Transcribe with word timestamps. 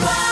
Hi, 0.00 0.27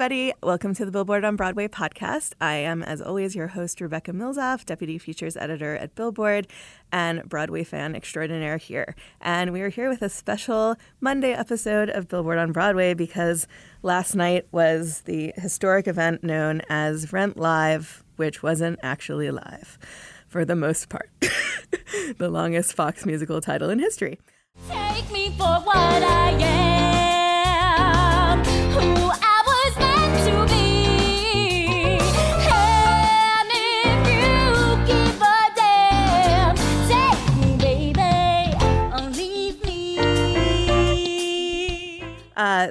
everybody. 0.00 0.32
Welcome 0.44 0.74
to 0.74 0.84
the 0.84 0.92
Billboard 0.92 1.24
on 1.24 1.34
Broadway 1.34 1.66
podcast. 1.66 2.34
I 2.40 2.54
am, 2.54 2.84
as 2.84 3.02
always, 3.02 3.34
your 3.34 3.48
host, 3.48 3.80
Rebecca 3.80 4.12
Milzoff, 4.12 4.64
Deputy 4.64 4.96
Features 4.96 5.36
Editor 5.36 5.74
at 5.74 5.96
Billboard 5.96 6.46
and 6.92 7.28
Broadway 7.28 7.64
fan 7.64 7.96
extraordinaire 7.96 8.58
here. 8.58 8.94
And 9.20 9.52
we 9.52 9.60
are 9.60 9.70
here 9.70 9.88
with 9.88 10.02
a 10.02 10.08
special 10.08 10.76
Monday 11.00 11.32
episode 11.32 11.90
of 11.90 12.06
Billboard 12.06 12.38
on 12.38 12.52
Broadway 12.52 12.94
because 12.94 13.48
last 13.82 14.14
night 14.14 14.46
was 14.52 15.00
the 15.00 15.32
historic 15.34 15.88
event 15.88 16.22
known 16.22 16.62
as 16.68 17.12
Rent 17.12 17.36
Live, 17.36 18.04
which 18.14 18.40
wasn't 18.40 18.78
actually 18.84 19.32
live 19.32 19.80
for 20.28 20.44
the 20.44 20.54
most 20.54 20.90
part. 20.90 21.10
the 22.18 22.28
longest 22.28 22.72
Fox 22.72 23.04
musical 23.04 23.40
title 23.40 23.68
in 23.68 23.80
history. 23.80 24.20
Take 24.68 25.10
me 25.10 25.30
for 25.30 25.58
what 25.64 25.76
I 25.76 26.30
am, 26.40 26.97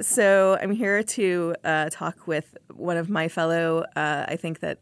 so 0.02 0.58
I'm 0.60 0.72
here 0.72 1.02
to 1.02 1.54
uh, 1.64 1.88
talk 1.90 2.26
with 2.26 2.56
one 2.74 2.96
of 2.96 3.08
my 3.08 3.28
fellow. 3.28 3.84
Uh, 3.94 4.24
I 4.26 4.36
think 4.36 4.60
that, 4.60 4.78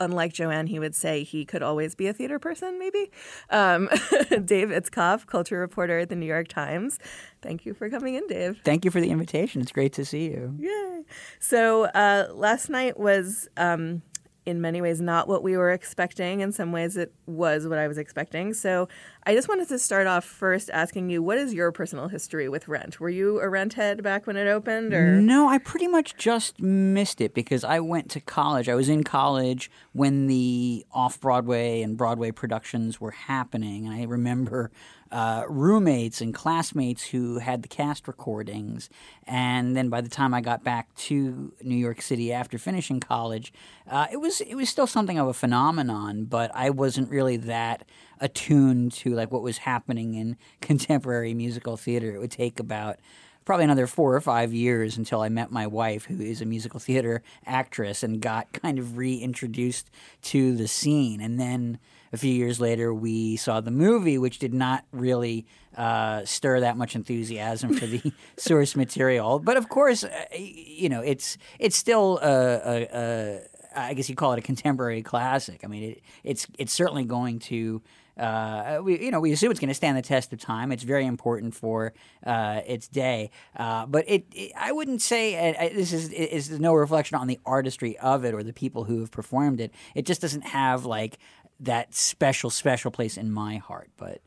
unlike 0.00 0.32
Joanne, 0.32 0.66
he 0.66 0.78
would 0.78 0.94
say 0.94 1.22
he 1.22 1.44
could 1.44 1.62
always 1.62 1.94
be 1.94 2.06
a 2.06 2.12
theater 2.12 2.38
person. 2.38 2.78
Maybe 2.78 3.10
um, 3.50 3.88
Dave 4.44 4.68
Itzkoff, 4.68 5.26
culture 5.26 5.58
reporter 5.58 5.98
at 6.00 6.08
the 6.08 6.16
New 6.16 6.26
York 6.26 6.48
Times. 6.48 6.98
Thank 7.42 7.64
you 7.66 7.74
for 7.74 7.88
coming 7.90 8.14
in, 8.14 8.26
Dave. 8.26 8.60
Thank 8.64 8.84
you 8.84 8.90
for 8.90 9.00
the 9.00 9.10
invitation. 9.10 9.62
It's 9.62 9.72
great 9.72 9.92
to 9.94 10.04
see 10.04 10.26
you. 10.26 10.54
Yay! 10.58 11.02
So 11.38 11.84
uh, 11.84 12.28
last 12.32 12.68
night 12.68 12.98
was. 12.98 13.48
Um, 13.56 14.02
in 14.46 14.60
many 14.60 14.80
ways, 14.80 15.00
not 15.00 15.28
what 15.28 15.42
we 15.42 15.56
were 15.56 15.70
expecting. 15.72 16.40
In 16.40 16.52
some 16.52 16.72
ways, 16.72 16.96
it 16.96 17.12
was 17.26 17.66
what 17.66 17.78
I 17.78 17.88
was 17.88 17.98
expecting. 17.98 18.54
So, 18.54 18.88
I 19.24 19.34
just 19.34 19.48
wanted 19.48 19.68
to 19.68 19.78
start 19.78 20.06
off 20.06 20.24
first 20.24 20.70
asking 20.70 21.10
you, 21.10 21.20
what 21.20 21.36
is 21.36 21.52
your 21.52 21.72
personal 21.72 22.06
history 22.06 22.48
with 22.48 22.68
Rent? 22.68 23.00
Were 23.00 23.08
you 23.10 23.40
a 23.40 23.48
Rent 23.48 23.74
head 23.74 24.04
back 24.04 24.26
when 24.26 24.36
it 24.36 24.46
opened, 24.46 24.94
or 24.94 25.20
No, 25.20 25.48
I 25.48 25.58
pretty 25.58 25.88
much 25.88 26.16
just 26.16 26.62
missed 26.62 27.20
it 27.20 27.34
because 27.34 27.64
I 27.64 27.80
went 27.80 28.08
to 28.12 28.20
college. 28.20 28.68
I 28.68 28.76
was 28.76 28.88
in 28.88 29.02
college 29.02 29.68
when 29.92 30.28
the 30.28 30.86
off 30.92 31.20
Broadway 31.20 31.82
and 31.82 31.96
Broadway 31.96 32.30
productions 32.30 33.00
were 33.00 33.10
happening. 33.10 33.86
And 33.86 33.94
I 33.94 34.04
remember 34.04 34.70
uh, 35.16 35.44
roommates 35.48 36.20
and 36.20 36.34
classmates 36.34 37.06
who 37.06 37.38
had 37.38 37.62
the 37.62 37.68
cast 37.68 38.06
recordings. 38.06 38.90
And 39.26 39.74
then 39.74 39.88
by 39.88 40.02
the 40.02 40.10
time 40.10 40.34
I 40.34 40.42
got 40.42 40.62
back 40.62 40.94
to 41.06 41.54
New 41.62 41.74
York 41.74 42.02
City 42.02 42.34
after 42.34 42.58
finishing 42.58 43.00
college, 43.00 43.50
uh, 43.90 44.08
it 44.12 44.18
was 44.18 44.42
it 44.42 44.56
was 44.56 44.68
still 44.68 44.86
something 44.86 45.18
of 45.18 45.26
a 45.26 45.32
phenomenon, 45.32 46.26
but 46.26 46.50
I 46.54 46.68
wasn't 46.68 47.08
really 47.08 47.38
that 47.38 47.88
attuned 48.20 48.92
to 48.92 49.14
like 49.14 49.32
what 49.32 49.40
was 49.40 49.56
happening 49.56 50.12
in 50.12 50.36
contemporary 50.60 51.32
musical 51.32 51.78
theater. 51.78 52.14
It 52.14 52.18
would 52.18 52.30
take 52.30 52.60
about 52.60 52.98
probably 53.46 53.64
another 53.64 53.86
four 53.86 54.14
or 54.14 54.20
five 54.20 54.52
years 54.52 54.98
until 54.98 55.22
I 55.22 55.30
met 55.30 55.50
my 55.50 55.66
wife, 55.66 56.04
who 56.04 56.20
is 56.20 56.42
a 56.42 56.44
musical 56.44 56.78
theater 56.78 57.22
actress, 57.46 58.02
and 58.02 58.20
got 58.20 58.52
kind 58.52 58.78
of 58.78 58.98
reintroduced 58.98 59.88
to 60.24 60.54
the 60.54 60.68
scene. 60.68 61.22
And 61.22 61.40
then 61.40 61.78
a 62.12 62.16
few 62.16 62.32
years 62.32 62.60
later, 62.60 62.92
we 62.92 63.36
saw 63.36 63.60
the 63.60 63.70
movie, 63.70 64.18
which 64.18 64.38
did 64.38 64.54
not 64.54 64.84
really 64.92 65.46
uh, 65.76 66.24
stir 66.24 66.60
that 66.60 66.76
much 66.76 66.94
enthusiasm 66.94 67.74
for 67.74 67.86
the 67.86 68.12
source 68.36 68.74
material. 68.76 69.38
But 69.38 69.56
of 69.56 69.68
course, 69.68 70.04
uh, 70.04 70.24
you 70.34 70.88
know, 70.88 71.02
it's 71.02 71.36
it's 71.58 71.76
still 71.76 72.18
a, 72.22 72.28
a, 72.28 72.88
a 72.92 73.40
I 73.76 73.94
guess 73.94 74.08
you 74.08 74.16
call 74.16 74.32
it 74.32 74.38
a 74.38 74.42
contemporary 74.42 75.02
classic. 75.02 75.60
I 75.64 75.66
mean, 75.66 75.82
it, 75.92 76.02
it's 76.24 76.46
it's 76.58 76.72
certainly 76.72 77.04
going 77.04 77.38
to. 77.40 77.82
Uh, 78.16 78.80
we, 78.82 78.98
you 78.98 79.10
know, 79.10 79.20
we 79.20 79.30
assume 79.30 79.50
it's 79.50 79.60
going 79.60 79.68
to 79.68 79.74
stand 79.74 79.94
the 79.94 80.00
test 80.00 80.32
of 80.32 80.40
time. 80.40 80.72
It's 80.72 80.84
very 80.84 81.04
important 81.04 81.54
for 81.54 81.92
uh, 82.24 82.62
its 82.66 82.88
day, 82.88 83.30
uh, 83.54 83.84
but 83.84 84.08
it, 84.08 84.24
it, 84.32 84.52
I 84.56 84.72
wouldn't 84.72 85.02
say 85.02 85.50
uh, 85.50 85.66
uh, 85.66 85.68
this 85.68 85.92
is 85.92 86.08
is 86.08 86.58
no 86.58 86.72
reflection 86.72 87.18
on 87.18 87.26
the 87.26 87.38
artistry 87.44 87.98
of 87.98 88.24
it 88.24 88.32
or 88.32 88.42
the 88.42 88.54
people 88.54 88.84
who 88.84 89.00
have 89.00 89.10
performed 89.10 89.60
it. 89.60 89.70
It 89.94 90.06
just 90.06 90.22
doesn't 90.22 90.46
have 90.46 90.86
like 90.86 91.18
that 91.60 91.94
special 91.94 92.50
special 92.50 92.90
place 92.90 93.16
in 93.16 93.32
my 93.32 93.56
heart. 93.56 93.90
But 93.96 94.20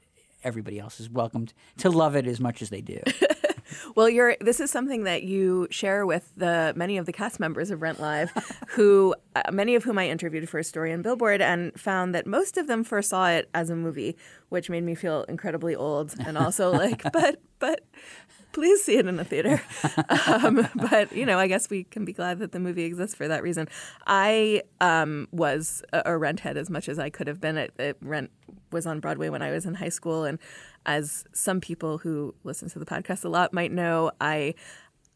everybody 0.44 0.79
else 0.79 1.00
is 1.00 1.09
welcomed 1.09 1.53
to 1.78 1.90
love 1.90 2.16
it 2.16 2.25
as 2.25 2.40
much 2.40 2.62
as 2.62 2.69
they 2.69 2.81
do. 2.81 3.00
Well, 3.95 4.09
you're. 4.09 4.35
This 4.40 4.59
is 4.59 4.72
something 4.72 5.03
that 5.03 5.23
you 5.23 5.67
share 5.69 6.06
with 6.06 6.31
the 6.35 6.73
many 6.75 6.97
of 6.97 7.06
the 7.06 7.13
cast 7.13 7.40
members 7.40 7.72
of 7.72 7.81
Rent 7.81 8.00
Live, 8.00 8.31
who 8.69 9.16
uh, 9.35 9.51
many 9.51 9.75
of 9.75 9.84
whom 9.84 9.97
I 9.97 10.07
interviewed 10.07 10.47
for 10.50 10.59
a 10.59 10.63
story 10.63 10.91
in 10.91 11.01
Billboard, 11.01 11.41
and 11.41 11.78
found 11.79 12.16
that 12.16 12.25
most 12.25 12.57
of 12.57 12.67
them 12.67 12.84
first 12.84 13.09
saw 13.09 13.29
it 13.29 13.50
as 13.53 13.69
a 13.69 13.75
movie, 13.75 14.17
which 14.50 14.69
made 14.69 14.84
me 14.84 14.96
feel 14.96 15.23
incredibly 15.23 15.75
old, 15.75 16.16
and 16.25 16.38
also 16.38 16.72
like, 16.73 17.03
but 17.11 17.41
but 17.59 17.81
please 18.51 18.83
see 18.83 18.97
it 18.97 19.07
in 19.07 19.17
the 19.17 19.23
theater. 19.23 19.61
um, 20.27 20.67
but 20.75 21.11
you 21.13 21.25
know, 21.25 21.39
I 21.39 21.47
guess 21.47 21.69
we 21.69 21.83
can 21.83 22.05
be 22.05 22.13
glad 22.13 22.39
that 22.39 22.51
the 22.51 22.59
movie 22.59 22.83
exists 22.83 23.15
for 23.15 23.27
that 23.27 23.43
reason. 23.43 23.67
I 24.07 24.63
um, 24.81 25.27
was 25.31 25.83
a, 25.93 26.03
a 26.05 26.17
Rent 26.17 26.39
head 26.41 26.57
as 26.57 26.69
much 26.69 26.89
as 26.89 26.99
I 26.99 27.09
could 27.09 27.27
have 27.27 27.39
been. 27.39 27.57
It, 27.57 27.73
it, 27.77 27.97
Rent 28.01 28.31
was 28.71 28.85
on 28.85 28.99
Broadway 28.99 29.29
when 29.29 29.41
I 29.41 29.51
was 29.51 29.65
in 29.65 29.75
high 29.75 29.89
school, 29.89 30.23
and 30.23 30.39
as 30.85 31.25
some 31.33 31.59
people 31.61 31.97
who 31.97 32.33
listen 32.43 32.69
to 32.69 32.79
the 32.79 32.85
podcast 32.85 33.23
a 33.25 33.29
lot 33.29 33.53
might 33.53 33.72
know, 33.72 34.11
I 34.22 34.55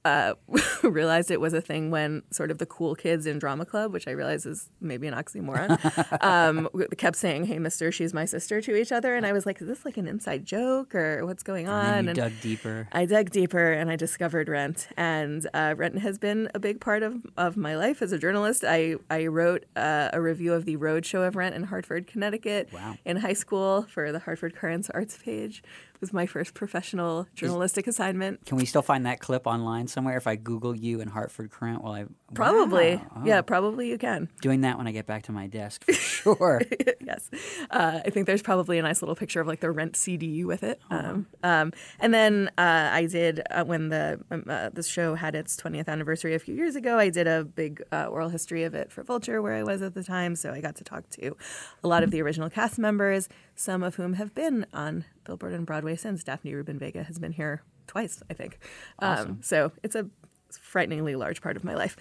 uh, 0.05 0.33
realized 0.83 1.31
it 1.31 1.39
was 1.39 1.53
a 1.53 1.61
thing 1.61 1.91
when 1.91 2.23
sort 2.31 2.51
of 2.51 2.57
the 2.57 2.65
cool 2.65 2.95
kids 2.95 3.25
in 3.25 3.39
drama 3.39 3.65
club, 3.65 3.94
which 3.94 4.07
I 4.07 4.11
realize 4.11 4.45
is 4.45 4.69
maybe 4.81 5.07
an 5.07 5.13
oxymoron, 5.13 5.77
um, 6.23 6.69
kept 6.97 7.15
saying, 7.15 7.45
"Hey, 7.45 7.59
Mister, 7.59 7.91
she's 7.91 8.13
my 8.13 8.25
sister" 8.25 8.61
to 8.61 8.75
each 8.75 8.91
other, 8.91 9.15
and 9.15 9.25
I 9.25 9.31
was 9.33 9.45
like, 9.45 9.61
"Is 9.61 9.67
this 9.67 9.85
like 9.85 9.97
an 9.97 10.07
inside 10.07 10.45
joke 10.45 10.94
or 10.95 11.25
what's 11.25 11.44
going 11.44 11.67
on?" 11.69 12.07
and 12.07 12.07
you 12.09 12.13
dug 12.15 12.33
deeper. 12.41 12.88
I 12.91 13.05
dug 13.05 13.29
deeper 13.29 13.71
and 13.71 13.89
I 13.89 13.95
discovered 13.95 14.50
Rent, 14.50 14.88
and 14.97 15.47
uh, 15.53 15.73
Rent 15.77 16.00
has 16.00 16.17
been 16.17 16.50
a 16.53 16.59
big 16.59 16.81
part 16.81 17.03
of, 17.03 17.15
of 17.38 17.55
my 17.57 17.75
life 17.75 18.01
as 18.01 18.11
a 18.11 18.17
journalist. 18.17 18.63
I 18.67 18.95
I 19.09 19.27
wrote 19.27 19.65
uh, 19.75 20.09
a 20.13 20.21
review 20.21 20.53
of 20.53 20.65
the 20.65 20.75
road 20.75 21.05
show 21.05 21.23
of 21.23 21.35
Rent 21.35 21.55
in 21.55 21.63
Hartford, 21.63 22.07
Connecticut, 22.07 22.69
Wow. 22.73 22.97
in 23.05 23.17
high 23.17 23.33
school 23.33 23.83
for 23.89 24.11
the 24.11 24.19
Hartford 24.19 24.55
Courant's 24.55 24.89
Arts 24.89 25.17
page. 25.17 25.63
Was 26.03 26.11
my 26.11 26.25
first 26.25 26.53
professional 26.53 27.27
journalistic 27.33 27.88
assignment. 27.88 28.45
Can 28.45 28.57
we 28.57 28.65
still 28.65 28.81
find 28.81 29.05
that 29.05 29.21
clip 29.21 29.47
online 29.47 29.88
somewhere 29.88 30.17
if 30.17 30.27
I 30.27 30.35
Google 30.35 30.75
you 30.75 31.00
and 31.00 31.09
Hartford 31.09 31.50
Courant? 31.50 31.81
while 31.81 31.94
I 31.94 32.07
Probably, 32.33 32.95
Wow. 32.97 33.07
Oh. 33.15 33.21
yeah, 33.25 33.41
probably 33.41 33.88
you 33.89 33.97
can. 33.97 34.27
doing 34.41 34.61
that 34.61 34.77
when 34.77 34.85
I 34.85 34.91
get 34.91 35.05
back 35.05 35.23
to 35.23 35.31
my 35.31 35.47
desk 35.47 35.85
for 35.85 35.94
sure. 36.23 36.61
yes. 37.00 37.29
Uh, 37.71 38.01
I 38.05 38.09
think 38.09 38.25
there's 38.27 38.41
probably 38.41 38.79
a 38.79 38.81
nice 38.81 39.01
little 39.01 39.15
picture 39.15 39.39
of 39.39 39.47
like 39.47 39.61
the 39.61 39.71
rent 39.71 39.95
CD 39.95 40.44
with 40.44 40.61
it. 40.63 40.81
Uh-huh. 40.91 41.07
Um, 41.09 41.27
um, 41.41 41.71
and 42.01 42.13
then 42.13 42.50
uh, 42.57 42.89
I 42.91 43.05
did 43.05 43.41
uh, 43.50 43.63
when 43.63 43.88
the 43.88 44.19
um, 44.29 44.44
uh, 44.50 44.71
the 44.73 44.83
show 44.83 45.15
had 45.15 45.35
its 45.35 45.55
20th 45.55 45.88
anniversary 45.88 46.33
a 46.35 46.39
few 46.39 46.53
years 46.55 46.75
ago. 46.75 46.97
I 47.00 47.09
did 47.11 47.27
a 47.27 47.45
big 47.45 47.81
uh, 47.94 48.07
oral 48.07 48.27
history 48.27 48.63
of 48.65 48.73
it 48.73 48.91
for 48.91 49.03
Vulture, 49.03 49.41
where 49.41 49.53
I 49.53 49.63
was 49.63 49.81
at 49.81 49.94
the 49.94 50.03
time. 50.03 50.35
So 50.35 50.51
I 50.51 50.59
got 50.59 50.75
to 50.77 50.83
talk 50.83 51.09
to 51.11 51.38
a 51.81 51.88
lot 51.88 52.03
of 52.03 52.11
the 52.11 52.21
original 52.21 52.50
cast 52.50 52.77
members, 52.77 53.29
some 53.55 53.83
of 53.83 53.95
whom 53.95 54.13
have 54.13 54.33
been 54.33 54.65
on 54.73 55.05
Billboard 55.25 55.53
and 55.53 55.65
Broadway 55.65 55.95
since. 55.95 56.23
Daphne 56.23 56.53
Rubin 56.53 56.79
Vega 56.79 57.03
has 57.03 57.19
been 57.19 57.33
here 57.33 57.61
twice, 57.88 58.21
I 58.29 58.33
think. 58.33 58.59
Um, 59.00 59.39
so 59.41 59.71
it's 59.83 59.95
a 59.95 60.09
frighteningly 60.50 61.15
large 61.15 61.41
part 61.41 61.57
of 61.57 61.63
my 61.63 61.75
life. 61.75 61.97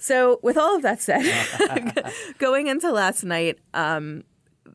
So, 0.00 0.38
with 0.42 0.56
all 0.56 0.76
of 0.76 0.82
that 0.82 1.00
said, 1.02 1.24
going 2.38 2.68
into 2.68 2.92
last 2.92 3.24
night, 3.24 3.58
um, 3.74 4.22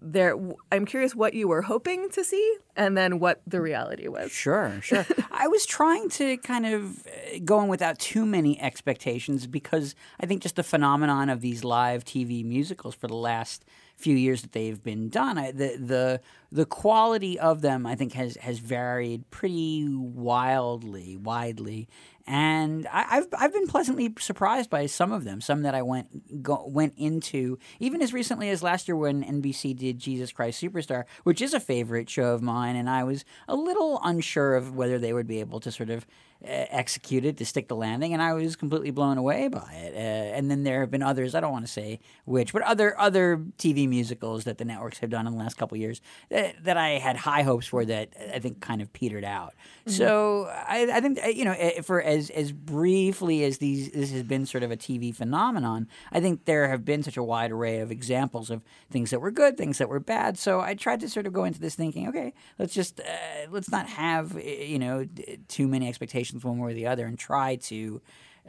there, 0.02 0.36
I'm 0.70 0.86
curious 0.86 1.16
what 1.16 1.34
you 1.34 1.48
were 1.48 1.62
hoping 1.62 2.10
to 2.10 2.26
see, 2.26 2.58
and 2.76 2.98
then 2.98 3.20
what 3.20 3.42
the 3.48 3.62
reality 3.62 4.10
was. 4.10 4.32
Sure, 4.32 4.80
sure. 4.82 5.06
I 5.32 5.48
was 5.48 5.66
trying 5.66 6.10
to 6.12 6.38
kind 6.38 6.66
of 6.66 7.08
uh, 7.08 7.40
go 7.46 7.62
in 7.62 7.70
without 7.70 8.00
too 8.00 8.26
many 8.26 8.60
expectations 8.60 9.48
because 9.48 9.96
I 10.20 10.26
think 10.26 10.42
just 10.42 10.58
the 10.58 10.64
phenomenon 10.64 11.30
of 11.30 11.40
these 11.40 11.64
live 11.64 12.04
TV 12.04 12.44
musicals 12.44 12.96
for 12.96 13.08
the 13.08 13.16
last 13.16 13.64
few 14.04 14.18
years 14.18 14.42
that 14.42 14.52
they've 14.52 14.84
been 14.84 15.08
done, 15.08 15.38
I, 15.38 15.52
the 15.52 15.78
the 15.78 16.22
the 16.52 16.66
quality 16.66 17.40
of 17.40 17.62
them 17.62 17.86
I 17.88 17.96
think 17.96 18.14
has 18.14 18.36
has 18.36 18.60
varied 18.60 19.32
pretty 19.32 19.88
wildly, 19.88 21.16
widely, 21.16 21.88
and 22.28 22.86
I, 22.92 23.06
I've 23.10 23.28
I've 23.38 23.54
been 23.54 23.68
pleasantly 23.68 24.14
surprised 24.20 24.70
by 24.70 24.86
some 24.88 25.14
of 25.14 25.24
them. 25.24 25.40
Some 25.40 25.62
that 25.62 25.74
I 25.74 25.82
went 25.82 26.44
go, 26.44 26.66
went 26.68 26.94
into 26.98 27.58
even 27.80 28.02
as 28.02 28.12
recently 28.12 28.50
as 28.50 28.62
last 28.62 28.90
year 28.90 28.98
when 28.98 29.24
NBC 29.24 29.76
did 29.78 30.00
Jesus 30.00 30.34
Christ 30.34 30.62
Superstar, 30.62 31.06
which 31.24 31.42
is 31.42 31.54
a 31.54 31.60
favorite 31.62 32.10
show 32.10 32.34
of 32.34 32.42
mine, 32.42 32.76
and 32.76 32.90
I 32.90 33.06
was 33.06 33.24
a 33.48 33.56
little 33.56 34.02
unsure 34.04 34.56
of 34.56 34.76
whether 34.76 35.00
they 35.00 35.14
would 35.14 35.28
be 35.28 35.40
able 35.40 35.62
to 35.62 35.72
sort 35.72 35.90
of 35.90 36.06
uh, 36.44 36.66
execute 36.70 37.26
it 37.26 37.38
to 37.38 37.46
stick 37.46 37.68
the 37.68 37.76
landing, 37.76 38.14
and 38.14 38.22
I 38.22 38.34
was 38.34 38.56
completely 38.56 38.92
blown 38.92 39.18
away 39.18 39.48
by 39.48 39.72
it. 39.74 39.94
Uh, 39.96 40.36
and 40.38 40.52
then 40.52 40.64
there 40.64 40.82
have 40.82 40.92
been 40.92 41.02
others 41.02 41.36
I 41.36 41.40
don't 41.40 41.52
want 41.52 41.66
to 41.66 41.72
say 41.72 42.00
which, 42.26 42.52
but 42.52 42.62
other 42.64 43.00
other 43.00 43.38
TV 43.58 43.88
musicals 43.88 44.44
that 44.44 44.58
the 44.58 44.66
networks 44.66 45.00
have 45.00 45.10
done 45.10 45.28
in 45.28 45.34
the 45.34 45.40
last 45.40 45.58
couple 45.58 45.76
of 45.76 45.82
years 45.82 46.02
that, 46.30 46.64
that 46.64 46.78
I 46.78 47.00
had 47.00 47.18
high 47.18 47.44
hopes 47.44 47.68
for 47.68 47.86
that 47.86 48.10
I 48.34 48.40
think 48.40 48.60
kind 48.62 48.82
of 48.82 48.92
petered 48.92 49.24
out. 49.24 49.54
So 49.86 50.46
I, 50.50 50.90
I 50.94 51.02
think 51.02 51.20
uh, 51.24 51.28
you 51.28 51.46
know 51.46 51.56
for 51.82 52.02
as 52.02 52.30
as 52.30 52.52
briefly 52.52 53.44
as 53.44 53.60
these 53.60 53.92
this 53.92 54.12
has 54.12 54.24
been 54.24 54.46
sort 54.46 54.64
of 54.64 54.72
a 54.72 54.78
TV 54.78 55.16
phenomenon, 55.16 55.88
I 56.12 56.20
think 56.20 56.46
there 56.46 56.68
have 56.70 56.84
been 56.84 57.04
such 57.04 57.18
a 57.18 57.24
wide 57.24 57.52
array 57.52 57.80
of 57.80 57.92
examples 57.92 58.50
of 58.50 58.62
things 58.90 59.12
that 59.12 59.20
were 59.20 59.32
good, 59.32 59.58
things 59.58 59.78
that 59.78 59.90
were 59.90 60.00
bad. 60.00 60.38
So 60.38 60.62
I 60.62 60.74
tried 60.74 61.00
to 61.02 61.10
sort 61.10 61.28
of 61.28 61.34
go 61.34 61.44
into 61.44 61.60
this 61.60 61.76
thinking, 61.76 62.08
okay, 62.10 62.34
let's 62.58 62.74
just 62.74 63.00
uh, 63.00 63.04
let's 63.52 63.72
not 63.72 63.88
have 63.88 64.38
you 64.44 64.80
know 64.80 65.06
too 65.48 65.68
many 65.68 65.88
expectations 65.88 66.33
one 66.42 66.60
way 66.60 66.72
or 66.72 66.74
the 66.74 66.88
other, 66.88 67.06
and 67.06 67.18
try 67.20 67.56
to, 67.56 68.02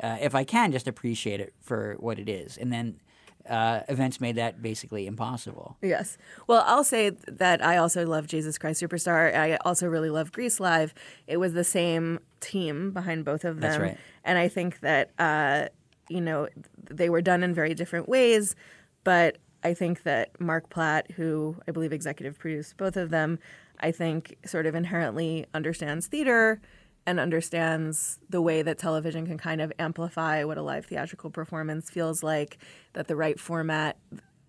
uh, 0.03 0.19
if 0.21 0.35
I 0.35 0.45
can, 0.45 0.73
just 0.73 0.89
appreciate 0.89 1.41
it 1.41 1.55
for 1.61 1.97
what 1.99 2.19
it 2.19 2.29
is, 2.29 2.57
and 2.57 2.73
then. 2.73 3.01
Uh, 3.47 3.83
events 3.91 4.23
made 4.23 4.37
that 4.37 4.63
basically 4.63 5.07
impossible. 5.07 5.77
Yes. 5.83 6.17
Well, 6.47 6.65
I'll 6.67 6.83
say 6.83 7.11
that 7.11 7.63
I 7.63 7.77
also 7.77 8.07
love 8.07 8.27
Jesus 8.27 8.57
Christ 8.57 8.83
Superstar. 8.83 9.37
I 9.37 9.57
also 9.67 9.87
really 9.87 10.09
love 10.09 10.33
Grease 10.33 10.61
Live. 10.61 10.95
It 11.27 11.37
was 11.37 11.53
the 11.53 11.63
same 11.63 12.21
team 12.41 12.91
behind 12.91 13.27
both 13.27 13.45
of 13.45 13.61
them. 13.61 13.71
That's 13.71 13.79
right. 13.79 13.99
And 14.25 14.39
I 14.39 14.49
think 14.49 14.81
that, 14.81 15.11
uh, 15.19 15.69
you 16.09 16.23
know, 16.23 16.49
they 16.89 17.11
were 17.11 17.21
done 17.21 17.43
in 17.43 17.53
very 17.53 17.75
different 17.75 18.09
ways. 18.09 18.57
But 19.05 19.37
I 19.63 19.75
think 19.75 20.05
that 20.05 20.41
Mark 20.41 20.71
Platt, 20.71 21.11
who 21.11 21.57
I 21.69 21.71
believe 21.71 21.93
executive 21.93 22.39
produced 22.39 22.79
both 22.79 22.97
of 22.97 23.11
them, 23.11 23.39
I 23.79 23.91
think 23.91 24.39
sort 24.47 24.65
of 24.65 24.75
inherently 24.75 25.45
understands 25.53 26.07
theater 26.07 26.63
and 27.07 27.21
understands 27.21 28.19
the 28.31 28.41
way 28.41 28.63
that 28.63 28.79
television 28.79 29.27
can 29.27 29.39
kind 29.39 29.61
of 29.61 29.73
amplify 29.79 30.45
what 30.45 30.57
a 30.57 30.63
live 30.63 30.87
theatrical 30.87 31.31
performance 31.31 31.91
feels 31.91 32.23
like, 32.23 32.59
that 32.95 33.09
the 33.09 33.17
right 33.17 33.39
format 33.39 33.97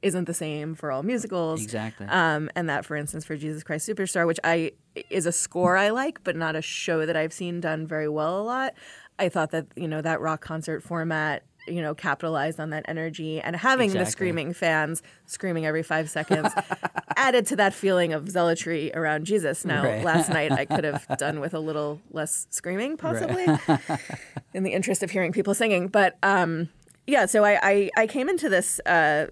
isn't 0.01 0.25
the 0.25 0.33
same 0.33 0.75
for 0.75 0.91
all 0.91 1.03
musicals. 1.03 1.63
Exactly. 1.63 2.05
Um, 2.07 2.49
and 2.55 2.69
that, 2.69 2.85
for 2.85 2.95
instance, 2.95 3.25
for 3.25 3.35
Jesus 3.35 3.63
Christ 3.63 3.89
Superstar, 3.89 4.27
which 4.27 4.39
I 4.43 4.71
is 5.09 5.25
a 5.25 5.31
score 5.31 5.77
I 5.77 5.89
like, 5.89 6.23
but 6.23 6.35
not 6.35 6.55
a 6.55 6.61
show 6.61 7.05
that 7.05 7.15
I've 7.15 7.33
seen 7.33 7.59
done 7.59 7.87
very 7.87 8.07
well 8.07 8.39
a 8.39 8.43
lot. 8.43 8.73
I 9.17 9.29
thought 9.29 9.51
that 9.51 9.67
you 9.75 9.87
know 9.87 10.01
that 10.01 10.21
rock 10.21 10.41
concert 10.41 10.83
format, 10.83 11.43
you 11.67 11.81
know, 11.81 11.95
capitalized 11.95 12.59
on 12.59 12.69
that 12.71 12.85
energy 12.87 13.41
and 13.41 13.55
having 13.55 13.91
the 13.93 14.05
screaming 14.05 14.53
fans 14.53 15.01
screaming 15.25 15.65
every 15.65 15.83
five 15.83 16.09
seconds 16.09 16.53
added 17.17 17.45
to 17.47 17.55
that 17.55 17.73
feeling 17.73 18.13
of 18.13 18.29
zealotry 18.29 18.91
around 18.93 19.25
Jesus. 19.25 19.65
Now, 19.65 19.83
Right. 19.83 20.03
last 20.03 20.29
night 20.29 20.51
I 20.51 20.65
could 20.65 20.83
have 20.83 21.05
done 21.17 21.39
with 21.39 21.53
a 21.53 21.59
little 21.59 22.01
less 22.11 22.47
screaming, 22.49 22.97
possibly, 22.97 23.45
in 24.53 24.63
the 24.63 24.71
interest 24.73 25.03
of 25.03 25.11
hearing 25.11 25.31
people 25.31 25.53
singing. 25.53 25.87
But 25.87 26.17
um, 26.23 26.69
yeah, 27.07 27.25
so 27.25 27.43
I, 27.43 27.59
I 27.61 27.89
I 27.97 28.07
came 28.07 28.29
into 28.29 28.49
this. 28.49 28.79
Uh, 28.85 29.27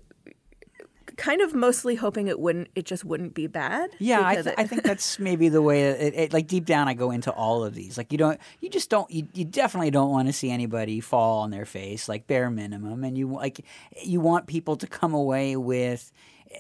kind 1.24 1.42
of 1.42 1.54
mostly 1.54 1.96
hoping 1.96 2.28
it 2.28 2.38
wouldn't 2.38 2.68
it 2.76 2.86
just 2.86 3.06
wouldn't 3.06 3.34
be 3.34 3.48
bad 3.48 3.90
Yeah, 3.98 4.28
I, 4.28 4.34
th- 4.36 4.48
it- 4.48 4.56
I 4.58 4.66
think 4.68 4.84
that's 4.84 5.20
maybe 5.20 5.48
the 5.48 5.62
way. 5.62 5.84
It, 5.84 6.14
it, 6.16 6.34
like 6.34 6.48
deep 6.48 6.66
down, 6.66 6.90
I 6.90 6.96
go 6.96 7.12
into 7.12 7.32
all 7.32 7.64
of 7.64 7.74
these. 7.74 7.98
Like 7.98 8.12
you 8.12 8.18
don't, 8.18 8.38
you 8.60 8.70
just 8.70 8.90
don't, 8.90 9.10
you, 9.10 9.28
you 9.34 9.46
definitely 9.46 9.90
don't 9.92 10.12
want 10.12 10.28
to 10.28 10.34
see 10.34 10.52
anybody 10.52 11.00
fall 11.00 11.40
on 11.44 11.50
their 11.50 11.66
face, 11.66 12.10
like 12.10 12.28
bare 12.28 12.50
minimum. 12.50 13.04
And 13.06 13.18
you 13.18 13.28
like, 13.32 13.64
you 14.04 14.20
want 14.20 14.48
people 14.48 14.76
to 14.78 14.88
come 14.88 15.14
away 15.14 15.56
with 15.56 16.12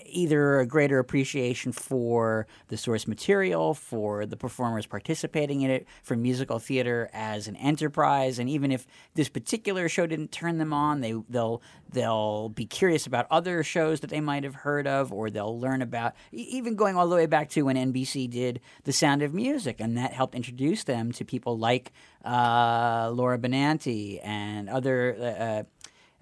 either 0.06 0.60
a 0.60 0.66
greater 0.66 1.00
appreciation 1.00 1.72
for 1.72 2.48
the 2.68 2.78
source 2.78 3.08
material, 3.08 3.74
for 3.74 4.26
the 4.26 4.38
performers 4.38 4.86
participating 4.86 5.62
in 5.62 5.72
it, 5.72 5.88
for 6.02 6.16
musical 6.16 6.60
theater 6.60 7.10
as 7.14 7.48
an 7.48 7.56
enterprise, 7.58 8.40
and 8.40 8.50
even 8.50 8.72
if 8.72 8.86
this 9.16 9.30
particular 9.30 9.90
show 9.90 10.06
didn't 10.06 10.32
turn 10.32 10.58
them 10.58 10.74
on, 10.74 11.02
they 11.02 11.14
they'll 11.30 11.62
they'll 11.92 12.50
be 12.50 12.66
curious 12.66 13.06
about 13.06 13.28
other 13.30 13.64
shows 13.64 14.00
that 14.00 14.10
they 14.10 14.22
might 14.22 14.44
have 14.44 14.56
heard 14.56 14.88
of, 14.88 15.14
or 15.14 15.30
they'll 15.30 15.60
learn 15.60 15.82
about 15.82 16.14
even 16.32 16.76
going 16.76 16.96
all 16.96 17.08
the 17.08 17.16
way 17.16 17.26
back 17.26 17.50
to 17.50 17.64
when 17.64 17.76
NBC 17.76 18.30
did 18.30 18.60
The 18.84 18.94
Sound 18.94 19.22
of 19.22 19.34
Music, 19.34 19.80
and 19.80 19.98
that 19.98 20.14
helped 20.14 20.36
introduce 20.36 20.84
them 20.84 21.12
to 21.14 21.26
people 21.26 21.58
like 21.58 21.92
uh, 22.26 23.12
Laura 23.14 23.38
Benanti 23.38 24.20
and 24.24 24.70
other. 24.70 25.16
Uh, 25.40 25.64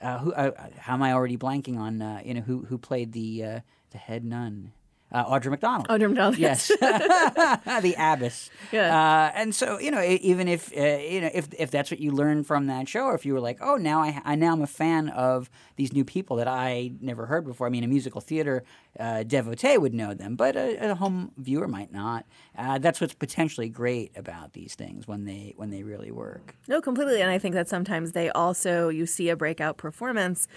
uh, 0.01 0.17
who, 0.19 0.33
uh, 0.33 0.51
how 0.77 0.93
am 0.93 1.03
I 1.03 1.13
already 1.13 1.37
blanking 1.37 1.77
on? 1.77 2.01
Uh, 2.01 2.21
you 2.23 2.33
know 2.33 2.41
who 2.41 2.65
who 2.65 2.77
played 2.77 3.11
the 3.11 3.43
uh, 3.43 3.59
the 3.91 3.97
head 3.97 4.25
nun? 4.25 4.73
Uh, 5.11 5.25
Audra 5.25 5.49
McDonald. 5.49 5.87
Audra 5.89 6.07
McDonald, 6.07 6.37
Yes, 6.37 6.67
the 6.79 7.95
abbess. 7.97 8.49
Yeah. 8.71 8.95
Uh, 8.97 9.31
and 9.35 9.53
so 9.53 9.77
you 9.79 9.91
know, 9.91 10.01
even 10.01 10.47
if 10.47 10.71
uh, 10.75 10.81
you 10.81 11.21
know 11.21 11.29
if 11.33 11.49
if 11.57 11.69
that's 11.71 11.91
what 11.91 11.99
you 11.99 12.11
learned 12.11 12.47
from 12.47 12.67
that 12.67 12.87
show, 12.87 13.05
or 13.05 13.15
if 13.15 13.25
you 13.25 13.33
were 13.33 13.41
like, 13.41 13.57
oh, 13.61 13.75
now 13.75 14.01
I, 14.01 14.21
I 14.23 14.35
now 14.35 14.53
I'm 14.53 14.61
a 14.61 14.67
fan 14.67 15.09
of 15.09 15.49
these 15.75 15.91
new 15.91 16.05
people 16.05 16.37
that 16.37 16.47
I 16.47 16.91
never 17.01 17.25
heard 17.25 17.45
before. 17.45 17.67
I 17.67 17.69
mean, 17.69 17.83
a 17.83 17.87
musical 17.87 18.21
theater 18.21 18.63
uh, 18.99 19.23
devotee 19.23 19.77
would 19.77 19.93
know 19.93 20.13
them, 20.13 20.35
but 20.35 20.55
a, 20.55 20.91
a 20.91 20.95
home 20.95 21.31
viewer 21.37 21.67
might 21.67 21.91
not. 21.91 22.25
Uh, 22.57 22.77
that's 22.77 23.01
what's 23.01 23.13
potentially 23.13 23.67
great 23.69 24.11
about 24.15 24.53
these 24.53 24.75
things 24.75 25.07
when 25.07 25.25
they 25.25 25.53
when 25.57 25.71
they 25.71 25.83
really 25.83 26.11
work. 26.11 26.55
No, 26.67 26.81
completely. 26.81 27.21
And 27.21 27.29
I 27.31 27.37
think 27.37 27.55
that 27.55 27.67
sometimes 27.67 28.13
they 28.13 28.29
also, 28.29 28.89
you 28.89 29.05
see 29.05 29.29
a 29.29 29.35
breakout 29.35 29.77
performance 29.77 30.47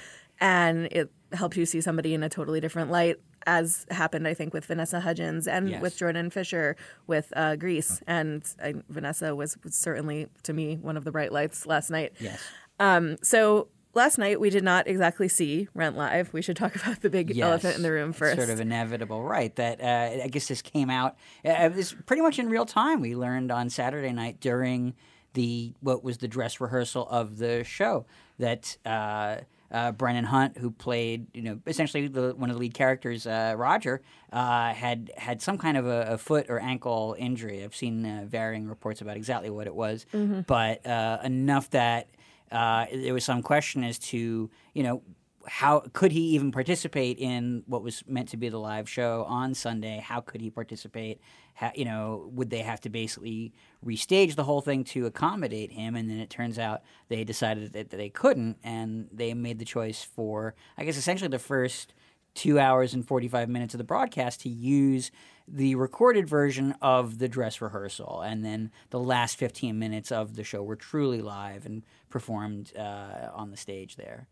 and 0.41 0.87
it 0.87 1.11
helps 1.33 1.57
you 1.57 1.67
see 1.67 1.81
somebody 1.81 2.15
in 2.15 2.23
a 2.23 2.29
totally 2.29 2.61
different 2.61 2.91
light, 2.91 3.17
as 3.47 3.87
happened, 3.91 4.27
I 4.29 4.35
think, 4.35 4.53
with 4.55 4.65
Vanessa 4.67 5.01
Hudgens 5.01 5.47
and 5.47 5.69
Yes. 5.71 5.83
with 5.83 5.97
Jordan 5.97 6.31
Fisher 6.31 6.77
with 7.07 7.33
uh, 7.37 7.57
Grease. 7.57 8.03
And 8.07 8.43
I, 8.63 8.75
Vanessa 8.89 9.35
was, 9.35 9.57
was 9.65 9.75
certainly, 9.75 10.29
to 10.45 10.53
me, 10.53 10.77
one 10.77 10.97
of 10.97 11.05
the 11.05 11.11
bright 11.13 11.33
lights 11.33 11.67
last 11.67 11.91
night. 11.91 12.13
Yes. 12.21 12.43
Um, 12.81 13.17
so 13.23 13.69
last 13.95 14.19
night 14.19 14.41
we 14.41 14.51
did 14.51 14.65
not 14.65 14.87
exactly 14.89 15.29
see 15.29 15.69
Rent 15.75 15.97
Live. 15.97 16.33
We 16.33 16.43
should 16.43 16.57
talk 16.57 16.75
about 16.83 17.01
the 17.01 17.11
big 17.11 17.39
elephant 17.39 17.77
in 17.77 17.83
the 17.83 17.93
room 17.93 18.13
first. 18.13 18.37
Sort 18.37 18.51
of 18.51 18.61
inevitable, 18.61 19.23
right? 19.23 19.55
That 19.57 19.81
uh, 19.81 20.25
I 20.25 20.29
guess 20.29 20.49
this 20.49 20.63
came 20.63 20.91
out. 20.91 21.17
Uh, 21.45 21.51
it 21.51 21.75
was 21.75 21.95
pretty 22.07 22.23
much 22.23 22.39
in 22.39 22.49
real 22.51 22.67
time. 22.67 23.01
We 23.01 23.15
learned 23.15 23.51
on 23.53 23.71
Saturday 23.71 24.13
night 24.13 24.41
during 24.41 24.95
the 25.35 25.73
what 25.81 26.03
was 26.05 26.19
the 26.19 26.29
dress 26.29 26.61
rehearsal 26.61 27.09
of 27.09 27.39
the 27.39 27.65
show 27.65 28.07
that. 28.39 28.77
Uh, 28.85 29.37
uh, 29.71 29.93
Brennin 29.93 30.25
Hunt, 30.25 30.59
who 30.59 30.71
played, 30.71 31.27
you 31.35 31.43
know, 31.43 31.61
essentially 31.67 32.07
the, 32.09 32.35
one 32.37 32.51
of 32.51 32.57
the 32.57 32.61
lead 32.61 32.75
characters, 32.75 33.27
uh, 33.27 33.55
Roger, 33.57 34.03
uh, 34.33 34.73
had 34.73 35.11
had 35.17 35.43
some 35.43 35.59
kind 35.59 35.77
of 35.77 35.87
a, 35.87 36.03
a 36.11 36.19
foot 36.19 36.47
or 36.49 36.61
ankle 36.61 37.17
injury. 37.19 37.65
I've 37.65 37.75
seen 37.75 38.05
uh, 38.07 38.25
varying 38.27 38.69
reports 38.69 39.01
about 39.01 39.17
exactly 39.17 39.51
what 39.51 39.67
it 39.67 39.75
was, 39.75 40.07
but 40.47 40.87
uh, 40.87 41.19
enough 41.25 41.71
that 41.71 42.09
uh, 42.53 42.87
there 42.93 43.15
was 43.15 43.25
some 43.25 43.43
question 43.43 43.83
as 43.85 43.99
to, 43.99 44.51
you 44.75 44.83
know, 44.83 45.03
how 45.47 45.85
could 45.93 46.13
he 46.13 46.21
even 46.21 46.53
participate 46.53 47.19
in 47.19 47.63
what 47.67 47.83
was 47.83 48.03
meant 48.07 48.29
to 48.31 48.37
be 48.37 48.49
the 48.49 48.59
live 48.59 48.89
show 48.89 49.25
on 49.29 49.55
Sunday? 49.55 49.99
How 49.99 50.21
could 50.21 50.41
he 50.41 50.51
participate? 50.51 51.21
How, 51.55 51.73
you 51.75 51.85
know, 51.85 52.31
would 52.33 52.51
they 52.51 52.63
have 52.63 52.81
to 52.83 52.89
basically 52.89 53.53
restage 53.85 54.35
the 54.35 54.45
whole 54.45 54.61
thing 54.61 54.85
to 54.85 55.07
accommodate 55.07 55.73
him? 55.73 55.95
And 55.95 56.11
then 56.11 56.19
it 56.19 56.31
turns 56.31 56.59
out 56.59 56.83
they 57.09 57.25
decided 57.25 57.73
that, 57.73 57.91
that 57.91 57.97
they 57.97 58.11
couldn't, 58.11 58.59
and 58.65 59.09
they 59.13 59.35
made 59.35 59.59
the 59.59 59.65
choice 59.65 60.03
for, 60.03 60.55
I 60.77 60.85
guess, 60.85 60.97
essentially 60.97 61.29
the 61.29 61.39
first 61.39 61.95
two 62.35 62.59
hours 62.59 62.95
and 62.95 63.07
45 63.07 63.49
minutes 63.49 63.75
of 63.75 63.79
the 63.79 63.85
broadcast 63.85 64.41
to 64.43 64.49
use 64.49 65.11
the 65.47 65.75
recorded 65.75 66.29
version 66.29 66.75
of 66.81 67.19
the 67.19 67.29
dress 67.29 67.61
rehearsal. 67.61 68.23
And 68.23 68.45
then 68.45 68.71
the 68.91 68.99
last 68.99 69.37
15 69.37 69.79
minutes 69.79 70.11
of 70.11 70.37
the 70.37 70.43
show 70.45 70.63
were 70.63 70.75
truly 70.77 71.21
live 71.21 71.67
and 71.67 71.83
performed 72.11 72.73
uh, 72.77 73.29
on 73.35 73.51
the 73.51 73.57
stage 73.57 73.97
there. 73.97 74.27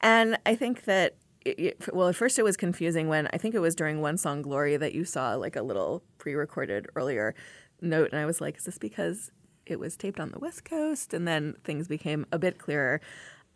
And 0.00 0.38
I 0.46 0.54
think 0.54 0.84
that, 0.84 1.16
it, 1.44 1.58
it- 1.60 1.88
well, 1.94 2.08
at 2.08 2.16
first 2.16 2.38
it 2.38 2.42
was 2.44 2.56
confusing 2.56 3.08
when 3.08 3.28
I 3.32 3.38
think 3.38 3.54
it 3.54 3.60
was 3.60 3.74
during 3.74 4.00
One 4.00 4.16
Song 4.16 4.42
Glory 4.42 4.76
that 4.76 4.94
you 4.94 5.04
saw 5.04 5.34
like 5.34 5.54
a 5.56 5.62
little 5.62 6.02
pre 6.18 6.34
recorded 6.34 6.86
earlier 6.96 7.34
note. 7.80 8.10
And 8.12 8.20
I 8.20 8.26
was 8.26 8.40
like, 8.40 8.56
is 8.56 8.64
this 8.64 8.78
because 8.78 9.30
it 9.66 9.78
was 9.78 9.96
taped 9.96 10.18
on 10.18 10.30
the 10.30 10.38
West 10.38 10.64
Coast? 10.64 11.12
And 11.12 11.28
then 11.28 11.54
things 11.62 11.88
became 11.88 12.24
a 12.32 12.38
bit 12.38 12.58
clearer. 12.58 13.00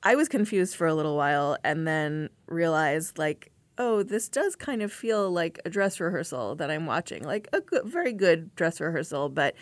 I 0.02 0.14
was 0.14 0.28
confused 0.28 0.76
for 0.76 0.86
a 0.86 0.94
little 0.94 1.16
while 1.16 1.56
and 1.62 1.86
then 1.86 2.30
realized, 2.46 3.18
like, 3.18 3.50
oh, 3.78 4.02
this 4.02 4.28
does 4.28 4.56
kind 4.56 4.82
of 4.82 4.92
feel 4.92 5.30
like 5.30 5.58
a 5.64 5.70
dress 5.70 6.00
rehearsal 6.00 6.54
that 6.56 6.70
I'm 6.70 6.86
watching, 6.86 7.24
like 7.24 7.48
a 7.52 7.60
good, 7.60 7.84
very 7.84 8.12
good 8.12 8.54
dress 8.54 8.80
rehearsal. 8.80 9.28
But 9.28 9.54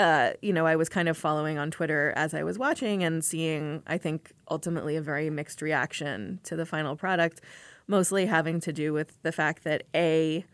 uh, 0.00 0.32
you 0.40 0.52
know, 0.52 0.64
I 0.64 0.76
was 0.76 0.88
kind 0.88 1.10
of 1.10 1.18
following 1.18 1.58
on 1.58 1.70
Twitter 1.70 2.14
as 2.16 2.32
I 2.32 2.42
was 2.42 2.58
watching 2.58 3.04
and 3.04 3.22
seeing, 3.22 3.82
I 3.86 3.98
think, 3.98 4.32
ultimately 4.50 4.96
a 4.96 5.02
very 5.02 5.28
mixed 5.28 5.60
reaction 5.60 6.40
to 6.44 6.56
the 6.56 6.64
final 6.64 6.96
product, 6.96 7.42
mostly 7.86 8.24
having 8.24 8.60
to 8.60 8.72
do 8.72 8.94
with 8.94 9.20
the 9.22 9.32
fact 9.32 9.64
that 9.64 9.82
A, 9.94 10.46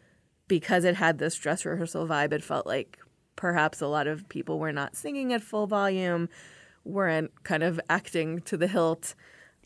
because 0.49 0.83
it 0.83 0.97
had 0.97 1.19
this 1.19 1.37
dress 1.37 1.65
rehearsal 1.65 2.09
vibe, 2.09 2.33
it 2.33 2.43
felt 2.43 2.67
like 2.67 2.99
perhaps 3.37 3.81
a 3.81 3.87
lot 3.87 4.09
of 4.09 4.29
people 4.29 4.59
were 4.59 4.73
not 4.73 4.97
singing 4.97 5.33
at 5.33 5.43
full 5.43 5.69
volume, 5.69 6.29
weren't 6.87 7.45
kind 7.45 7.63
of 7.63 7.81
acting 7.91 8.41
to 8.43 8.57
the 8.57 8.67
hilt. 8.67 9.15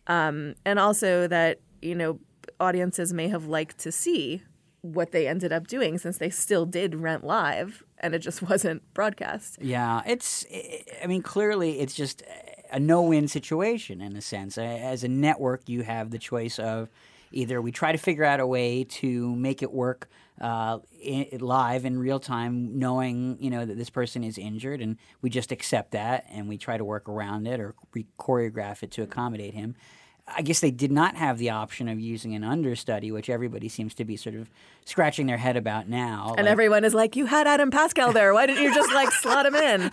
Um, 0.06 0.54
and 0.64 0.78
also 0.78 1.26
that, 1.28 1.60
you 1.82 1.94
know, 1.94 2.18
audiences 2.58 3.12
may 3.12 3.28
have 3.28 3.46
liked 3.46 3.78
to 3.78 3.92
see 3.92 4.42
what 4.82 5.12
they 5.12 5.28
ended 5.28 5.52
up 5.52 5.66
doing 5.66 5.98
since 5.98 6.18
they 6.18 6.30
still 6.30 6.64
did 6.64 6.94
rent 6.94 7.22
live 7.24 7.84
and 7.98 8.14
it 8.14 8.20
just 8.20 8.42
wasn't 8.48 8.82
broadcast. 8.94 9.58
Yeah, 9.60 10.02
it's. 10.06 10.44
I 11.02 11.06
mean, 11.06 11.22
clearly, 11.22 11.80
it's 11.80 11.94
just 11.94 12.22
a 12.72 12.80
no-win 12.80 13.28
situation 13.28 14.00
in 14.00 14.16
a 14.16 14.20
sense. 14.20 14.56
As 14.58 15.04
a 15.04 15.08
network, 15.08 15.68
you 15.68 15.82
have 15.82 16.10
the 16.10 16.18
choice 16.18 16.58
of 16.58 16.88
either 17.32 17.60
we 17.60 17.72
try 17.72 17.92
to 17.92 17.98
figure 17.98 18.24
out 18.24 18.40
a 18.40 18.46
way 18.46 18.84
to 18.84 19.34
make 19.36 19.62
it 19.62 19.72
work 19.72 20.08
uh, 20.40 20.78
i 21.06 21.28
live 21.40 21.84
in 21.84 21.98
real 21.98 22.20
time, 22.20 22.78
knowing 22.78 23.36
you 23.40 23.50
know 23.50 23.64
that 23.64 23.76
this 23.76 23.90
person 23.90 24.24
is 24.24 24.38
injured, 24.38 24.80
and 24.80 24.96
we 25.22 25.30
just 25.30 25.52
accept 25.52 25.92
that 25.92 26.26
and 26.30 26.48
we 26.48 26.56
try 26.58 26.76
to 26.76 26.84
work 26.84 27.08
around 27.08 27.46
it 27.46 27.60
or 27.60 27.74
re- 27.94 28.06
choreograph 28.18 28.82
it 28.82 28.90
to 28.92 29.02
accommodate 29.02 29.54
him. 29.54 29.74
I 30.36 30.42
guess 30.42 30.60
they 30.60 30.70
did 30.70 30.92
not 30.92 31.16
have 31.16 31.38
the 31.38 31.50
option 31.50 31.88
of 31.88 31.98
using 32.00 32.34
an 32.34 32.44
understudy, 32.44 33.10
which 33.10 33.28
everybody 33.28 33.68
seems 33.68 33.94
to 33.94 34.04
be 34.04 34.16
sort 34.16 34.34
of 34.34 34.50
scratching 34.84 35.26
their 35.26 35.36
head 35.36 35.56
about 35.56 35.88
now. 35.88 36.34
And 36.36 36.46
Like- 36.46 36.52
everyone 36.52 36.84
is 36.84 36.94
like, 36.94 37.16
"You 37.16 37.26
had 37.26 37.46
Adam 37.46 37.70
Pascal 37.70 38.12
there. 38.12 38.32
Why 38.34 38.46
didn't 38.46 38.62
you 38.62 38.74
just 38.74 38.92
like 38.92 39.10
slot 39.12 39.46
him 39.46 39.54
in?" 39.54 39.90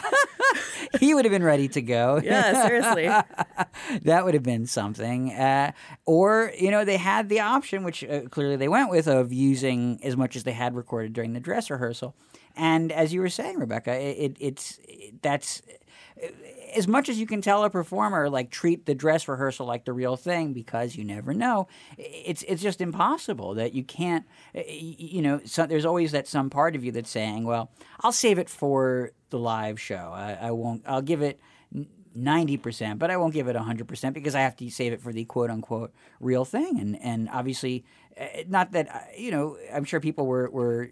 he 0.99 1.13
would 1.13 1.25
have 1.25 1.31
been 1.31 1.43
ready 1.43 1.67
to 1.69 1.81
go. 1.81 2.19
Yeah, 2.23 2.67
seriously. 2.67 3.07
that 4.03 4.25
would 4.25 4.33
have 4.33 4.43
been 4.43 4.65
something. 4.65 5.31
Uh, 5.33 5.71
or, 6.05 6.51
you 6.57 6.71
know, 6.71 6.85
they 6.85 6.97
had 6.97 7.29
the 7.29 7.39
option, 7.41 7.83
which 7.83 8.03
uh, 8.03 8.21
clearly 8.29 8.55
they 8.55 8.67
went 8.67 8.89
with, 8.89 9.07
of 9.07 9.31
using 9.33 9.99
as 10.03 10.15
much 10.15 10.35
as 10.35 10.43
they 10.43 10.53
had 10.53 10.75
recorded 10.75 11.13
during 11.13 11.33
the 11.33 11.39
dress 11.39 11.69
rehearsal. 11.69 12.15
And 12.55 12.91
as 12.91 13.13
you 13.13 13.21
were 13.21 13.29
saying, 13.29 13.59
Rebecca, 13.59 13.91
it, 13.93 14.17
it, 14.17 14.37
it's 14.39 14.79
that's 15.21 15.61
as 16.75 16.87
much 16.87 17.09
as 17.09 17.19
you 17.19 17.25
can 17.25 17.41
tell 17.41 17.63
a 17.63 17.69
performer 17.69 18.29
like 18.29 18.51
treat 18.51 18.85
the 18.85 18.93
dress 18.93 19.27
rehearsal 19.27 19.65
like 19.65 19.85
the 19.85 19.93
real 19.93 20.15
thing 20.15 20.53
because 20.53 20.95
you 20.95 21.03
never 21.03 21.33
know 21.33 21.67
it's 21.97 22.43
it's 22.43 22.61
just 22.61 22.81
impossible 22.81 23.53
that 23.55 23.73
you 23.73 23.83
can't 23.83 24.25
you 24.53 25.21
know 25.21 25.39
so 25.45 25.65
there's 25.65 25.85
always 25.85 26.11
that 26.11 26.27
some 26.27 26.49
part 26.49 26.75
of 26.75 26.83
you 26.83 26.91
that's 26.91 27.09
saying 27.09 27.45
well 27.45 27.71
I'll 28.01 28.11
save 28.11 28.37
it 28.37 28.49
for 28.49 29.11
the 29.29 29.39
live 29.39 29.79
show. 29.79 30.11
I, 30.13 30.37
I 30.41 30.51
won't 30.51 30.83
I'll 30.85 31.01
give 31.01 31.21
it 31.21 31.39
90% 32.17 32.97
but 32.97 33.11
I 33.11 33.17
won't 33.17 33.33
give 33.33 33.47
it 33.47 33.55
100% 33.55 34.13
because 34.13 34.35
I 34.35 34.41
have 34.41 34.55
to 34.57 34.69
save 34.69 34.93
it 34.93 35.01
for 35.01 35.13
the 35.13 35.25
quote 35.25 35.49
unquote 35.49 35.93
real 36.19 36.45
thing. 36.45 36.79
And 36.79 37.01
and 37.01 37.29
obviously 37.29 37.85
uh, 38.19 38.25
not 38.47 38.71
that 38.71 39.09
you 39.17 39.31
know 39.31 39.57
I'm 39.73 39.83
sure 39.83 39.99
people 39.99 40.25
were 40.25 40.49
were 40.49 40.91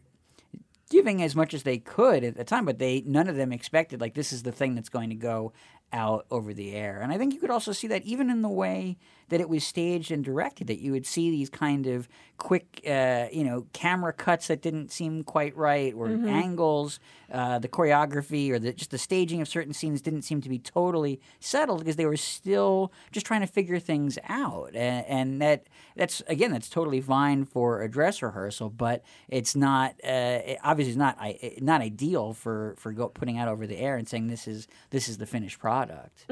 giving 0.90 1.22
as 1.22 1.36
much 1.36 1.54
as 1.54 1.64
they 1.64 1.78
could 1.78 2.24
at 2.24 2.36
the 2.36 2.44
time, 2.44 2.66
but 2.66 2.80
they 2.80 3.02
none 3.06 3.28
of 3.28 3.36
them 3.36 3.52
expected 3.52 4.02
like 4.02 4.14
this 4.14 4.32
is 4.32 4.44
the 4.44 4.52
thing 4.52 4.76
that's 4.76 4.90
going 4.90 5.10
to 5.10 5.16
go 5.16 5.54
out 5.94 6.26
over 6.32 6.54
the 6.54 6.74
air. 6.74 7.00
And 7.02 7.12
I 7.12 7.18
think 7.18 7.34
you 7.34 7.40
could 7.40 7.50
also 7.50 7.72
see 7.72 7.88
that 7.88 8.04
even 8.04 8.30
in 8.30 8.42
the 8.42 8.50
way 8.50 8.98
that 9.30 9.42
it 9.42 9.50
was 9.50 9.64
staged 9.64 10.12
and 10.12 10.24
directed, 10.24 10.68
that 10.68 10.80
you 10.80 10.92
would 10.92 11.06
see 11.06 11.32
these 11.32 11.50
kind 11.50 11.88
of 11.88 12.08
quick, 12.38 12.82
uh, 12.88 13.26
you 13.32 13.44
know, 13.44 13.66
camera 13.74 14.12
cuts 14.14 14.48
that 14.48 14.62
didn't 14.62 14.92
seem 14.92 15.24
quite 15.24 15.56
right, 15.56 15.94
or 15.96 16.08
angles. 16.28 17.00
Uh, 17.32 17.58
the 17.58 17.68
choreography 17.68 18.52
or 18.52 18.60
the, 18.60 18.72
just 18.72 18.92
the 18.92 18.98
staging 19.00 19.42
of 19.42 19.48
certain 19.48 19.74
scenes 19.74 20.00
didn't 20.00 20.22
seem 20.22 20.42
to 20.42 20.48
be 20.50 20.60
totally 20.60 21.20
settled 21.40 21.80
because 21.80 21.96
they 21.96 22.06
were 22.06 22.16
still 22.18 22.92
just 23.12 23.26
trying 23.26 23.42
to 23.42 23.48
figure 23.48 23.80
things 23.80 24.20
out. 24.30 24.70
And, 24.76 25.06
and 25.08 25.42
that 25.42 25.66
that's 25.96 26.22
again 26.28 26.52
that's 26.52 26.70
totally 26.70 27.02
fine 27.02 27.44
for 27.46 27.82
a 27.82 27.90
dress 27.90 28.22
rehearsal, 28.22 28.70
but 28.70 29.04
it's 29.28 29.56
not 29.56 29.96
uh, 30.04 30.08
it- 30.46 30.60
obviously 30.64 30.92
it's 30.92 31.00
not 31.00 31.18
I- 31.20 31.58
not 31.62 31.82
ideal 31.82 32.34
for 32.34 32.76
for 32.78 32.92
go, 32.94 33.08
putting 33.10 33.40
out 33.40 33.48
over 33.48 33.66
the 33.66 33.78
air 33.78 33.98
and 33.98 34.08
saying 34.08 34.28
this 34.28 34.48
is 34.48 34.68
this 34.92 35.10
is 35.10 35.18
the 35.18 35.26
finished 35.26 35.58
product. 35.58 36.26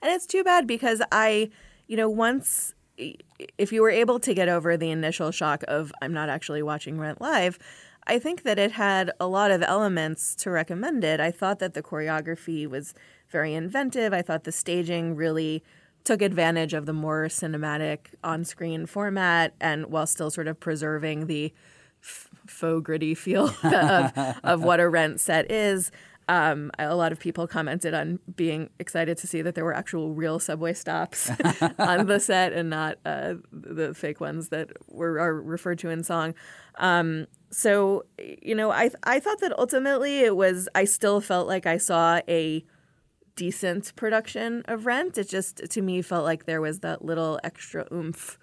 And 0.00 0.10
it's 0.14 0.26
too 0.26 0.42
bad 0.42 0.66
because 0.66 1.02
I, 1.12 1.50
you 1.90 1.96
know, 1.96 2.08
once 2.08 2.72
if 3.58 3.72
you 3.72 3.82
were 3.82 3.90
able 3.90 4.20
to 4.20 4.32
get 4.32 4.48
over 4.48 4.76
the 4.76 4.90
initial 4.90 5.32
shock 5.32 5.64
of 5.66 5.92
I'm 6.00 6.12
not 6.12 6.28
actually 6.28 6.62
watching 6.62 7.00
Rent 7.00 7.20
live, 7.20 7.58
I 8.06 8.20
think 8.20 8.44
that 8.44 8.60
it 8.60 8.70
had 8.70 9.10
a 9.18 9.26
lot 9.26 9.50
of 9.50 9.60
elements 9.64 10.36
to 10.36 10.52
recommend 10.52 11.02
it. 11.02 11.18
I 11.18 11.32
thought 11.32 11.58
that 11.58 11.74
the 11.74 11.82
choreography 11.82 12.68
was 12.68 12.94
very 13.28 13.54
inventive. 13.54 14.12
I 14.12 14.22
thought 14.22 14.44
the 14.44 14.52
staging 14.52 15.16
really 15.16 15.64
took 16.04 16.22
advantage 16.22 16.74
of 16.74 16.86
the 16.86 16.92
more 16.92 17.24
cinematic 17.24 18.14
on-screen 18.22 18.86
format 18.86 19.54
and 19.60 19.86
while 19.86 20.06
still 20.06 20.30
sort 20.30 20.46
of 20.46 20.60
preserving 20.60 21.26
the 21.26 21.52
f- 22.00 22.28
faux 22.46 22.84
gritty 22.84 23.16
feel 23.16 23.52
of, 23.64 24.12
of 24.44 24.62
what 24.62 24.78
a 24.78 24.88
rent 24.88 25.18
set 25.18 25.50
is. 25.50 25.90
Um, 26.30 26.70
a 26.78 26.94
lot 26.94 27.10
of 27.10 27.18
people 27.18 27.48
commented 27.48 27.92
on 27.92 28.20
being 28.36 28.70
excited 28.78 29.18
to 29.18 29.26
see 29.26 29.42
that 29.42 29.56
there 29.56 29.64
were 29.64 29.74
actual 29.74 30.12
real 30.12 30.38
subway 30.38 30.74
stops 30.74 31.28
on 31.78 32.06
the 32.06 32.20
set 32.20 32.52
and 32.52 32.70
not 32.70 32.98
uh, 33.04 33.34
the 33.50 33.94
fake 33.94 34.20
ones 34.20 34.50
that 34.50 34.70
were 34.86 35.18
are 35.18 35.34
referred 35.34 35.80
to 35.80 35.90
in 35.90 36.04
song. 36.04 36.36
Um, 36.76 37.26
so 37.50 38.04
you 38.18 38.54
know, 38.54 38.70
I 38.70 38.90
I 39.02 39.18
thought 39.18 39.40
that 39.40 39.58
ultimately 39.58 40.20
it 40.20 40.36
was. 40.36 40.68
I 40.72 40.84
still 40.84 41.20
felt 41.20 41.48
like 41.48 41.66
I 41.66 41.78
saw 41.78 42.20
a 42.28 42.64
decent 43.34 43.96
production 43.96 44.62
of 44.68 44.86
Rent. 44.86 45.18
It 45.18 45.28
just 45.28 45.56
to 45.68 45.82
me 45.82 46.00
felt 46.00 46.24
like 46.24 46.44
there 46.44 46.60
was 46.60 46.78
that 46.78 47.04
little 47.04 47.40
extra 47.42 47.88
oomph 47.92 48.38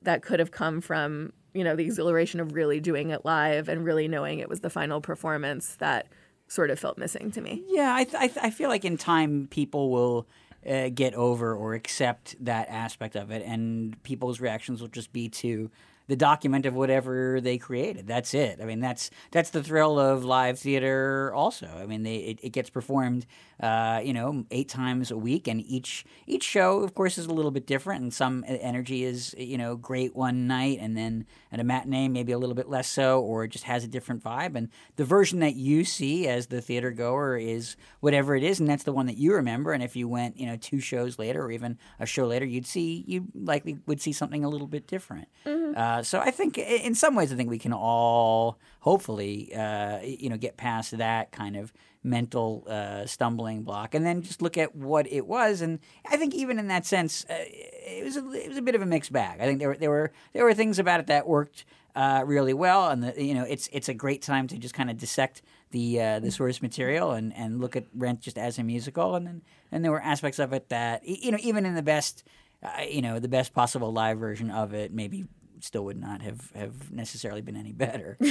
that 0.00 0.22
could 0.22 0.40
have 0.40 0.50
come 0.50 0.80
from 0.80 1.34
you 1.52 1.62
know 1.62 1.76
the 1.76 1.84
exhilaration 1.84 2.40
of 2.40 2.54
really 2.54 2.80
doing 2.80 3.10
it 3.10 3.26
live 3.26 3.68
and 3.68 3.84
really 3.84 4.08
knowing 4.08 4.38
it 4.38 4.48
was 4.48 4.60
the 4.60 4.70
final 4.70 5.02
performance 5.02 5.76
that 5.76 6.08
sort 6.48 6.70
of 6.70 6.78
felt 6.78 6.98
missing 6.98 7.30
to 7.32 7.40
me. 7.40 7.62
Yeah, 7.68 7.94
I, 7.94 8.04
th- 8.04 8.16
I, 8.16 8.26
th- 8.28 8.38
I 8.42 8.50
feel 8.50 8.68
like 8.68 8.84
in 8.84 8.96
time 8.96 9.48
people 9.50 9.90
will 9.90 10.26
uh, 10.68 10.88
get 10.88 11.14
over 11.14 11.54
or 11.54 11.74
accept 11.74 12.36
that 12.44 12.68
aspect 12.68 13.14
of 13.16 13.30
it, 13.30 13.42
and 13.44 14.02
people's 14.02 14.40
reactions 14.40 14.80
will 14.80 14.88
just 14.88 15.12
be 15.12 15.28
to 15.28 15.70
the 16.08 16.16
document 16.16 16.66
of 16.66 16.74
whatever 16.74 17.40
they 17.40 17.58
created. 17.58 18.06
That's 18.06 18.34
it. 18.34 18.58
I 18.60 18.64
mean, 18.64 18.80
that's 18.80 19.10
that's 19.30 19.50
the 19.50 19.62
thrill 19.62 19.98
of 19.98 20.24
live 20.24 20.58
theater. 20.58 21.32
Also, 21.34 21.68
I 21.78 21.86
mean, 21.86 22.02
they, 22.02 22.16
it, 22.16 22.40
it 22.42 22.50
gets 22.50 22.70
performed, 22.70 23.26
uh, 23.60 24.00
you 24.02 24.14
know, 24.14 24.44
eight 24.50 24.68
times 24.68 25.10
a 25.10 25.16
week, 25.16 25.46
and 25.46 25.60
each 25.60 26.04
each 26.26 26.44
show, 26.44 26.80
of 26.80 26.94
course, 26.94 27.18
is 27.18 27.26
a 27.26 27.32
little 27.32 27.50
bit 27.50 27.66
different. 27.66 28.02
And 28.02 28.12
some 28.12 28.44
energy 28.48 29.04
is, 29.04 29.34
you 29.38 29.58
know, 29.58 29.76
great 29.76 30.16
one 30.16 30.46
night, 30.46 30.78
and 30.80 30.96
then 30.96 31.26
at 31.52 31.60
a 31.60 31.64
matinee 31.64 32.08
maybe 32.08 32.32
a 32.32 32.38
little 32.38 32.54
bit 32.54 32.68
less 32.68 32.88
so, 32.88 33.20
or 33.20 33.44
it 33.44 33.48
just 33.48 33.64
has 33.64 33.84
a 33.84 33.88
different 33.88 34.24
vibe. 34.24 34.56
And 34.56 34.70
the 34.96 35.04
version 35.04 35.40
that 35.40 35.56
you 35.56 35.84
see 35.84 36.26
as 36.26 36.46
the 36.46 36.62
theater 36.62 36.90
goer 36.90 37.36
is 37.36 37.76
whatever 38.00 38.34
it 38.34 38.42
is, 38.42 38.60
and 38.60 38.68
that's 38.68 38.84
the 38.84 38.92
one 38.92 39.06
that 39.06 39.18
you 39.18 39.34
remember. 39.34 39.72
And 39.72 39.82
if 39.82 39.94
you 39.94 40.08
went, 40.08 40.38
you 40.38 40.46
know, 40.46 40.56
two 40.56 40.80
shows 40.80 41.18
later 41.18 41.42
or 41.42 41.52
even 41.52 41.78
a 42.00 42.06
show 42.06 42.26
later, 42.26 42.46
you'd 42.46 42.66
see 42.66 43.04
you 43.06 43.26
likely 43.34 43.78
would 43.86 44.00
see 44.00 44.12
something 44.12 44.42
a 44.42 44.48
little 44.48 44.66
bit 44.66 44.86
different. 44.86 45.28
Uh, 45.76 45.97
Uh, 45.98 46.02
so 46.02 46.20
I 46.20 46.30
think, 46.30 46.58
in 46.58 46.94
some 46.94 47.14
ways, 47.16 47.32
I 47.32 47.36
think 47.36 47.50
we 47.50 47.58
can 47.58 47.72
all 47.72 48.58
hopefully, 48.80 49.52
uh, 49.54 49.98
you 50.02 50.30
know, 50.30 50.36
get 50.36 50.56
past 50.56 50.96
that 50.96 51.32
kind 51.32 51.56
of 51.56 51.72
mental 52.04 52.64
uh, 52.68 53.04
stumbling 53.04 53.62
block, 53.62 53.94
and 53.94 54.06
then 54.06 54.22
just 54.22 54.40
look 54.40 54.56
at 54.56 54.76
what 54.76 55.10
it 55.10 55.26
was. 55.26 55.60
And 55.60 55.80
I 56.08 56.16
think 56.16 56.34
even 56.34 56.58
in 56.58 56.68
that 56.68 56.86
sense, 56.86 57.26
uh, 57.28 57.34
it 57.36 58.04
was 58.04 58.16
a, 58.16 58.30
it 58.30 58.48
was 58.48 58.58
a 58.58 58.62
bit 58.62 58.76
of 58.76 58.82
a 58.82 58.86
mixed 58.86 59.12
bag. 59.12 59.40
I 59.40 59.44
think 59.44 59.58
there 59.58 59.68
were 59.68 59.76
there 59.76 59.90
were 59.90 60.12
there 60.32 60.44
were 60.44 60.54
things 60.54 60.78
about 60.78 61.00
it 61.00 61.08
that 61.08 61.26
worked 61.26 61.64
uh, 61.96 62.22
really 62.24 62.54
well, 62.54 62.88
and 62.88 63.02
the, 63.02 63.22
you 63.22 63.34
know, 63.34 63.42
it's 63.44 63.68
it's 63.72 63.88
a 63.88 63.94
great 63.94 64.22
time 64.22 64.46
to 64.48 64.56
just 64.56 64.74
kind 64.74 64.90
of 64.90 64.98
dissect 64.98 65.42
the 65.72 66.00
uh, 66.00 66.20
the 66.20 66.30
source 66.30 66.62
material 66.62 67.10
and, 67.10 67.34
and 67.36 67.60
look 67.60 67.74
at 67.74 67.86
Rent 67.92 68.20
just 68.20 68.38
as 68.38 68.56
a 68.58 68.62
musical, 68.62 69.16
and 69.16 69.26
then 69.26 69.42
and 69.72 69.84
there 69.84 69.90
were 69.90 70.02
aspects 70.02 70.38
of 70.38 70.52
it 70.52 70.68
that 70.68 71.04
you 71.04 71.32
know 71.32 71.38
even 71.40 71.66
in 71.66 71.74
the 71.74 71.82
best 71.82 72.22
uh, 72.62 72.82
you 72.88 73.02
know 73.02 73.18
the 73.18 73.28
best 73.28 73.52
possible 73.52 73.92
live 73.92 74.18
version 74.18 74.50
of 74.50 74.72
it 74.74 74.92
maybe 74.92 75.26
still 75.64 75.84
would 75.84 76.00
not 76.00 76.22
have, 76.22 76.50
have 76.54 76.92
necessarily 76.92 77.40
been 77.40 77.56
any 77.56 77.72
better. 77.72 78.18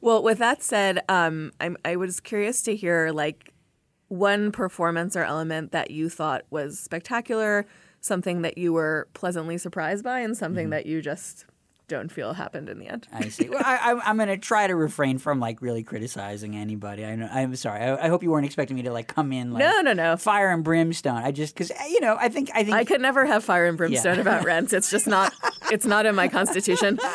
Well, 0.00 0.22
with 0.22 0.38
that 0.38 0.62
said, 0.62 1.02
um, 1.08 1.52
I'm, 1.60 1.76
I 1.84 1.96
was 1.96 2.20
curious 2.20 2.62
to 2.62 2.76
hear 2.76 3.10
like 3.10 3.52
one 4.08 4.52
performance 4.52 5.16
or 5.16 5.24
element 5.24 5.72
that 5.72 5.90
you 5.90 6.08
thought 6.08 6.42
was 6.50 6.78
spectacular, 6.78 7.66
something 8.00 8.42
that 8.42 8.58
you 8.58 8.72
were 8.72 9.08
pleasantly 9.14 9.56
surprised 9.56 10.04
by, 10.04 10.20
and 10.20 10.36
something 10.36 10.70
that 10.70 10.86
you 10.86 11.00
just 11.00 11.46
don't 11.86 12.10
feel 12.10 12.32
happened 12.32 12.68
in 12.68 12.78
the 12.78 12.86
end. 12.86 13.06
I 13.12 13.28
see. 13.28 13.48
Well, 13.50 13.60
I, 13.62 14.00
I'm 14.04 14.16
going 14.16 14.28
to 14.28 14.38
try 14.38 14.66
to 14.66 14.74
refrain 14.74 15.18
from 15.18 15.38
like 15.40 15.60
really 15.60 15.82
criticizing 15.82 16.56
anybody. 16.56 17.04
I 17.04 17.14
know, 17.14 17.28
I'm 17.30 17.54
sorry. 17.56 17.80
I, 17.80 18.06
I 18.06 18.08
hope 18.08 18.22
you 18.22 18.30
weren't 18.30 18.46
expecting 18.46 18.76
me 18.76 18.82
to 18.84 18.90
like 18.92 19.06
come 19.08 19.32
in 19.32 19.52
like 19.52 19.60
No, 19.60 19.80
no, 19.82 19.92
no. 19.92 20.16
fire 20.16 20.50
and 20.50 20.64
brimstone. 20.64 21.16
I 21.22 21.30
just 21.30 21.54
because 21.54 21.70
you 21.90 22.00
know 22.00 22.16
I 22.18 22.28
think 22.30 22.50
I 22.54 22.64
think 22.64 22.74
I 22.76 22.84
could 22.84 23.00
never 23.02 23.26
have 23.26 23.44
fire 23.44 23.66
and 23.66 23.76
brimstone 23.76 24.14
Yeah. 24.16 24.20
about 24.22 24.44
rents. 24.44 24.72
It's 24.72 24.90
just 24.90 25.06
not. 25.06 25.32
It's 25.70 25.86
not 25.86 26.06
in 26.06 26.14
my 26.14 26.28
constitution. 26.28 26.98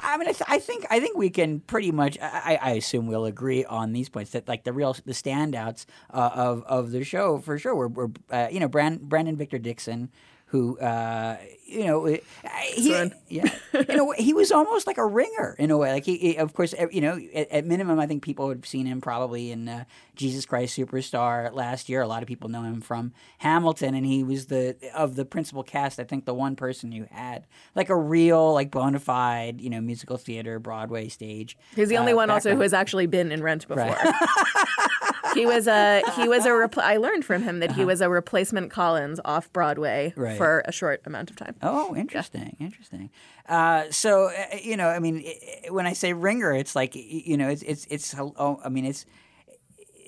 I 0.00 0.16
mean, 0.16 0.28
I, 0.28 0.32
th- 0.32 0.42
I 0.48 0.58
think 0.58 0.86
I 0.90 1.00
think 1.00 1.16
we 1.16 1.30
can 1.30 1.60
pretty 1.60 1.92
much. 1.92 2.18
I, 2.20 2.58
I 2.60 2.70
assume 2.72 3.06
we'll 3.06 3.26
agree 3.26 3.64
on 3.64 3.92
these 3.92 4.08
points 4.08 4.30
that 4.32 4.48
like 4.48 4.64
the 4.64 4.72
real 4.72 4.94
the 5.04 5.12
standouts 5.12 5.84
uh, 6.12 6.30
of 6.34 6.62
of 6.64 6.90
the 6.90 7.04
show 7.04 7.38
for 7.38 7.58
sure 7.58 7.74
were, 7.74 7.88
were 7.88 8.10
uh, 8.30 8.48
you 8.50 8.60
know 8.60 8.68
Brand, 8.68 9.00
Brandon 9.08 9.36
Victor 9.36 9.58
Dixon. 9.58 10.10
Who 10.50 10.78
uh, 10.78 11.36
you 11.66 11.84
know? 11.84 12.04
He, 12.06 12.90
Son. 12.90 13.12
yeah, 13.28 13.50
in 13.74 13.98
a 13.98 14.04
way, 14.04 14.16
he 14.18 14.32
was 14.32 14.50
almost 14.50 14.86
like 14.86 14.96
a 14.96 15.04
ringer 15.04 15.54
in 15.58 15.70
a 15.70 15.76
way. 15.76 15.92
Like 15.92 16.06
he, 16.06 16.16
he- 16.16 16.36
of 16.38 16.54
course, 16.54 16.74
you 16.90 17.02
know, 17.02 17.20
at, 17.34 17.50
at 17.50 17.66
minimum, 17.66 18.00
I 18.00 18.06
think 18.06 18.22
people 18.22 18.46
would 18.46 18.58
have 18.58 18.66
seen 18.66 18.86
him 18.86 19.02
probably 19.02 19.52
in 19.52 19.68
uh, 19.68 19.84
Jesus 20.14 20.46
Christ 20.46 20.78
Superstar 20.78 21.52
last 21.52 21.90
year. 21.90 22.00
A 22.00 22.08
lot 22.08 22.22
of 22.22 22.28
people 22.28 22.48
know 22.48 22.62
him 22.62 22.80
from 22.80 23.12
Hamilton, 23.38 23.94
and 23.94 24.06
he 24.06 24.24
was 24.24 24.46
the 24.46 24.74
of 24.94 25.16
the 25.16 25.26
principal 25.26 25.62
cast. 25.62 26.00
I 26.00 26.04
think 26.04 26.24
the 26.24 26.32
one 26.32 26.56
person 26.56 26.92
who 26.92 27.04
had 27.10 27.46
like 27.74 27.90
a 27.90 27.96
real, 27.96 28.54
like 28.54 28.70
bona 28.70 29.00
fide, 29.00 29.60
you 29.60 29.68
know, 29.68 29.82
musical 29.82 30.16
theater, 30.16 30.58
Broadway 30.58 31.08
stage. 31.08 31.58
He's 31.76 31.90
the 31.90 31.98
only 31.98 32.12
uh, 32.12 32.16
one 32.16 32.30
also 32.30 32.54
who 32.54 32.62
has 32.62 32.72
actually 32.72 33.06
been 33.06 33.30
in 33.32 33.42
Rent 33.42 33.68
before. 33.68 33.94
he 35.34 35.46
was 35.46 35.66
a 35.66 36.02
he 36.16 36.28
was 36.28 36.44
a 36.46 36.50
repl- 36.50 36.82
I 36.82 36.96
learned 36.96 37.24
from 37.24 37.42
him 37.42 37.60
that 37.60 37.72
he 37.72 37.84
was 37.84 38.00
a 38.00 38.08
replacement 38.08 38.70
Collins 38.70 39.20
off 39.24 39.52
Broadway 39.52 40.08
Uh-huh. 40.16 40.22
Right. 40.22 40.36
for 40.36 40.62
a 40.66 40.72
short 40.72 41.02
amount 41.06 41.30
of 41.30 41.36
time. 41.36 41.54
Oh, 41.62 41.94
interesting, 41.96 42.56
interesting. 42.60 43.10
Uh, 43.48 43.84
so 43.90 44.26
uh, 44.28 44.56
you 44.62 44.76
know, 44.76 44.88
I 44.88 44.98
mean, 44.98 45.22
i- 45.26 45.66
i- 45.66 45.70
when 45.70 45.86
I 45.86 45.92
say 45.94 46.12
ringer, 46.12 46.52
it's 46.54 46.74
like 46.76 46.94
you 46.94 47.36
know, 47.36 47.48
it's 47.48 47.62
it's 47.62 47.86
it's. 47.90 48.14
Oh, 48.18 48.60
I 48.64 48.68
mean, 48.68 48.84
it's 48.84 49.06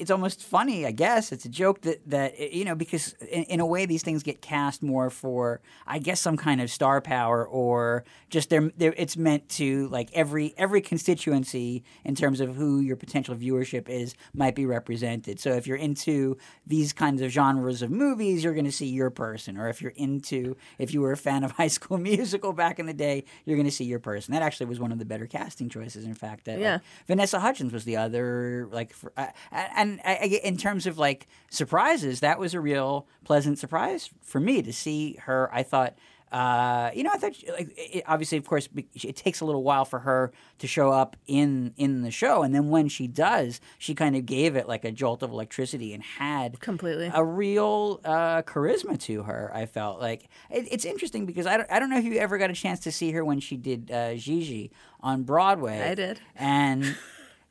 it's 0.00 0.10
almost 0.10 0.42
funny, 0.42 0.86
I 0.86 0.92
guess. 0.92 1.30
It's 1.30 1.44
a 1.44 1.48
joke 1.48 1.82
that 1.82 2.00
that 2.08 2.52
you 2.54 2.64
know 2.64 2.74
because 2.74 3.12
in, 3.30 3.44
in 3.44 3.60
a 3.60 3.66
way 3.66 3.84
these 3.84 4.02
things 4.02 4.22
get 4.22 4.40
cast 4.40 4.82
more 4.82 5.10
for 5.10 5.60
I 5.86 5.98
guess 5.98 6.20
some 6.20 6.38
kind 6.38 6.60
of 6.60 6.70
star 6.70 7.00
power 7.02 7.46
or 7.46 8.04
just 8.30 8.48
they're, 8.48 8.70
they're 8.78 8.94
it's 8.96 9.16
meant 9.16 9.48
to 9.50 9.88
like 9.88 10.08
every 10.14 10.54
every 10.56 10.80
constituency 10.80 11.84
in 12.04 12.14
terms 12.14 12.40
of 12.40 12.56
who 12.56 12.80
your 12.80 12.96
potential 12.96 13.34
viewership 13.34 13.88
is 13.88 14.14
might 14.32 14.54
be 14.54 14.64
represented. 14.64 15.38
So 15.38 15.52
if 15.52 15.66
you're 15.66 15.76
into 15.76 16.38
these 16.66 16.92
kinds 16.94 17.20
of 17.20 17.30
genres 17.30 17.82
of 17.82 17.90
movies, 17.90 18.42
you're 18.42 18.54
going 18.54 18.64
to 18.64 18.72
see 18.72 18.88
your 18.88 19.10
person, 19.10 19.58
or 19.58 19.68
if 19.68 19.82
you're 19.82 19.92
into 19.96 20.56
if 20.78 20.94
you 20.94 21.02
were 21.02 21.12
a 21.12 21.16
fan 21.16 21.44
of 21.44 21.50
High 21.60 21.68
School 21.68 21.98
Musical 21.98 22.54
back 22.54 22.78
in 22.78 22.86
the 22.86 22.94
day, 22.94 23.24
you're 23.44 23.56
going 23.56 23.68
to 23.68 23.72
see 23.72 23.84
your 23.84 23.98
person. 23.98 24.32
That 24.32 24.42
actually 24.42 24.66
was 24.66 24.80
one 24.80 24.92
of 24.92 24.98
the 24.98 25.04
better 25.04 25.26
casting 25.26 25.68
choices. 25.68 26.06
In 26.06 26.14
fact, 26.14 26.46
that 26.46 26.58
like, 26.74 26.82
Vanessa 27.06 27.38
Hudgens 27.38 27.72
was 27.72 27.84
the 27.84 27.98
other 27.98 28.66
like, 28.72 28.94
for, 28.94 29.12
uh, 29.18 29.26
and 29.52 29.89
I, 30.04 30.12
I, 30.14 30.40
in 30.44 30.56
terms 30.56 30.86
of 30.86 30.98
like 30.98 31.26
surprises, 31.50 32.20
that 32.20 32.38
was 32.38 32.54
a 32.54 32.60
real 32.60 33.06
pleasant 33.24 33.58
surprise 33.58 34.10
for 34.22 34.38
me 34.40 34.62
to 34.62 34.72
see 34.72 35.16
her. 35.22 35.48
I 35.52 35.62
thought. 35.62 35.96
Uh, 36.32 36.92
you 36.94 37.02
know, 37.02 37.10
I 37.12 37.16
thought 37.18 37.34
she- 37.34 37.50
like 37.50 37.72
it, 37.76 38.04
obviously, 38.06 38.38
of 38.38 38.46
course, 38.46 38.68
it 39.02 39.16
takes 39.16 39.40
a 39.40 39.44
little 39.44 39.64
while 39.64 39.84
for 39.84 39.98
her 39.98 40.30
to 40.60 40.68
show 40.68 40.92
up 40.92 41.16
in 41.26 41.74
in 41.76 42.02
the 42.02 42.12
show, 42.12 42.44
and 42.44 42.54
then 42.54 42.68
when 42.68 42.86
she 42.88 43.08
does, 43.08 43.60
she 43.80 43.96
kind 43.96 44.14
of 44.14 44.26
gave 44.26 44.54
it 44.54 44.68
like 44.68 44.84
a 44.84 44.92
jolt 44.92 45.24
of 45.24 45.32
electricity 45.32 45.92
and 45.92 46.04
had 46.04 46.60
Completely. 46.60 47.10
a 47.12 47.24
real 47.24 48.00
uh, 48.04 48.42
charisma 48.42 48.96
to 49.00 49.24
her. 49.24 49.50
I 49.52 49.66
felt 49.66 50.00
like 50.00 50.28
it, 50.50 50.68
it's 50.70 50.84
interesting 50.84 51.26
because 51.26 51.48
I 51.48 51.56
don't, 51.56 51.68
I 51.72 51.80
don't 51.80 51.90
know 51.90 51.98
if 51.98 52.04
you 52.04 52.14
ever 52.18 52.38
got 52.38 52.48
a 52.48 52.54
chance 52.54 52.78
to 52.80 52.92
see 52.92 53.10
her 53.10 53.24
when 53.24 53.40
she 53.40 53.56
did 53.56 53.90
uh, 53.90 54.14
Gigi 54.14 54.70
on 55.00 55.24
Broadway. 55.24 55.82
I 55.82 55.96
did. 55.96 56.20
and 56.36 56.96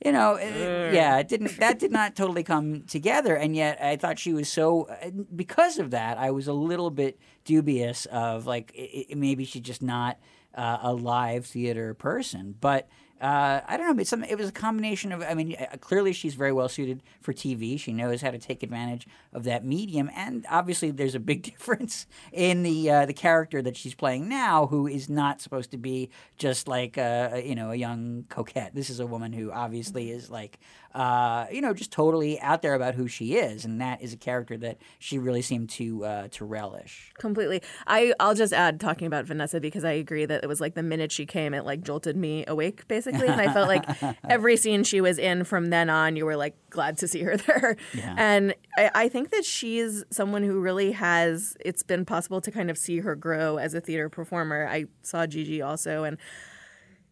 you 0.03 0.11
know, 0.11 0.35
it- 0.35 0.93
yeah, 0.93 1.17
it 1.19 1.27
didn't 1.27 1.57
that 1.59 1.79
did 1.79 1.91
not 1.91 2.15
totally 2.15 2.43
come 2.43 2.83
together, 2.83 3.35
and 3.35 3.55
yet 3.55 3.81
I 3.81 3.95
thought 3.97 4.17
she 4.19 4.33
was 4.33 4.49
so 4.49 4.83
uh, 4.83 5.09
because 5.35 5.77
of 5.77 5.91
that. 5.91 6.17
I 6.17 6.31
was 6.31 6.47
a 6.47 6.53
little 6.53 6.89
bit 6.89 7.19
dubious 7.45 8.05
of 8.07 8.45
like 8.45 8.73
i 8.77 9.05
i 9.11 9.15
maybe 9.15 9.43
she's 9.45 9.61
just 9.61 9.81
not 9.81 10.17
uh, 10.55 10.77
a 10.81 10.93
live 10.93 11.45
theater 11.45 11.93
person, 11.93 12.55
but. 12.59 12.87
Uh, 13.21 13.59
I 13.67 13.75
don't 13.75 13.97
know. 13.97 14.03
Some, 14.03 14.23
it 14.23 14.37
was 14.37 14.47
a 14.47 14.51
combination 14.51 15.11
of. 15.11 15.21
I 15.21 15.33
mean, 15.33 15.55
uh, 15.59 15.75
clearly 15.77 16.13
she's 16.13 16.35
very 16.35 16.53
well 16.53 16.69
suited 16.69 17.03
for 17.21 17.33
TV. 17.33 17.77
She 17.77 17.91
knows 17.91 18.21
how 18.21 18.31
to 18.31 18.37
take 18.37 18.63
advantage 18.63 19.07
of 19.33 19.43
that 19.43 19.65
medium, 19.65 20.09
and 20.15 20.45
obviously 20.49 20.91
there's 20.91 21.15
a 21.15 21.19
big 21.19 21.43
difference 21.51 22.07
in 22.31 22.63
the 22.63 22.89
uh, 22.89 23.05
the 23.05 23.13
character 23.13 23.61
that 23.61 23.75
she's 23.75 23.93
playing 23.93 24.29
now, 24.29 24.67
who 24.67 24.87
is 24.87 25.09
not 25.09 25.41
supposed 25.41 25.71
to 25.71 25.77
be 25.77 26.09
just 26.37 26.67
like 26.67 26.97
a, 26.97 27.43
you 27.45 27.55
know 27.55 27.71
a 27.71 27.75
young 27.75 28.25
coquette. 28.29 28.73
This 28.73 28.89
is 28.89 29.01
a 29.01 29.05
woman 29.05 29.33
who 29.33 29.51
obviously 29.51 30.11
is 30.11 30.29
like 30.29 30.57
uh, 30.93 31.45
you 31.51 31.61
know 31.61 31.73
just 31.73 31.91
totally 31.91 32.39
out 32.41 32.61
there 32.61 32.73
about 32.73 32.95
who 32.95 33.07
she 33.07 33.35
is, 33.35 33.65
and 33.65 33.79
that 33.81 34.01
is 34.01 34.13
a 34.13 34.17
character 34.17 34.57
that 34.57 34.77
she 34.97 35.17
really 35.17 35.41
seemed 35.41 35.69
to 35.69 36.05
uh, 36.05 36.27
to 36.29 36.45
relish. 36.45 37.11
Completely. 37.17 37.61
I 37.87 38.13
I'll 38.19 38.35
just 38.35 38.53
add 38.53 38.79
talking 38.79 39.07
about 39.07 39.25
Vanessa 39.25 39.59
because 39.59 39.83
I 39.83 39.91
agree 39.91 40.25
that 40.25 40.43
it 40.43 40.47
was 40.47 40.59
like 40.59 40.73
the 40.73 40.83
minute 40.83 41.11
she 41.11 41.25
came, 41.25 41.53
it 41.53 41.65
like 41.65 41.81
jolted 41.81 42.15
me 42.15 42.43
awake 42.47 42.87
basically, 42.87 43.27
and 43.27 43.39
I 43.39 43.53
felt 43.53 43.67
like 43.67 43.85
every 44.29 44.57
scene 44.57 44.83
she 44.83 45.01
was 45.01 45.17
in 45.17 45.43
from 45.43 45.69
then 45.69 45.89
on, 45.89 46.15
you 46.15 46.25
were 46.25 46.37
like 46.37 46.55
glad 46.69 46.97
to 46.99 47.07
see 47.07 47.21
her 47.23 47.37
there. 47.47 47.77
Yeah. 47.93 48.15
And 48.17 48.55
I, 48.77 48.91
I 48.95 49.09
think 49.09 49.29
that 49.31 49.45
she's 49.45 50.03
someone 50.09 50.43
who 50.43 50.59
really 50.59 50.91
has. 50.93 51.55
It's 51.59 51.83
been 51.83 52.05
possible 52.05 52.41
to 52.41 52.51
kind 52.51 52.69
of 52.69 52.77
see 52.77 52.99
her 52.99 53.15
grow 53.15 53.57
as 53.57 53.73
a 53.73 53.81
theater 53.81 54.09
performer. 54.09 54.67
I 54.67 54.85
saw 55.01 55.27
Gigi 55.27 55.61
also, 55.61 56.03
and 56.03 56.17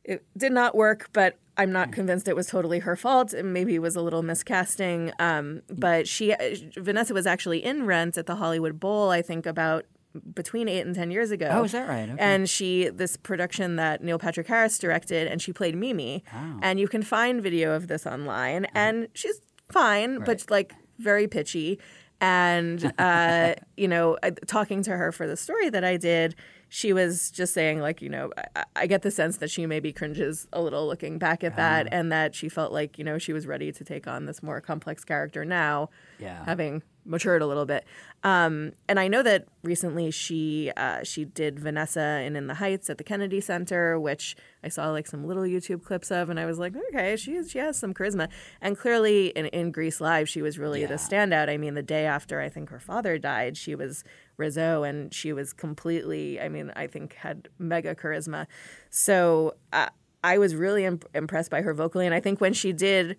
it 0.07 0.25
did 0.35 0.53
not 0.53 0.73
work, 0.73 1.09
but 1.13 1.37
I'm 1.57 1.71
not 1.71 1.91
convinced 1.91 2.27
it 2.27 2.35
was 2.35 2.47
totally 2.47 2.79
her 2.79 2.95
fault. 2.95 3.33
Maybe 3.33 3.75
it 3.75 3.81
was 3.81 3.95
a 3.95 4.01
little 4.01 4.23
miscasting. 4.23 5.11
Um, 5.19 5.61
but 5.69 6.07
she, 6.07 6.33
Vanessa, 6.77 7.13
was 7.13 7.27
actually 7.27 7.63
in 7.63 7.85
Rent 7.85 8.17
at 8.17 8.25
the 8.25 8.35
Hollywood 8.35 8.79
Bowl. 8.79 9.09
I 9.09 9.21
think 9.21 9.45
about 9.45 9.85
between 10.33 10.69
eight 10.69 10.85
and 10.85 10.95
ten 10.95 11.11
years 11.11 11.31
ago. 11.31 11.49
Oh, 11.51 11.63
is 11.63 11.73
that 11.73 11.87
right? 11.87 12.09
Okay. 12.09 12.17
And 12.19 12.49
she 12.49 12.89
this 12.89 13.17
production 13.17 13.75
that 13.75 14.03
Neil 14.03 14.17
Patrick 14.17 14.47
Harris 14.47 14.77
directed, 14.79 15.27
and 15.27 15.41
she 15.41 15.51
played 15.51 15.75
Mimi. 15.75 16.23
Oh. 16.33 16.59
And 16.61 16.79
you 16.79 16.87
can 16.87 17.03
find 17.03 17.41
video 17.41 17.73
of 17.73 17.87
this 17.87 18.05
online, 18.05 18.65
and 18.73 19.07
she's 19.13 19.41
fine, 19.69 20.19
but 20.19 20.49
like 20.49 20.73
very 20.99 21.27
pitchy. 21.27 21.79
And 22.21 22.93
uh, 22.99 23.55
you 23.75 23.87
know, 23.87 24.17
talking 24.45 24.83
to 24.83 24.91
her 24.91 25.11
for 25.11 25.27
the 25.27 25.37
story 25.37 25.69
that 25.69 25.83
I 25.83 25.97
did, 25.97 26.35
she 26.69 26.91
was 26.93 27.31
just 27.31 27.53
saying 27.53 27.79
like, 27.79 28.01
you 28.01 28.09
know, 28.09 28.31
I, 28.55 28.63
I 28.75 28.87
get 28.87 29.01
the 29.01 29.11
sense 29.11 29.37
that 29.37 29.49
she 29.49 29.65
maybe 29.65 29.93
cringes 29.93 30.47
a 30.51 30.61
little 30.61 30.85
looking 30.87 31.17
back 31.17 31.43
at 31.43 31.55
that, 31.55 31.87
and 31.91 32.11
that 32.11 32.35
she 32.35 32.49
felt 32.49 32.71
like 32.73 32.97
you 32.97 33.03
know 33.03 33.17
she 33.17 33.33
was 33.33 33.47
ready 33.47 33.71
to 33.71 33.83
take 33.83 34.07
on 34.07 34.25
this 34.25 34.43
more 34.43 34.59
complex 34.61 35.03
character 35.03 35.45
now, 35.45 35.89
Yeah. 36.19 36.43
having 36.45 36.83
matured 37.07 37.41
a 37.41 37.47
little 37.47 37.65
bit. 37.65 37.85
Um, 38.23 38.73
and 38.89 38.99
I 38.99 39.07
know 39.07 39.23
that 39.23 39.47
recently 39.63 40.11
she 40.11 40.71
uh, 40.75 41.03
she 41.03 41.25
did 41.25 41.59
Vanessa 41.59 42.21
in 42.21 42.35
In 42.35 42.47
the 42.47 42.55
Heights 42.55 42.89
at 42.89 42.97
the 42.97 43.03
Kennedy 43.03 43.39
Center, 43.41 43.99
which 43.99 44.35
I 44.63 44.69
saw 44.69 44.91
like 44.91 45.07
some 45.07 45.25
little 45.25 45.43
YouTube 45.43 45.83
clips 45.83 46.11
of, 46.11 46.29
and 46.29 46.39
I 46.39 46.45
was 46.45 46.59
like, 46.59 46.73
okay, 46.89 47.15
she 47.15 47.43
she 47.47 47.59
has 47.59 47.77
some 47.77 47.93
charisma. 47.93 48.29
And 48.61 48.77
clearly 48.77 49.27
in, 49.27 49.45
in 49.47 49.71
Grease 49.71 50.01
Live, 50.01 50.27
she 50.27 50.41
was 50.41 50.59
really 50.59 50.85
the 50.85 50.95
standout. 50.95 51.49
I 51.49 51.57
mean, 51.57 51.73
the 51.73 51.83
day 51.83 52.05
after 52.05 52.41
I 52.41 52.49
think 52.49 52.69
her 52.69 52.79
father 52.79 53.17
died, 53.17 53.57
she 53.57 53.75
was 53.75 54.03
Rizzo, 54.35 54.83
and 54.83 55.13
she 55.13 55.33
was 55.33 55.53
completely. 55.53 56.39
I 56.41 56.49
mean, 56.49 56.71
I 56.75 56.87
think 56.87 57.13
had 57.13 57.49
mega 57.57 57.95
charisma. 57.95 58.47
So 58.89 59.55
uh, 59.71 59.89
I 60.23 60.37
was 60.37 60.55
really 60.55 60.85
imp- 60.85 61.05
impressed 61.13 61.51
by 61.51 61.61
her 61.61 61.73
vocally, 61.73 62.05
and 62.05 62.15
I 62.15 62.19
think 62.19 62.41
when 62.41 62.53
she 62.53 62.73
did 62.73 63.17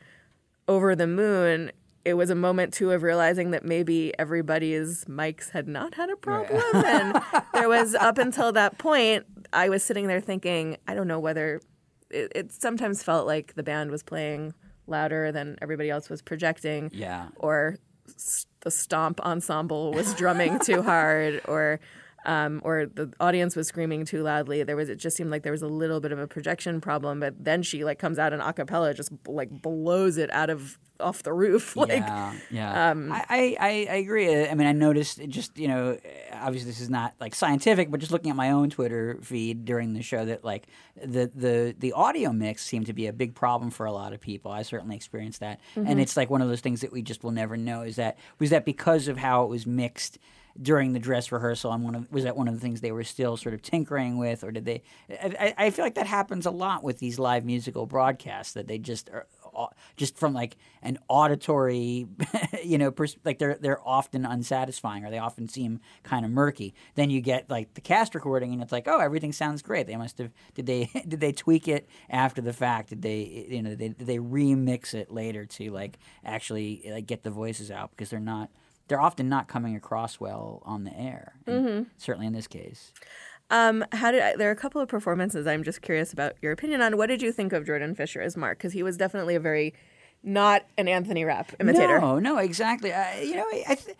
over 0.66 0.94
the 0.94 1.06
moon 1.06 1.72
it 2.08 2.14
was 2.14 2.30
a 2.30 2.34
moment 2.34 2.72
too 2.72 2.90
of 2.92 3.02
realizing 3.02 3.50
that 3.52 3.64
maybe 3.64 4.12
everybody's 4.18 5.04
mics 5.04 5.50
had 5.50 5.68
not 5.68 5.94
had 5.94 6.10
a 6.10 6.16
problem 6.16 6.60
and 6.74 7.20
there 7.54 7.68
was 7.68 7.94
up 7.94 8.18
until 8.18 8.50
that 8.52 8.78
point 8.78 9.24
I 9.52 9.68
was 9.68 9.82
sitting 9.82 10.06
there 10.08 10.20
thinking, 10.20 10.76
I 10.86 10.94
don't 10.94 11.08
know 11.08 11.18
whether 11.20 11.60
it, 12.10 12.32
it 12.34 12.52
sometimes 12.52 13.02
felt 13.02 13.26
like 13.26 13.54
the 13.54 13.62
band 13.62 13.90
was 13.90 14.02
playing 14.02 14.52
louder 14.86 15.32
than 15.32 15.56
everybody 15.62 15.90
else 15.90 16.08
was 16.10 16.20
projecting. 16.22 16.90
Yeah. 16.92 17.28
Or 17.36 17.76
s- 18.08 18.46
the 18.60 18.70
stomp 18.70 19.20
ensemble 19.20 19.92
was 19.92 20.14
drumming 20.14 20.58
too 20.58 20.82
hard, 20.82 21.40
or 21.46 21.80
um, 22.28 22.60
or 22.62 22.84
the 22.84 23.10
audience 23.20 23.56
was 23.56 23.68
screaming 23.68 24.04
too 24.04 24.22
loudly. 24.22 24.62
There 24.62 24.76
was 24.76 24.90
it 24.90 24.96
just 24.96 25.16
seemed 25.16 25.30
like 25.30 25.44
there 25.44 25.52
was 25.52 25.62
a 25.62 25.66
little 25.66 25.98
bit 25.98 26.12
of 26.12 26.18
a 26.18 26.26
projection 26.26 26.78
problem. 26.78 27.20
But 27.20 27.42
then 27.42 27.62
she 27.62 27.84
like 27.84 27.98
comes 27.98 28.18
out 28.18 28.34
in 28.34 28.40
a 28.40 28.52
cappella, 28.52 28.92
just 28.92 29.10
like 29.26 29.48
blows 29.62 30.18
it 30.18 30.30
out 30.30 30.50
of 30.50 30.78
off 31.00 31.22
the 31.22 31.32
roof. 31.32 31.74
Like 31.88 31.90
yeah, 31.90 32.34
yeah. 32.50 32.90
Um, 32.90 33.12
I, 33.12 33.24
I, 33.28 33.56
I 33.60 33.68
I 33.68 33.94
agree. 33.96 34.34
Uh, 34.34 34.50
I 34.50 34.54
mean, 34.54 34.66
I 34.66 34.72
noticed 34.72 35.20
it 35.20 35.30
just 35.30 35.56
you 35.56 35.68
know, 35.68 35.96
obviously 36.32 36.70
this 36.70 36.80
is 36.80 36.90
not 36.90 37.14
like 37.18 37.34
scientific, 37.34 37.90
but 37.90 38.00
just 38.00 38.12
looking 38.12 38.30
at 38.30 38.36
my 38.36 38.50
own 38.50 38.68
Twitter 38.68 39.18
feed 39.22 39.64
during 39.64 39.94
the 39.94 40.02
show, 40.02 40.24
that 40.26 40.44
like 40.44 40.66
the 40.96 41.30
the 41.34 41.74
the 41.78 41.92
audio 41.92 42.32
mix 42.32 42.62
seemed 42.62 42.86
to 42.86 42.92
be 42.92 43.06
a 43.06 43.12
big 43.12 43.34
problem 43.34 43.70
for 43.70 43.86
a 43.86 43.92
lot 43.92 44.12
of 44.12 44.20
people. 44.20 44.50
I 44.50 44.62
certainly 44.62 44.96
experienced 44.96 45.40
that, 45.40 45.60
and 45.76 45.86
mm-hmm. 45.86 46.00
it's 46.00 46.16
like 46.16 46.28
one 46.28 46.42
of 46.42 46.48
those 46.48 46.60
things 46.60 46.82
that 46.82 46.92
we 46.92 47.00
just 47.00 47.24
will 47.24 47.30
never 47.30 47.56
know. 47.56 47.82
Is 47.82 47.96
that 47.96 48.18
was 48.38 48.50
that 48.50 48.66
because 48.66 49.08
of 49.08 49.16
how 49.16 49.44
it 49.44 49.48
was 49.48 49.66
mixed? 49.66 50.18
During 50.60 50.92
the 50.92 50.98
dress 50.98 51.30
rehearsal 51.30 51.72
and 51.72 51.84
one 51.84 51.94
of 51.94 52.10
was 52.10 52.24
that 52.24 52.36
one 52.36 52.48
of 52.48 52.54
the 52.54 52.60
things 52.60 52.80
they 52.80 52.92
were 52.92 53.04
still 53.04 53.36
sort 53.36 53.54
of 53.54 53.62
tinkering 53.62 54.18
with 54.18 54.42
or 54.42 54.50
did 54.50 54.64
they 54.64 54.82
I, 55.10 55.54
I 55.56 55.70
feel 55.70 55.84
like 55.84 55.94
that 55.94 56.06
happens 56.06 56.46
a 56.46 56.50
lot 56.50 56.82
with 56.82 56.98
these 56.98 57.18
live 57.18 57.44
musical 57.44 57.86
broadcasts 57.86 58.54
that 58.54 58.66
they 58.66 58.78
just 58.78 59.08
are 59.10 59.26
uh, 59.58 59.66
just 59.96 60.16
from 60.16 60.34
like 60.34 60.56
an 60.82 60.98
auditory 61.08 62.06
you 62.64 62.78
know 62.78 62.90
pers- 62.90 63.16
like 63.24 63.38
they're 63.38 63.56
they're 63.60 63.86
often 63.86 64.24
unsatisfying 64.24 65.04
or 65.04 65.10
they 65.10 65.18
often 65.18 65.48
seem 65.48 65.80
kind 66.02 66.24
of 66.24 66.30
murky. 66.30 66.74
Then 66.94 67.10
you 67.10 67.20
get 67.20 67.50
like 67.50 67.74
the 67.74 67.80
cast 67.80 68.14
recording 68.14 68.52
and 68.52 68.62
it's 68.62 68.72
like 68.72 68.86
oh 68.86 69.00
everything 69.00 69.32
sounds 69.32 69.62
great. 69.62 69.86
They 69.86 69.96
must 69.96 70.18
have 70.18 70.30
did 70.54 70.66
they 70.66 70.90
did 71.08 71.20
they 71.20 71.32
tweak 71.32 71.68
it 71.68 71.88
after 72.08 72.40
the 72.40 72.52
fact? 72.52 72.90
Did 72.90 73.02
they 73.02 73.46
you 73.48 73.62
know 73.62 73.74
they, 73.74 73.88
did 73.88 74.06
they 74.06 74.18
remix 74.18 74.94
it 74.94 75.10
later 75.10 75.44
to 75.46 75.70
like 75.70 75.98
actually 76.24 76.82
like 76.90 77.06
get 77.06 77.22
the 77.22 77.30
voices 77.30 77.70
out? 77.70 77.90
Because 77.90 78.10
they're 78.10 78.20
not 78.20 78.50
they're 78.88 79.00
often 79.00 79.28
not 79.28 79.48
coming 79.48 79.76
across 79.76 80.18
well 80.18 80.62
on 80.64 80.84
the 80.84 80.96
air. 80.98 81.34
and 81.46 81.86
Certainly 81.96 82.26
in 82.26 82.32
this 82.32 82.46
case. 82.46 82.92
Um, 83.50 83.84
how 83.92 84.10
did 84.10 84.20
I, 84.20 84.36
there 84.36 84.48
are 84.48 84.52
a 84.52 84.56
couple 84.56 84.80
of 84.80 84.88
performances 84.88 85.46
I'm 85.46 85.62
just 85.62 85.80
curious 85.80 86.12
about 86.12 86.34
your 86.42 86.52
opinion 86.52 86.82
on. 86.82 86.96
What 86.96 87.06
did 87.06 87.22
you 87.22 87.32
think 87.32 87.52
of 87.52 87.64
Jordan 87.64 87.94
Fisher 87.94 88.20
as 88.20 88.36
Mark? 88.36 88.58
Because 88.58 88.72
he 88.72 88.82
was 88.82 88.96
definitely 88.96 89.34
a 89.36 89.40
very 89.40 89.74
not 90.22 90.64
an 90.76 90.88
Anthony 90.88 91.24
Rapp 91.24 91.52
imitator. 91.60 92.00
No, 92.00 92.18
no, 92.18 92.38
exactly. 92.38 92.92
I, 92.92 93.20
you 93.20 93.36
know, 93.36 93.46
I 93.68 93.76
th- 93.76 93.96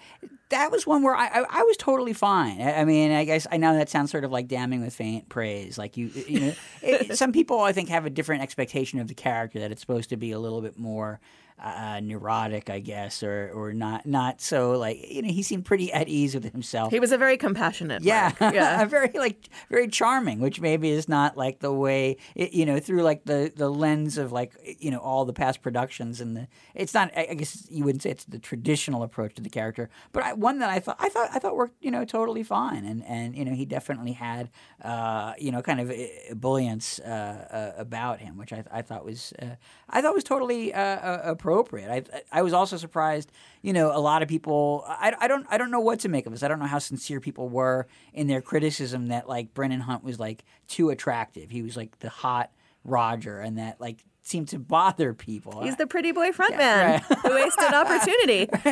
that 0.50 0.70
was 0.70 0.86
one 0.86 1.02
where 1.02 1.14
I, 1.14 1.26
I, 1.28 1.44
I 1.48 1.62
was 1.62 1.76
totally 1.76 2.12
fine. 2.12 2.60
I, 2.60 2.80
I 2.80 2.84
mean, 2.84 3.12
I 3.12 3.24
guess 3.24 3.46
I 3.52 3.56
know 3.56 3.74
that 3.74 3.88
sounds 3.88 4.10
sort 4.10 4.24
of 4.24 4.32
like 4.32 4.48
damning 4.48 4.82
with 4.82 4.94
faint 4.94 5.28
praise. 5.28 5.78
Like 5.78 5.96
you, 5.96 6.08
you 6.26 6.40
know, 6.40 6.52
it, 6.82 7.16
some 7.16 7.32
people 7.32 7.60
I 7.60 7.72
think 7.72 7.88
have 7.88 8.04
a 8.04 8.10
different 8.10 8.42
expectation 8.42 8.98
of 8.98 9.08
the 9.08 9.14
character 9.14 9.60
that 9.60 9.70
it's 9.70 9.80
supposed 9.80 10.10
to 10.10 10.16
be 10.16 10.32
a 10.32 10.38
little 10.38 10.60
bit 10.60 10.76
more 10.78 11.20
uh, 11.60 12.00
neurotic, 12.00 12.70
I 12.70 12.78
guess, 12.78 13.22
or 13.22 13.50
or 13.54 13.72
not 13.72 14.06
not 14.06 14.40
so 14.40 14.72
like 14.72 15.10
you 15.10 15.22
know 15.22 15.28
he 15.28 15.42
seemed 15.42 15.64
pretty 15.64 15.92
at 15.92 16.08
ease 16.08 16.34
with 16.34 16.50
himself. 16.50 16.92
He 16.92 17.00
was 17.00 17.12
a 17.12 17.18
very 17.18 17.36
compassionate. 17.36 18.02
Yeah, 18.02 18.32
yeah. 18.40 18.84
very 18.84 19.10
like 19.14 19.48
very 19.68 19.88
charming, 19.88 20.40
which 20.40 20.60
maybe 20.60 20.90
is 20.90 21.08
not 21.08 21.36
like 21.36 21.60
the 21.60 21.72
way 21.72 22.16
it, 22.34 22.52
you 22.52 22.64
know 22.64 22.78
through 22.78 23.02
like 23.02 23.24
the 23.24 23.52
the 23.54 23.68
lens 23.68 24.18
of 24.18 24.32
like 24.32 24.52
you 24.78 24.90
know 24.90 24.98
all 24.98 25.24
the 25.24 25.32
past 25.32 25.62
productions 25.62 26.20
and 26.20 26.36
the 26.36 26.48
it's 26.74 26.94
not 26.94 27.10
I 27.16 27.34
guess 27.34 27.66
you 27.70 27.84
wouldn't 27.84 28.02
say 28.02 28.10
it's 28.10 28.24
the 28.24 28.38
traditional 28.38 29.02
approach 29.02 29.34
to 29.34 29.42
the 29.42 29.50
character, 29.50 29.90
but 30.12 30.22
I, 30.22 30.32
one 30.34 30.58
that 30.60 30.70
I 30.70 30.78
thought 30.78 30.96
I 31.00 31.08
thought 31.08 31.30
I 31.32 31.38
thought 31.38 31.56
worked 31.56 31.82
you 31.82 31.90
know 31.90 32.04
totally 32.04 32.42
fine, 32.42 32.84
and 32.84 33.04
and 33.04 33.36
you 33.36 33.44
know 33.44 33.54
he 33.54 33.64
definitely 33.64 34.12
had 34.12 34.50
uh, 34.82 35.34
you 35.38 35.50
know 35.50 35.62
kind 35.62 35.80
of 35.80 35.90
ebullience 35.90 37.00
uh, 37.00 37.04
uh, 37.04 37.72
about 37.76 38.20
him, 38.20 38.36
which 38.36 38.52
I, 38.52 38.64
I 38.70 38.82
thought 38.82 39.04
was 39.04 39.32
uh, 39.42 39.56
I 39.90 40.02
thought 40.02 40.14
was 40.14 40.24
totally 40.24 40.72
uh, 40.72 40.80
uh, 40.80 41.20
appropriate. 41.48 41.90
I 41.90 42.22
I 42.38 42.42
was 42.42 42.52
also 42.52 42.76
surprised, 42.76 43.32
you 43.62 43.72
know, 43.72 43.96
a 43.96 44.00
lot 44.00 44.22
of 44.22 44.28
people. 44.28 44.84
I, 44.86 45.14
I 45.18 45.28
don't 45.28 45.46
I 45.48 45.58
don't 45.58 45.70
know 45.70 45.80
what 45.80 46.00
to 46.00 46.08
make 46.08 46.26
of 46.26 46.32
this. 46.32 46.42
I 46.42 46.48
don't 46.48 46.58
know 46.58 46.66
how 46.66 46.78
sincere 46.78 47.20
people 47.20 47.48
were 47.48 47.86
in 48.12 48.26
their 48.26 48.42
criticism 48.42 49.08
that 49.08 49.28
like 49.28 49.54
Brennin 49.54 49.80
Hunt 49.80 50.04
was 50.04 50.20
like 50.20 50.44
too 50.66 50.90
attractive. 50.90 51.50
He 51.50 51.62
was 51.62 51.76
like 51.76 51.98
the 52.00 52.10
hot 52.10 52.50
Roger, 52.84 53.40
and 53.40 53.58
that 53.58 53.80
like 53.80 54.04
seemed 54.22 54.48
to 54.48 54.58
bother 54.58 55.14
people. 55.14 55.62
He's 55.62 55.76
the 55.76 55.86
pretty 55.86 56.12
boy 56.12 56.30
frontman 56.30 57.00
who 57.22 57.34
wasted 57.34 57.72
opportunity. 57.72 58.48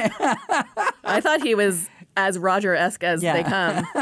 I 1.04 1.20
thought 1.20 1.42
he 1.42 1.54
was 1.54 1.88
as 2.16 2.38
Roger 2.38 2.74
esque 2.74 3.04
as 3.04 3.20
they 3.20 3.42
come. 3.42 3.86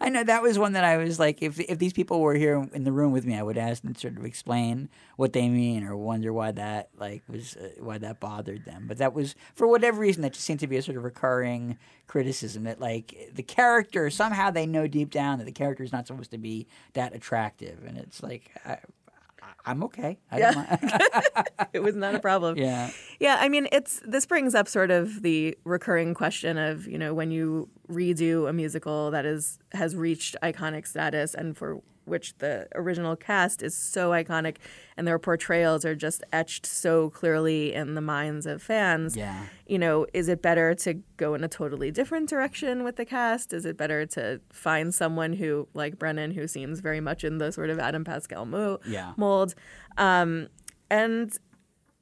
I 0.00 0.10
know 0.10 0.22
that 0.22 0.42
was 0.42 0.58
one 0.58 0.72
that 0.74 0.84
I 0.84 0.98
was 0.98 1.18
like, 1.18 1.42
if 1.42 1.58
if 1.58 1.78
these 1.78 1.92
people 1.92 2.20
were 2.20 2.34
here 2.34 2.68
in 2.72 2.84
the 2.84 2.92
room 2.92 3.12
with 3.12 3.24
me, 3.24 3.36
I 3.36 3.42
would 3.42 3.56
ask 3.56 3.82
them 3.82 3.94
to 3.94 4.00
sort 4.00 4.18
of 4.18 4.24
explain 4.24 4.88
what 5.16 5.32
they 5.32 5.48
mean 5.48 5.84
or 5.84 5.96
wonder 5.96 6.32
why 6.32 6.52
that 6.52 6.90
like 6.98 7.22
was 7.28 7.56
uh, 7.56 7.70
why 7.78 7.98
that 7.98 8.20
bothered 8.20 8.64
them. 8.66 8.84
But 8.86 8.98
that 8.98 9.14
was 9.14 9.34
for 9.54 9.66
whatever 9.66 10.00
reason 10.00 10.22
that 10.22 10.34
just 10.34 10.44
seemed 10.44 10.60
to 10.60 10.66
be 10.66 10.76
a 10.76 10.82
sort 10.82 10.98
of 10.98 11.04
recurring 11.04 11.78
criticism 12.06 12.64
that 12.64 12.80
like 12.80 13.30
the 13.32 13.42
character 13.42 14.10
somehow 14.10 14.50
they 14.50 14.66
know 14.66 14.86
deep 14.86 15.10
down 15.10 15.38
that 15.38 15.44
the 15.44 15.52
character 15.52 15.82
is 15.82 15.92
not 15.92 16.06
supposed 16.06 16.30
to 16.32 16.38
be 16.38 16.66
that 16.92 17.14
attractive, 17.14 17.84
and 17.86 17.96
it's 17.96 18.22
like. 18.22 18.50
I, 18.64 18.78
I'm 19.66 19.82
okay. 19.84 20.18
I 20.30 20.38
don't 20.38 20.54
mind. 20.56 21.02
It 21.72 21.80
was 21.80 21.94
not 21.94 22.14
a 22.14 22.18
problem. 22.18 22.56
yeah. 22.56 22.90
Yeah, 23.20 23.36
I 23.40 23.48
mean, 23.48 23.68
it's 23.70 24.00
this 24.04 24.26
brings 24.26 24.54
up 24.54 24.66
sort 24.66 24.90
of 24.90 25.22
the 25.22 25.56
recurring 25.64 26.14
question 26.14 26.56
of 26.58 26.86
you 26.86 26.98
know 26.98 27.14
when 27.14 27.30
you 27.30 27.68
redo 27.88 28.48
a 28.48 28.52
musical 28.52 29.10
that 29.10 29.24
is 29.26 29.58
has 29.72 29.94
reached 29.94 30.36
iconic 30.42 30.86
status 30.86 31.34
and 31.34 31.56
for 31.56 31.80
which 32.04 32.36
the 32.38 32.66
original 32.74 33.14
cast 33.16 33.62
is 33.62 33.76
so 33.76 34.10
iconic 34.10 34.56
and 34.96 35.06
their 35.06 35.18
portrayals 35.18 35.84
are 35.84 35.94
just 35.94 36.24
etched 36.32 36.66
so 36.66 37.10
clearly 37.10 37.72
in 37.72 37.94
the 37.94 38.00
minds 38.00 38.46
of 38.46 38.62
fans. 38.62 39.16
Yeah. 39.16 39.46
You 39.66 39.78
know, 39.78 40.06
is 40.12 40.28
it 40.28 40.42
better 40.42 40.74
to 40.76 40.94
go 41.16 41.34
in 41.34 41.44
a 41.44 41.48
totally 41.48 41.90
different 41.90 42.28
direction 42.28 42.82
with 42.82 42.96
the 42.96 43.04
cast? 43.04 43.52
Is 43.52 43.64
it 43.64 43.76
better 43.76 44.06
to 44.06 44.40
find 44.52 44.92
someone 44.94 45.34
who, 45.34 45.68
like 45.74 45.98
Brennin, 45.98 46.32
who 46.32 46.48
seems 46.48 46.80
very 46.80 47.00
much 47.00 47.22
in 47.22 47.38
the 47.38 47.52
sort 47.52 47.70
of 47.70 47.78
Adam 47.78 48.02
Pascal 48.04 48.44
mo- 48.44 48.80
Yeah. 48.86 49.12
mold? 49.16 49.54
Um, 49.96 50.48
and 50.90 51.36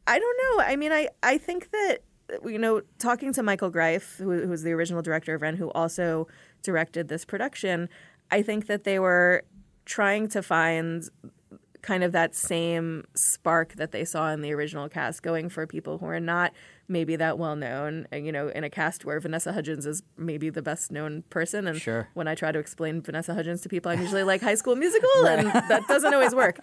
I 0.07 0.19
don't 0.19 0.39
know. 0.59 0.65
I 0.65 0.77
mean, 0.77 0.93
I, 0.93 1.09
I 1.23 1.37
think 1.37 1.71
that, 1.73 1.99
you 2.45 2.59
know, 2.59 2.83
talking 2.99 3.33
to 3.35 3.43
Michael 3.43 3.71
Greif, 3.71 4.17
who, 4.19 4.31
who 4.43 4.49
was 4.49 4.63
the 4.63 4.73
original 4.73 5.03
director 5.03 5.35
of 5.35 5.43
Ren, 5.43 5.57
who 5.57 5.71
also 5.73 6.27
directed 6.63 7.09
this 7.09 7.25
production, 7.25 7.89
I 8.31 8.43
think 8.43 8.67
that 8.67 8.85
they 8.85 8.99
were 8.99 9.45
trying 9.89 10.29
to 10.29 10.43
find 10.43 11.09
kind 11.81 12.03
of 12.05 12.13
that 12.13 12.35
same 12.35 13.05
spark 13.15 13.75
that 13.77 13.93
they 13.93 14.05
saw 14.05 14.31
in 14.33 14.43
the 14.43 14.53
original 14.53 14.89
cast, 14.89 15.23
going 15.23 15.49
for 15.49 15.67
people 15.67 15.97
who 15.99 16.07
are 16.07 16.21
not 16.21 16.53
maybe 16.89 17.17
that 17.17 17.39
well 17.39 17.57
known. 17.57 18.07
You 18.13 18.31
know, 18.33 18.49
in 18.49 18.63
a 18.65 18.71
cast 18.71 19.05
where 19.05 19.19
Vanessa 19.21 19.53
Hudgens 19.53 19.87
is 19.87 20.03
maybe 20.17 20.51
the 20.51 20.61
best 20.63 20.91
known 20.93 21.23
person. 21.31 21.67
And 21.67 21.81
Sure. 21.81 22.09
when 22.15 22.29
I 22.29 22.35
try 22.35 22.53
to 22.53 22.59
explain 22.59 23.01
Vanessa 23.01 23.33
Hudgens 23.33 23.63
to 23.63 23.69
people, 23.69 23.91
I'm 23.91 24.01
usually 24.01 24.25
like 24.25 24.43
High 24.43 24.57
School 24.57 24.77
Musical, 24.77 25.27
and 25.27 25.47
that 25.71 25.85
doesn't 25.89 26.13
always 26.13 26.35
work. 26.35 26.59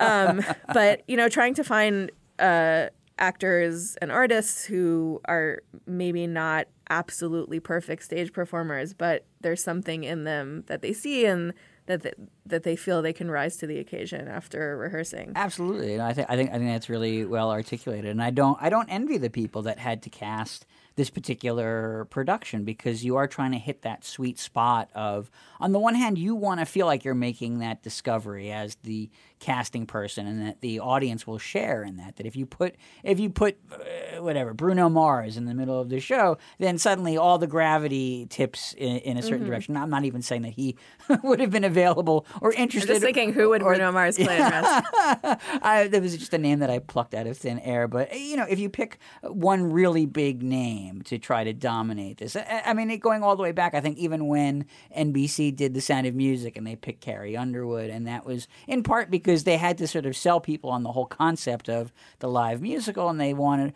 Um, 0.00 0.44
but 0.72 1.02
you 1.08 1.16
know, 1.16 1.28
trying 1.28 1.54
to 1.54 1.64
find 1.64 2.10
uh, 2.38 2.88
actors 3.18 3.96
and 4.02 4.10
artists 4.12 4.64
who 4.64 5.20
are 5.26 5.62
maybe 5.86 6.26
not 6.26 6.66
absolutely 6.90 7.60
perfect 7.60 8.02
stage 8.02 8.32
performers, 8.32 8.92
but 8.92 9.24
there's 9.40 9.62
something 9.62 10.04
in 10.04 10.24
them 10.24 10.64
that 10.66 10.82
they 10.82 10.92
see 10.92 11.24
and 11.24 11.54
that 11.86 12.02
th- 12.02 12.14
that 12.46 12.62
they 12.62 12.76
feel 12.76 13.02
they 13.02 13.12
can 13.12 13.30
rise 13.30 13.56
to 13.58 13.66
the 13.66 13.78
occasion 13.78 14.28
after 14.28 14.76
rehearsing. 14.76 15.32
Absolutely, 15.34 16.00
I 16.00 16.12
think 16.12 16.30
I 16.30 16.36
think 16.36 16.50
I 16.50 16.54
think 16.54 16.70
that's 16.70 16.88
really 16.88 17.24
well 17.24 17.50
articulated. 17.50 18.10
And 18.10 18.22
I 18.22 18.30
don't 18.30 18.58
I 18.60 18.70
don't 18.70 18.88
envy 18.88 19.18
the 19.18 19.30
people 19.30 19.62
that 19.62 19.78
had 19.78 20.02
to 20.02 20.10
cast 20.10 20.66
this 20.96 21.10
particular 21.10 22.06
production 22.10 22.64
because 22.64 23.04
you 23.04 23.16
are 23.16 23.26
trying 23.26 23.52
to 23.52 23.58
hit 23.58 23.82
that 23.82 24.04
sweet 24.04 24.38
spot 24.38 24.88
of 24.94 25.30
on 25.58 25.72
the 25.72 25.78
one 25.78 25.94
hand 25.96 26.18
you 26.18 26.34
want 26.36 26.60
to 26.60 26.66
feel 26.66 26.86
like 26.86 27.04
you're 27.04 27.14
making 27.14 27.58
that 27.58 27.82
discovery 27.82 28.52
as 28.52 28.76
the 28.84 29.10
casting 29.44 29.84
person 29.84 30.26
and 30.26 30.46
that 30.46 30.62
the 30.62 30.80
audience 30.80 31.26
will 31.26 31.36
share 31.38 31.84
in 31.84 31.96
that 31.96 32.16
that 32.16 32.24
if 32.24 32.34
you 32.34 32.46
put 32.46 32.74
if 33.02 33.20
you 33.20 33.28
put 33.28 33.58
uh, 33.70 34.22
whatever 34.22 34.54
Bruno 34.54 34.88
Mars 34.88 35.36
in 35.36 35.44
the 35.44 35.52
middle 35.54 35.78
of 35.78 35.90
the 35.90 36.00
show 36.00 36.38
then 36.58 36.78
suddenly 36.78 37.18
all 37.18 37.36
the 37.36 37.46
gravity 37.46 38.26
tips 38.30 38.72
in, 38.78 38.96
in 38.98 39.16
a 39.18 39.22
certain 39.22 39.46
direction 39.46 39.76
I'm 39.76 39.90
not 39.90 40.06
even 40.06 40.22
saying 40.22 40.42
that 40.42 40.54
he 40.54 40.76
would 41.22 41.40
have 41.40 41.50
been 41.50 41.64
available 41.64 42.26
or 42.40 42.54
interested 42.54 42.90
I'm 42.90 42.94
just 42.94 43.04
thinking, 43.04 43.34
who 43.34 43.50
would 43.50 43.60
or- 43.60 43.74
Bruno 43.74 43.92
Mars 43.92 44.16
play 44.16 44.38
Rust? 44.38 44.86
I, 44.94 45.88
that 45.90 46.00
was 46.00 46.16
just 46.16 46.32
a 46.32 46.38
name 46.38 46.60
that 46.60 46.70
I 46.70 46.78
plucked 46.78 47.14
out 47.14 47.26
of 47.26 47.36
thin 47.36 47.58
air. 47.58 47.88
But 47.88 48.08
eh, 48.12 48.16
you 48.16 48.36
know, 48.36 48.46
if 48.48 48.58
you 48.58 48.68
pick 48.70 48.98
one 49.22 49.72
really 49.72 50.06
big 50.06 50.42
name 50.42 51.02
to 51.02 51.18
try 51.18 51.44
to 51.44 51.52
dominate 51.52 52.18
this, 52.18 52.36
I, 52.36 52.62
I 52.66 52.72
mean, 52.72 52.90
it, 52.90 52.98
going 53.00 53.22
all 53.22 53.36
the 53.36 53.42
way 53.42 53.52
back, 53.52 53.74
I 53.74 53.80
think 53.80 53.98
even 53.98 54.26
when 54.26 54.66
NBC 54.96 55.54
did 55.54 55.74
The 55.74 55.80
Sound 55.80 56.06
of 56.06 56.14
Music 56.14 56.56
and 56.56 56.66
they 56.66 56.76
picked 56.76 57.00
Carrie 57.00 57.36
Underwood, 57.36 57.90
and 57.90 58.06
that 58.06 58.24
was 58.24 58.48
in 58.66 58.82
part 58.82 59.10
because 59.10 59.33
they 59.42 59.56
had 59.56 59.76
to 59.78 59.88
sort 59.88 60.06
of 60.06 60.16
sell 60.16 60.38
people 60.38 60.70
on 60.70 60.84
the 60.84 60.92
whole 60.92 61.06
concept 61.06 61.68
of 61.68 61.92
the 62.20 62.28
live 62.28 62.62
musical, 62.62 63.08
and 63.08 63.20
they 63.20 63.34
wanted. 63.34 63.74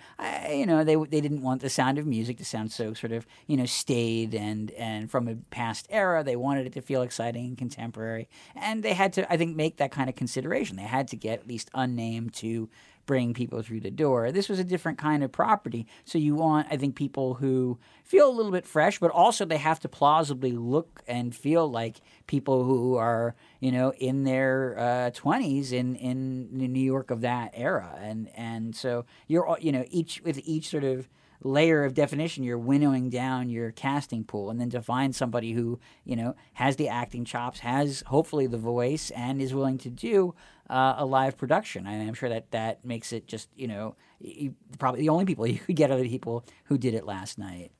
You 0.49 0.67
know, 0.67 0.85
they 0.85 0.95
they 0.95 1.21
didn't 1.21 1.43
want 1.43 1.61
the 1.63 1.69
sound 1.69 1.99
of 1.99 2.07
music 2.07 2.37
to 2.39 2.45
sound 2.45 2.71
so 2.71 2.95
sort 2.95 3.13
of 3.13 3.27
you 3.49 3.57
know 3.57 3.67
staid 3.67 4.35
and 4.35 4.71
and 4.73 5.11
from 5.11 5.27
a 5.27 5.35
past 5.51 5.89
era. 5.91 6.23
They 6.23 6.37
wanted 6.37 6.67
it 6.67 6.73
to 6.75 6.81
feel 6.81 7.03
exciting 7.03 7.47
and 7.47 7.59
contemporary, 7.59 8.29
and 8.55 8.85
they 8.85 8.95
had 8.95 9.13
to, 9.15 9.31
I 9.33 9.37
think, 9.37 9.57
make 9.57 9.79
that 9.79 9.91
kind 9.91 10.09
of 10.09 10.15
consideration. 10.15 10.77
They 10.77 10.83
had 10.83 11.09
to 11.09 11.17
get 11.17 11.41
at 11.41 11.49
least 11.49 11.71
unnamed 11.75 12.35
to 12.35 12.69
bring 13.09 13.33
people 13.33 13.63
through 13.63 13.81
the 13.81 13.91
door. 13.91 14.31
This 14.31 14.51
was 14.51 14.61
a 14.61 14.65
different 14.65 14.99
kind 14.99 15.25
of 15.25 15.33
property, 15.33 15.87
so 16.05 16.19
you 16.19 16.37
want, 16.37 16.69
I 16.71 16.77
think, 16.77 16.95
people 16.95 17.35
who 17.35 17.79
feel 18.05 18.29
a 18.29 18.37
little 18.37 18.53
bit 18.53 18.67
fresh, 18.67 19.01
but 19.01 19.11
also 19.11 19.45
they 19.45 19.57
have 19.57 19.81
to 19.81 19.89
plausibly 19.89 20.53
look 20.53 21.03
and 21.09 21.35
feel 21.35 21.69
like 21.69 21.97
people 22.27 22.65
who 22.65 22.97
are, 22.97 23.35
you 23.61 23.73
know, 23.73 23.93
in 23.99 24.25
their 24.25 24.79
uh, 24.79 25.11
twenties 25.11 25.73
in 25.73 25.97
in 25.97 26.49
New 26.53 26.79
York 26.95 27.11
of 27.11 27.23
that 27.23 27.51
era, 27.55 27.99
and 28.01 28.29
and 28.37 28.77
so 28.77 29.07
you're, 29.27 29.57
you 29.59 29.73
know, 29.73 29.85
each 29.91 30.21
with 30.23 30.39
each 30.45 30.69
sort 30.69 30.85
of 30.85 31.09
layer 31.43 31.85
of 31.85 31.95
definition, 31.95 32.43
you're 32.43 32.59
winnowing 32.59 33.09
down 33.09 33.49
your 33.49 33.71
casting 33.71 34.25
pool, 34.25 34.51
and 34.51 34.61
then 34.61 34.71
to 34.71 34.83
find 34.83 35.15
somebody 35.15 35.53
who 35.53 35.79
you 36.05 36.17
know 36.17 36.35
has 36.55 36.77
the 36.77 36.89
acting 36.89 37.25
chops, 37.25 37.61
has 37.61 38.03
hopefully 38.07 38.47
the 38.47 38.59
voice, 38.59 39.11
and 39.13 39.41
is 39.41 39.55
willing 39.55 39.79
to 39.79 39.89
do 39.89 40.35
uh, 40.71 40.95
a 40.99 41.07
live 41.07 41.37
production. 41.37 41.87
I 41.87 41.95
I'm 41.95 42.15
sure 42.15 42.29
that 42.29 42.51
that 42.51 42.85
makes 42.85 43.13
it 43.13 43.27
just 43.27 43.49
you 43.57 43.69
know 43.69 43.97
you, 44.21 44.55
probably 44.79 45.01
the 45.01 45.09
only 45.09 45.25
people 45.25 45.47
you 45.47 45.59
could 45.59 45.77
get 45.77 45.91
are 45.91 45.99
the 45.99 46.09
people 46.09 46.45
who 46.65 46.79
did 46.79 46.95
it 46.95 47.05
last 47.05 47.39
night. 47.39 47.73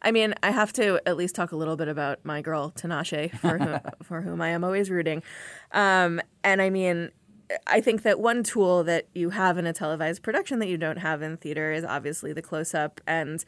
I 0.00 0.10
mean, 0.10 0.34
I 0.42 0.50
have 0.50 0.72
to 0.74 1.00
at 1.06 1.16
least 1.16 1.34
talk 1.34 1.52
a 1.52 1.56
little 1.56 1.76
bit 1.76 1.88
about 1.88 2.24
my 2.24 2.40
girl 2.40 2.70
Tinashe, 2.70 3.36
for 3.38 3.58
whom, 3.58 3.80
for 4.02 4.22
whom 4.22 4.40
I 4.40 4.48
am 4.48 4.64
always 4.64 4.90
rooting. 4.90 5.22
Um, 5.72 6.20
and 6.44 6.62
I 6.62 6.70
mean, 6.70 7.10
I 7.66 7.80
think 7.80 8.02
that 8.02 8.20
one 8.20 8.42
tool 8.42 8.84
that 8.84 9.08
you 9.14 9.30
have 9.30 9.58
in 9.58 9.66
a 9.66 9.72
televised 9.72 10.22
production 10.22 10.58
that 10.58 10.68
you 10.68 10.76
don't 10.76 10.98
have 10.98 11.22
in 11.22 11.36
theater 11.36 11.72
is 11.72 11.84
obviously 11.84 12.32
the 12.32 12.42
close 12.42 12.74
up. 12.74 13.00
And 13.06 13.44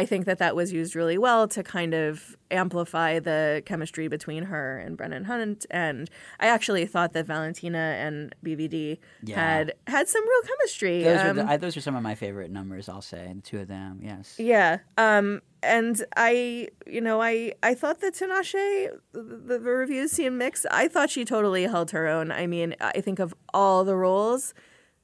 I 0.00 0.04
think 0.06 0.26
that 0.26 0.38
that 0.38 0.54
was 0.54 0.72
used 0.72 0.94
really 0.94 1.18
well 1.18 1.48
to 1.48 1.62
kind 1.62 1.94
of 1.94 2.36
amplify 2.50 3.18
the 3.18 3.62
chemistry 3.66 4.06
between 4.08 4.44
her 4.44 4.78
and 4.78 4.96
Brennin 4.96 5.24
Hunt. 5.24 5.66
And 5.70 6.08
I 6.38 6.46
actually 6.46 6.86
thought 6.86 7.12
that 7.14 7.26
Valentina 7.26 7.78
and 8.04 8.34
BVD 8.44 8.98
Yeah. 9.22 9.34
had 9.36 9.74
had 9.86 10.08
some 10.08 10.22
real 10.22 10.42
chemistry. 10.42 11.02
Those 11.02 11.20
are 11.20 11.30
Um, 11.30 11.36
the, 11.36 11.46
I, 11.50 11.56
those 11.56 11.76
are 11.76 11.80
some 11.80 11.96
of 11.96 12.02
my 12.02 12.14
favorite 12.14 12.50
numbers. 12.50 12.88
I'll 12.88 13.02
say 13.02 13.32
the 13.34 13.40
two 13.42 13.58
of 13.60 13.68
them. 13.68 14.00
Yes. 14.02 14.36
Yeah. 14.38 14.78
Um 14.98 15.42
and 15.62 16.04
I 16.16 16.68
you 16.86 17.00
know, 17.00 17.20
I 17.20 17.52
I 17.62 17.74
thought 17.74 18.00
that 18.02 18.14
Tinashe 18.14 18.90
the, 19.12 19.58
the 19.58 19.58
reviews 19.60 20.12
seemed 20.12 20.38
mixed. 20.38 20.66
I 20.70 20.88
thought 20.88 21.10
she 21.10 21.24
totally 21.24 21.64
held 21.64 21.90
her 21.90 22.06
own. 22.06 22.30
I 22.30 22.46
mean, 22.46 22.76
I 22.80 23.00
think 23.00 23.18
of 23.18 23.34
all 23.52 23.82
the 23.84 23.96
roles, 23.96 24.54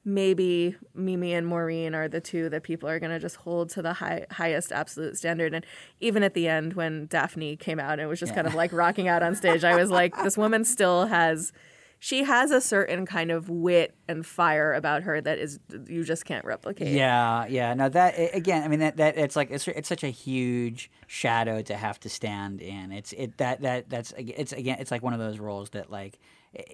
maybe 0.05 0.75
Mimi 0.93 1.33
and 1.33 1.47
Maureen 1.47 1.95
are 1.95 2.07
the 2.07 2.19
two 2.19 2.49
that 2.49 2.63
people 2.63 2.89
are 2.89 2.99
going 2.99 3.11
to 3.11 3.19
just 3.19 3.37
hold 3.37 3.69
to 3.69 3.81
the 3.81 3.93
high, 3.93 4.25
highest 4.31 4.71
absolute 4.71 5.17
standard. 5.17 5.53
And 5.53 5.65
even 5.99 6.23
at 6.23 6.33
the 6.33 6.47
end, 6.47 6.73
when 6.73 7.05
Daphne 7.07 7.55
came 7.55 7.79
out 7.79 7.99
and 7.99 8.09
was 8.09 8.19
just 8.19 8.35
kind 8.35 8.45
of 8.45 8.53
like 8.53 8.73
rocking 8.73 9.07
out 9.07 9.23
on 9.23 9.35
stage, 9.35 9.63
I 9.63 9.75
was 9.75 9.89
like, 9.89 10.15
this 10.23 10.37
woman 10.37 10.65
still 10.65 11.05
has, 11.05 11.53
she 11.99 12.25
has 12.25 12.51
a 12.51 12.59
certain 12.59 13.05
kind 13.05 13.31
of 13.31 13.49
wit 13.49 13.95
and 14.09 14.25
fire 14.25 14.73
about 14.73 15.03
her 15.03 15.21
that 15.21 15.39
is 15.39 15.57
you 15.87 16.03
just 16.03 16.25
can't 16.25 16.43
replicate. 16.43 16.89
Yeah, 16.89 17.45
yeah. 17.45 17.73
No, 17.73 17.87
that 17.87 18.15
again. 18.33 18.61
I 18.63 18.67
mean, 18.67 18.79
that 18.79 18.97
that 18.97 19.17
it's 19.17 19.37
like 19.37 19.51
it's 19.51 19.65
it's 19.69 19.87
such 19.87 20.03
a 20.03 20.09
huge 20.09 20.91
shadow 21.07 21.61
to 21.61 21.77
have 21.77 22.01
to 22.01 22.09
stand 22.09 22.59
in. 22.59 22.91
It's 22.91 23.13
it 23.13 23.37
that 23.37 23.61
that 23.61 23.89
that's 23.89 24.13
it's 24.17 24.51
again. 24.51 24.79
It's 24.81 24.91
like 24.91 25.01
one 25.01 25.13
of 25.13 25.19
those 25.19 25.39
roles 25.39 25.69
that 25.69 25.89
like 25.89 26.19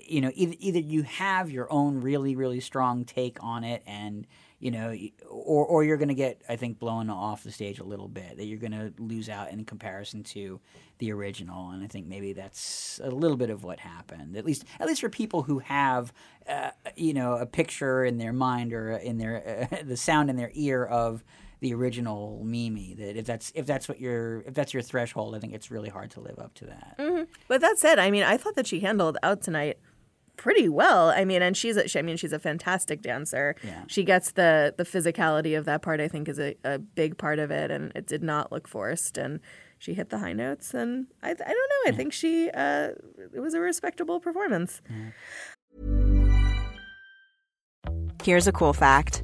you 0.06 0.22
know 0.22 0.32
either 0.36 0.56
either 0.60 0.80
you 0.80 1.04
have 1.04 1.50
your 1.50 1.72
own 1.72 2.02
really 2.02 2.36
really 2.36 2.60
strong 2.60 3.06
take 3.06 3.42
on 3.42 3.64
it 3.64 3.82
and 3.88 4.28
you 4.60 4.72
know 4.72 4.94
or 5.30 5.66
or 5.66 5.84
you're 5.84 5.98
going 5.98 6.10
to 6.10 6.16
get 6.16 6.42
I 6.50 6.58
think 6.58 6.80
blown 6.80 7.10
off 7.10 7.44
the 7.44 7.52
stage 7.52 7.80
a 7.80 7.84
little 7.84 8.10
bit 8.10 8.38
that 8.38 8.46
you're 8.46 8.60
going 8.60 8.74
to 8.74 8.94
lose 9.02 9.30
out 9.30 9.52
in 9.52 9.64
comparison 9.64 10.24
to 10.24 10.60
the 10.98 11.14
original. 11.14 11.70
And 11.70 11.82
I 11.82 11.88
think 11.88 12.08
maybe 12.08 12.34
that's 12.34 13.00
a 13.02 13.10
little 13.10 13.38
bit 13.38 13.50
of 13.50 13.64
what 13.64 13.80
happened 13.80 14.36
at 14.36 14.46
least 14.46 14.66
at 14.80 14.88
least 14.88 15.02
for 15.02 15.10
people 15.10 15.44
who 15.44 15.60
have 15.60 16.12
uh, 16.48 16.72
you 16.96 17.14
know 17.14 17.34
a 17.34 17.46
picture 17.46 18.04
in 18.04 18.18
their 18.18 18.34
mind 18.34 18.74
or 18.74 18.92
in 18.92 19.18
their 19.18 19.70
uh, 19.72 19.78
the 19.84 19.98
sound 19.98 20.30
in 20.30 20.36
their 20.36 20.52
ear 20.54 20.86
of 20.86 21.24
the 21.60 21.74
original 21.74 22.42
Mimi 22.46 22.94
that 22.96 23.18
if 23.18 23.26
that's 23.26 23.52
if 23.56 23.66
that's 23.66 23.90
what 23.90 24.00
your 24.00 24.42
if 24.42 24.54
that's 24.54 24.74
your 24.74 24.82
threshold 24.82 25.36
I 25.36 25.40
think 25.40 25.54
it's 25.54 25.70
really 25.70 25.90
hard 25.90 26.12
to 26.12 26.22
live 26.22 26.40
up 26.40 26.54
to 26.56 26.66
that. 26.66 27.28
But 27.48 27.62
that 27.62 27.78
said, 27.78 28.00
I 28.00 28.12
mean, 28.12 28.24
I 28.24 28.38
thought 28.38 28.56
that 28.56 28.68
she 28.68 28.80
handled 28.80 29.18
out 29.24 29.42
tonight 29.42 29.78
pretty 30.40 30.70
well. 30.70 31.10
I 31.10 31.26
mean, 31.26 31.42
and 31.42 31.56
she's 31.56 31.76
a, 31.76 31.88
she, 31.88 32.00
I 32.00 32.02
mean, 32.02 32.16
she's 32.16 32.32
a 32.32 32.40
fantastic 32.40 33.02
dancer. 33.02 33.56
Yeah. 33.62 33.84
She 33.88 34.04
gets 34.04 34.32
the 34.32 34.74
the 34.78 34.86
physicality 34.86 35.58
of 35.58 35.66
that 35.66 35.82
part. 35.82 36.00
I 36.00 36.08
think 36.08 36.30
is 36.30 36.40
a, 36.40 36.56
a 36.64 36.80
big 36.80 37.18
part 37.18 37.40
of 37.40 37.52
it, 37.52 37.70
and 37.70 37.92
it 37.94 38.08
did 38.08 38.24
not 38.24 38.52
look 38.52 38.68
forced. 38.68 39.18
And 39.18 39.42
she 39.78 39.94
hit 39.94 40.10
the 40.10 40.18
high 40.18 40.34
notes, 40.34 40.74
and 40.74 41.08
I 41.22 41.32
I 41.32 41.34
don't 41.34 41.46
know. 41.46 41.88
I 41.88 41.92
think 41.92 42.14
she 42.14 42.50
uh, 42.52 42.90
it 43.34 43.40
was 43.42 43.54
a 43.54 43.60
respectable 43.60 44.20
performance. 44.20 44.82
Here's 48.24 48.48
a 48.48 48.52
cool 48.52 48.74
fact 48.74 49.24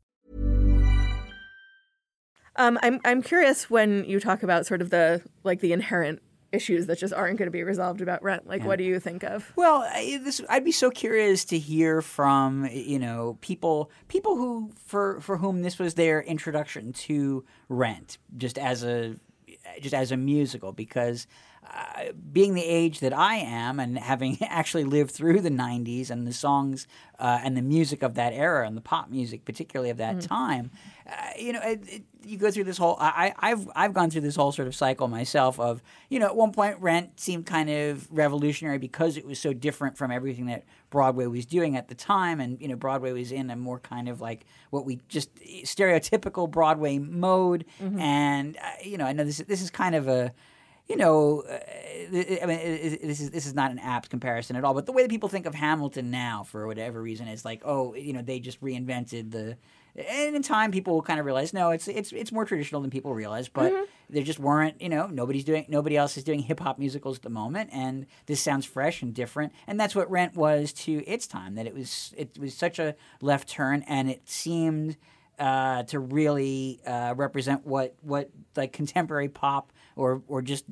Um, 2.55 2.77
I'm 2.81 2.99
I'm 3.05 3.21
curious 3.21 3.69
when 3.69 4.03
you 4.05 4.19
talk 4.19 4.43
about 4.43 4.65
sort 4.65 4.81
of 4.81 4.89
the 4.89 5.21
like 5.43 5.61
the 5.61 5.73
inherent 5.73 6.21
issues 6.51 6.87
that 6.87 6.99
just 6.99 7.13
aren't 7.13 7.37
going 7.37 7.47
to 7.47 7.51
be 7.51 7.63
resolved 7.63 8.01
about 8.01 8.21
rent. 8.23 8.47
Like, 8.47 8.63
what 8.63 8.77
do 8.77 8.83
you 8.83 8.99
think 8.99 9.23
of? 9.23 9.51
Well, 9.55 9.87
I, 9.87 10.19
this 10.23 10.41
I'd 10.49 10.65
be 10.65 10.71
so 10.71 10.91
curious 10.91 11.45
to 11.45 11.57
hear 11.57 12.01
from 12.01 12.67
you 12.71 12.99
know 12.99 13.37
people 13.41 13.89
people 14.07 14.35
who 14.35 14.71
for 14.85 15.19
for 15.21 15.37
whom 15.37 15.61
this 15.61 15.79
was 15.79 15.95
their 15.95 16.21
introduction 16.21 16.93
to 16.93 17.45
Rent, 17.69 18.17
just 18.37 18.57
as 18.57 18.83
a 18.83 19.15
just 19.79 19.93
as 19.93 20.11
a 20.11 20.17
musical, 20.17 20.71
because 20.71 21.27
uh, 21.65 22.11
being 22.31 22.55
the 22.55 22.65
age 22.65 22.99
that 22.99 23.13
I 23.13 23.35
am 23.35 23.79
and 23.79 23.97
having 23.97 24.37
actually 24.41 24.83
lived 24.83 25.11
through 25.11 25.41
the 25.41 25.49
'90s 25.49 26.09
and 26.09 26.27
the 26.27 26.33
songs 26.33 26.87
uh, 27.19 27.39
and 27.43 27.55
the 27.55 27.61
music 27.61 28.03
of 28.03 28.15
that 28.15 28.33
era 28.33 28.67
and 28.67 28.75
the 28.75 28.81
pop 28.81 29.09
music, 29.09 29.45
particularly 29.45 29.89
of 29.89 29.97
that 29.97 30.21
time, 30.21 30.71
uh, 31.11 31.31
you 31.37 31.51
know, 31.53 31.61
it, 31.61 31.81
it, 31.87 32.03
you 32.23 32.37
go 32.37 32.49
through 32.51 32.63
this 32.63 32.77
whole. 32.77 32.95
I, 32.99 33.33
I- 33.41 33.51
I've 33.51 33.69
I've 33.75 33.93
gone 33.93 34.09
through 34.09 34.21
this 34.21 34.35
whole 34.35 34.51
sort 34.51 34.67
of 34.67 34.75
cycle 34.75 35.07
myself 35.07 35.59
of 35.59 35.81
you 36.09 36.19
know 36.19 36.27
at 36.27 36.35
one 36.35 36.51
point 36.53 36.77
Rent 36.79 37.19
seemed 37.19 37.45
kind 37.45 37.69
of 37.69 38.07
revolutionary 38.11 38.77
because 38.77 39.17
it 39.17 39.25
was 39.25 39.39
so 39.39 39.53
different 39.53 39.97
from 39.97 40.11
everything 40.11 40.45
that 40.45 40.63
Broadway 40.89 41.25
was 41.25 41.45
doing 41.45 41.75
at 41.75 41.87
the 41.87 41.95
time, 41.95 42.39
and 42.39 42.61
you 42.61 42.67
know 42.67 42.75
Broadway 42.75 43.11
was 43.11 43.31
in 43.31 43.49
a 43.49 43.55
more 43.55 43.79
kind 43.79 44.07
of 44.07 44.21
like 44.21 44.45
what 44.69 44.85
we 44.85 44.99
just 45.09 45.33
stereotypical 45.35 46.49
Broadway 46.49 46.97
mode, 46.99 47.65
and 47.79 48.57
uh, 48.57 48.61
you 48.83 48.97
know 48.97 49.05
I 49.05 49.13
know 49.13 49.23
this 49.23 49.37
this 49.39 49.61
is 49.61 49.69
kind 49.69 49.95
of 49.95 50.07
a 50.07 50.33
you 50.87 50.97
know, 50.97 51.43
uh, 51.49 51.57
I 52.43 52.45
mean, 52.45 52.57
this 53.01 53.21
is 53.21 53.29
this 53.29 53.45
is 53.45 53.53
not 53.53 53.71
an 53.71 53.79
apt 53.79 54.09
comparison 54.09 54.57
at 54.57 54.65
all. 54.65 54.73
But 54.73 54.85
the 54.87 54.91
way 54.91 55.03
that 55.03 55.09
people 55.09 55.29
think 55.29 55.45
of 55.45 55.55
Hamilton 55.55 56.11
now, 56.11 56.43
for 56.43 56.67
whatever 56.67 57.01
reason, 57.01 57.29
is 57.29 57.45
like, 57.45 57.61
oh, 57.63 57.93
you 57.95 58.11
know, 58.11 58.21
they 58.21 58.39
just 58.39 58.59
reinvented 58.61 59.31
the. 59.31 59.57
And 59.95 60.35
in 60.35 60.41
time, 60.41 60.71
people 60.71 60.93
will 60.93 61.01
kind 61.01 61.19
of 61.19 61.25
realize, 61.25 61.53
no, 61.53 61.71
it's 61.71 61.87
it's 61.87 62.11
it's 62.11 62.31
more 62.31 62.45
traditional 62.45 62.81
than 62.81 62.89
people 62.89 63.13
realize. 63.13 63.49
But 63.49 63.73
there 64.09 64.23
just 64.23 64.39
weren't, 64.39 64.81
you 64.81 64.89
know, 64.89 65.07
nobody's 65.07 65.43
doing, 65.43 65.65
nobody 65.67 65.97
else 65.97 66.17
is 66.17 66.23
doing 66.23 66.39
hip 66.39 66.59
hop 66.59 66.79
musicals 66.79 67.17
at 67.17 67.23
the 67.23 67.29
moment, 67.29 67.69
and 67.73 68.05
this 68.25 68.41
sounds 68.41 68.65
fresh 68.65 69.01
and 69.01 69.13
different. 69.13 69.53
And 69.67 69.79
that's 69.79 69.95
what 69.95 70.09
Rent 70.09 70.35
was 70.35 70.73
to 70.73 71.03
its 71.05 71.27
time. 71.27 71.55
That 71.55 71.67
it 71.67 71.73
was 71.73 72.13
it 72.17 72.37
was 72.39 72.55
such 72.55 72.79
a 72.79 72.95
left 73.21 73.49
turn, 73.49 73.83
and 73.87 74.09
it 74.09 74.29
seemed 74.29 74.97
uh, 75.39 75.83
to 75.83 75.99
really 75.99 76.81
uh, 76.85 77.13
represent 77.17 77.65
what 77.65 77.95
what 78.01 78.29
like 78.55 78.73
contemporary 78.73 79.29
pop 79.29 79.73
or 79.95 80.21
or 80.27 80.41
just 80.41 80.65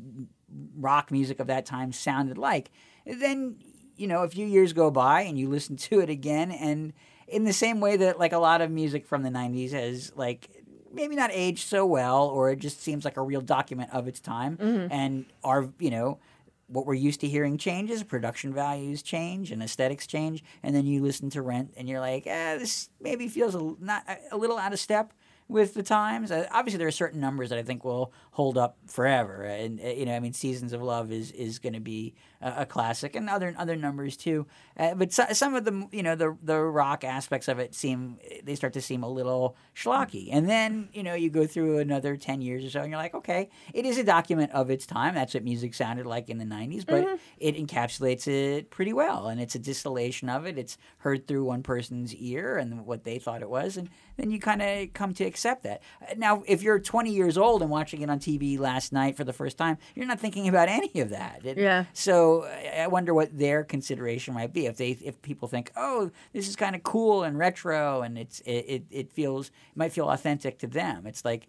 rock 0.78 1.12
music 1.12 1.40
of 1.40 1.48
that 1.48 1.66
time 1.66 1.92
sounded 1.92 2.38
like. 2.38 2.72
Then 3.06 3.58
you 3.96 4.08
know, 4.08 4.24
a 4.24 4.30
few 4.30 4.46
years 4.46 4.72
go 4.72 4.90
by 4.90 5.22
and 5.22 5.38
you 5.38 5.50
listen 5.50 5.76
to 5.90 6.00
it 6.00 6.10
again, 6.10 6.52
and 6.52 6.94
in 7.32 7.44
the 7.44 7.54
same 7.54 7.80
way 7.80 7.98
that 7.98 8.20
like 8.20 8.34
a 8.34 8.38
lot 8.40 8.62
of 8.62 8.72
music 8.72 9.06
from 9.06 9.24
the 9.24 9.30
'90s 9.30 9.72
has 9.72 10.12
like 10.16 10.50
maybe 10.92 11.16
not 11.16 11.30
aged 11.34 11.68
so 11.68 11.86
well, 11.86 12.28
or 12.28 12.52
it 12.52 12.60
just 12.60 12.82
seems 12.82 13.06
like 13.06 13.18
a 13.18 13.22
real 13.22 13.42
document 13.42 13.92
of 13.94 14.08
its 14.08 14.20
time, 14.20 14.58
and 14.92 15.26
our 15.44 15.70
you 15.80 15.92
know 15.92 16.20
what 16.68 16.86
we're 16.86 16.94
used 16.94 17.20
to 17.22 17.28
hearing 17.28 17.58
changes, 17.58 18.04
production 18.04 18.54
values 18.54 19.02
change, 19.02 19.52
and 19.52 19.64
aesthetics 19.64 20.06
change, 20.06 20.44
and 20.62 20.76
then 20.76 20.86
you 20.86 21.02
listen 21.02 21.30
to 21.32 21.42
Rent, 21.42 21.74
and 21.78 21.90
you're 21.90 22.00
like, 22.00 22.28
eh, 22.28 22.58
this 22.58 22.90
maybe 23.02 23.28
feels 23.28 23.56
a, 23.56 23.76
not 23.80 24.04
a 24.32 24.38
little 24.38 24.58
out 24.58 24.72
of 24.72 24.80
step 24.80 25.14
with 25.48 25.74
the 25.74 25.82
times. 25.84 26.32
Uh, 26.32 26.48
obviously, 26.52 26.78
there 26.78 26.88
are 26.88 26.92
certain 26.92 27.20
numbers 27.20 27.50
that 27.50 27.58
I 27.58 27.64
think 27.64 27.84
will 27.84 28.14
hold 28.40 28.58
up 28.58 28.78
forever, 28.88 29.44
and 29.44 29.82
uh, 29.82 29.88
you 29.90 30.06
know, 30.06 30.16
I 30.16 30.22
mean, 30.22 30.32
Seasons 30.32 30.72
of 30.72 30.82
Love 30.82 31.12
is 31.12 31.30
is 31.32 31.60
going 31.60 31.74
to 31.74 31.82
be 31.82 32.16
a, 32.40 32.62
a 32.62 32.66
classic, 32.66 33.14
and 33.18 33.30
other 33.30 33.54
other 33.58 33.76
numbers 33.76 34.16
too. 34.16 34.48
Uh, 34.78 34.96
but 34.96 35.12
so, 35.12 35.26
some 35.34 35.56
of 35.56 35.66
the 35.66 35.86
you 35.92 36.02
know 36.02 36.16
the 36.16 36.38
the 36.42 36.58
rock 36.58 37.04
aspects 37.04 37.50
of 37.50 37.60
it 37.60 37.76
seem 37.76 38.18
they 38.42 38.56
start 38.56 38.72
to 38.72 38.82
seem 38.82 39.04
a 39.04 39.10
little 39.10 39.58
schlocky, 39.76 40.30
and 40.32 40.48
then 40.50 40.88
you 40.94 41.04
know 41.04 41.16
you 41.16 41.30
go 41.30 41.46
through 41.46 41.80
another 41.80 42.16
ten 42.16 42.42
years 42.42 42.64
or 42.64 42.70
so, 42.70 42.80
and 42.80 42.90
you're 42.90 42.98
like, 42.98 43.14
okay, 43.14 43.50
it 43.74 43.86
is 43.86 43.98
a 43.98 44.06
document 44.06 44.54
of 44.54 44.70
its 44.70 44.86
time. 44.86 45.16
That's 45.16 45.34
what 45.34 45.44
music 45.44 45.74
sounded 45.74 46.06
like 46.06 46.30
in 46.30 46.38
the 46.38 46.46
'90s, 46.46 46.86
but 46.86 47.20
it 47.40 47.58
encapsulates 47.58 48.26
it 48.26 48.70
pretty 48.70 48.94
well, 48.94 49.28
and 49.28 49.42
it's 49.42 49.56
a 49.56 49.60
distillation 49.60 50.30
of 50.30 50.46
it. 50.46 50.58
It's 50.58 50.78
heard 51.00 51.28
through 51.28 51.44
one 51.44 51.62
person's 51.62 52.16
ear 52.16 52.58
and 52.58 52.86
what 52.86 53.04
they 53.04 53.20
thought 53.20 53.42
it 53.42 53.50
was, 53.50 53.76
and 53.76 53.90
then 54.16 54.32
you 54.32 54.40
kind 54.40 54.62
of 54.62 54.94
come 54.94 55.14
to 55.16 55.26
accept 55.26 55.64
that. 55.64 55.82
Now, 56.16 56.44
if 56.48 56.64
you're 56.64 56.80
20 56.80 57.12
years 57.12 57.38
old 57.38 57.62
and 57.62 57.70
watching 57.70 58.02
it 58.02 58.10
on 58.10 58.20
TV 58.20 58.29
last 58.38 58.94
night 58.94 59.18
for 59.18 59.24
the 59.24 59.34
first 59.34 59.58
time, 59.58 59.78
you're 59.96 60.06
not 60.06 60.20
thinking 60.20 60.48
about 60.48 60.70
any 60.70 61.00
of 61.02 61.10
that. 61.10 61.42
It- 61.46 61.58
Yeah. 61.58 61.86
So 61.94 62.44
I 62.78 62.88
wonder 62.88 63.14
what 63.14 63.38
their 63.38 63.64
consideration 63.64 64.34
might 64.34 64.54
be 64.54 64.66
if 64.68 64.78
they 64.78 64.92
if 64.92 65.22
people 65.22 65.48
think, 65.48 65.72
oh, 65.76 66.12
this 66.34 66.48
is 66.48 66.56
kind 66.56 66.76
of 66.76 66.84
cool 66.84 67.24
and 67.24 67.38
retro, 67.38 68.02
and 68.02 68.18
it's 68.18 68.42
it, 68.42 68.66
it, 68.68 68.84
it 68.92 69.12
feels 69.12 69.48
it 69.48 69.78
might 69.78 69.94
feel 69.94 70.10
authentic 70.10 70.60
to 70.60 70.68
them. 70.68 71.08
It's 71.08 71.24
like. 71.26 71.48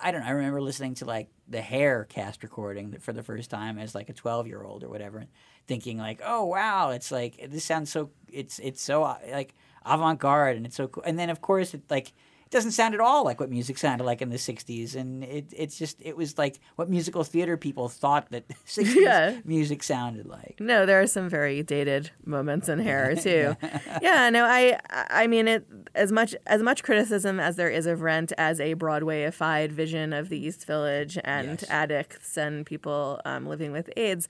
I 0.00 0.12
don't 0.12 0.20
know. 0.20 0.28
I 0.28 0.30
remember 0.30 0.62
listening 0.62 0.94
to 0.94 1.04
like 1.04 1.28
the 1.48 1.60
Hair 1.60 2.04
cast 2.08 2.44
recording 2.44 2.98
for 3.00 3.12
the 3.12 3.22
first 3.22 3.50
time 3.50 3.78
as 3.80 3.96
like 3.96 4.08
a 4.08 4.12
12 4.12 4.46
year 4.46 4.62
old 4.62 4.84
or 4.84 4.88
whatever, 4.88 5.18
and 5.18 5.28
thinking 5.66 5.98
like, 5.98 6.20
oh 6.24 6.44
wow, 6.44 6.90
it's 6.90 7.10
like 7.10 7.50
this 7.50 7.64
sounds 7.64 7.90
so 7.90 8.10
it's 8.32 8.60
it's 8.60 8.80
so 8.80 9.02
uh, 9.02 9.18
like 9.32 9.54
avant 9.84 10.20
garde 10.20 10.56
and 10.56 10.66
it's 10.66 10.76
so 10.76 10.86
cool. 10.86 11.02
And 11.04 11.18
then 11.18 11.30
of 11.30 11.40
course 11.40 11.74
it 11.74 11.82
like 11.90 12.12
doesn't 12.52 12.70
sound 12.72 12.94
at 12.94 13.00
all 13.00 13.24
like 13.24 13.40
what 13.40 13.50
music 13.50 13.76
sounded 13.78 14.04
like 14.04 14.22
in 14.22 14.28
the 14.30 14.36
60s 14.36 14.94
and 14.94 15.24
it 15.24 15.46
it's 15.56 15.76
just 15.78 16.00
it 16.00 16.16
was 16.16 16.38
like 16.38 16.60
what 16.76 16.88
musical 16.88 17.24
theater 17.24 17.56
people 17.56 17.88
thought 17.88 18.30
that 18.30 18.46
60s 18.66 18.94
Yeah. 18.94 19.40
music 19.44 19.82
sounded 19.82 20.26
like. 20.26 20.56
No, 20.60 20.86
there 20.86 21.00
are 21.00 21.06
some 21.06 21.28
very 21.28 21.62
dated 21.64 22.10
moments 22.24 22.68
in 22.68 22.78
hair 22.78 23.16
too. 23.28 23.56
yeah, 24.00 24.30
no, 24.30 24.44
I 24.44 24.78
I 24.90 25.26
mean 25.26 25.48
it 25.48 25.66
as 25.94 26.12
much 26.12 26.34
as 26.46 26.62
much 26.62 26.82
criticism 26.84 27.40
as 27.40 27.56
there 27.56 27.70
is 27.70 27.86
of 27.86 28.02
Rent 28.02 28.32
as 28.38 28.60
a 28.60 28.74
Broadwayified 28.76 29.72
vision 29.72 30.12
of 30.12 30.28
the 30.28 30.38
East 30.38 30.66
Village 30.66 31.18
and 31.24 31.60
Yes. 31.60 31.64
addicts 31.70 32.36
and 32.36 32.64
people 32.66 33.20
um, 33.24 33.46
living 33.46 33.72
with 33.72 33.90
AIDS. 33.96 34.28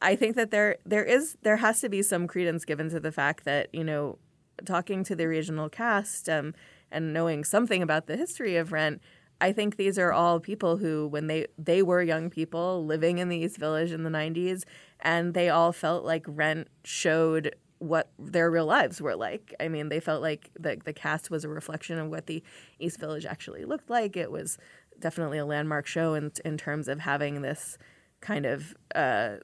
I 0.00 0.16
think 0.16 0.36
that 0.36 0.50
there 0.50 0.76
there 0.86 1.04
is 1.04 1.36
there 1.42 1.56
has 1.56 1.80
to 1.82 1.88
be 1.88 2.02
some 2.02 2.26
credence 2.26 2.64
given 2.64 2.88
to 2.90 3.00
the 3.00 3.12
fact 3.12 3.44
that 3.44 3.68
you 3.74 3.84
know 3.84 4.18
talking 4.64 5.04
to 5.04 5.14
the 5.14 5.24
original 5.24 5.68
cast 5.68 6.28
um, 6.28 6.54
and 6.90 7.12
knowing 7.12 7.44
something 7.44 7.82
about 7.82 8.06
the 8.06 8.16
history 8.16 8.56
of 8.56 8.72
Rent. 8.72 9.00
I 9.40 9.52
think 9.52 9.76
these 9.76 9.98
are 9.98 10.12
all 10.12 10.40
people 10.40 10.78
who, 10.78 11.06
when 11.06 11.28
they 11.28 11.46
they 11.56 11.82
were 11.82 12.02
young 12.02 12.28
people 12.30 12.84
living 12.84 13.18
in 13.18 13.28
the 13.28 13.36
East 13.36 13.56
Village 13.56 13.92
in 13.92 14.02
the 14.02 14.10
'90s, 14.10 14.64
and 15.00 15.34
they 15.34 15.48
all 15.48 15.72
felt 15.72 16.04
like 16.04 16.24
Rent 16.26 16.68
showed 16.84 17.54
what 17.78 18.10
their 18.18 18.50
real 18.50 18.66
lives 18.66 19.00
were 19.00 19.14
like. 19.14 19.54
I 19.60 19.68
mean, 19.68 19.88
they 19.88 20.00
felt 20.00 20.22
like 20.22 20.50
the 20.58 20.78
the 20.84 20.92
cast 20.92 21.30
was 21.30 21.44
a 21.44 21.48
reflection 21.48 21.98
of 21.98 22.10
what 22.10 22.26
the 22.26 22.42
East 22.78 22.98
Village 22.98 23.24
actually 23.24 23.64
looked 23.64 23.90
like. 23.90 24.16
It 24.16 24.32
was 24.32 24.58
definitely 24.98 25.38
a 25.38 25.46
landmark 25.46 25.86
show 25.86 26.14
in 26.14 26.32
in 26.44 26.58
terms 26.58 26.88
of 26.88 27.00
having 27.00 27.42
this 27.42 27.78
kind 28.20 28.46
of 28.46 28.74
uh, 28.94 29.36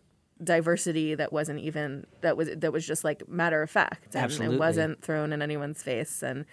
diversity 0.43 1.15
that 1.15 1.33
wasn't 1.33 1.61
even 1.61 2.07
that 2.23 2.37
was 2.37 2.49
that 2.57 2.73
was 2.73 2.87
just 2.87 3.05
like 3.05 3.29
matter 3.29 3.63
of 3.63 3.71
fact, 3.71 4.15
and 4.15 4.25
Absolutely. 4.25 4.57
it 4.57 4.59
wasn't 4.59 5.03
thrown 5.03 5.33
in 5.33 5.43
anyone's 5.43 5.83
face, 5.83 6.23
and 6.23 6.45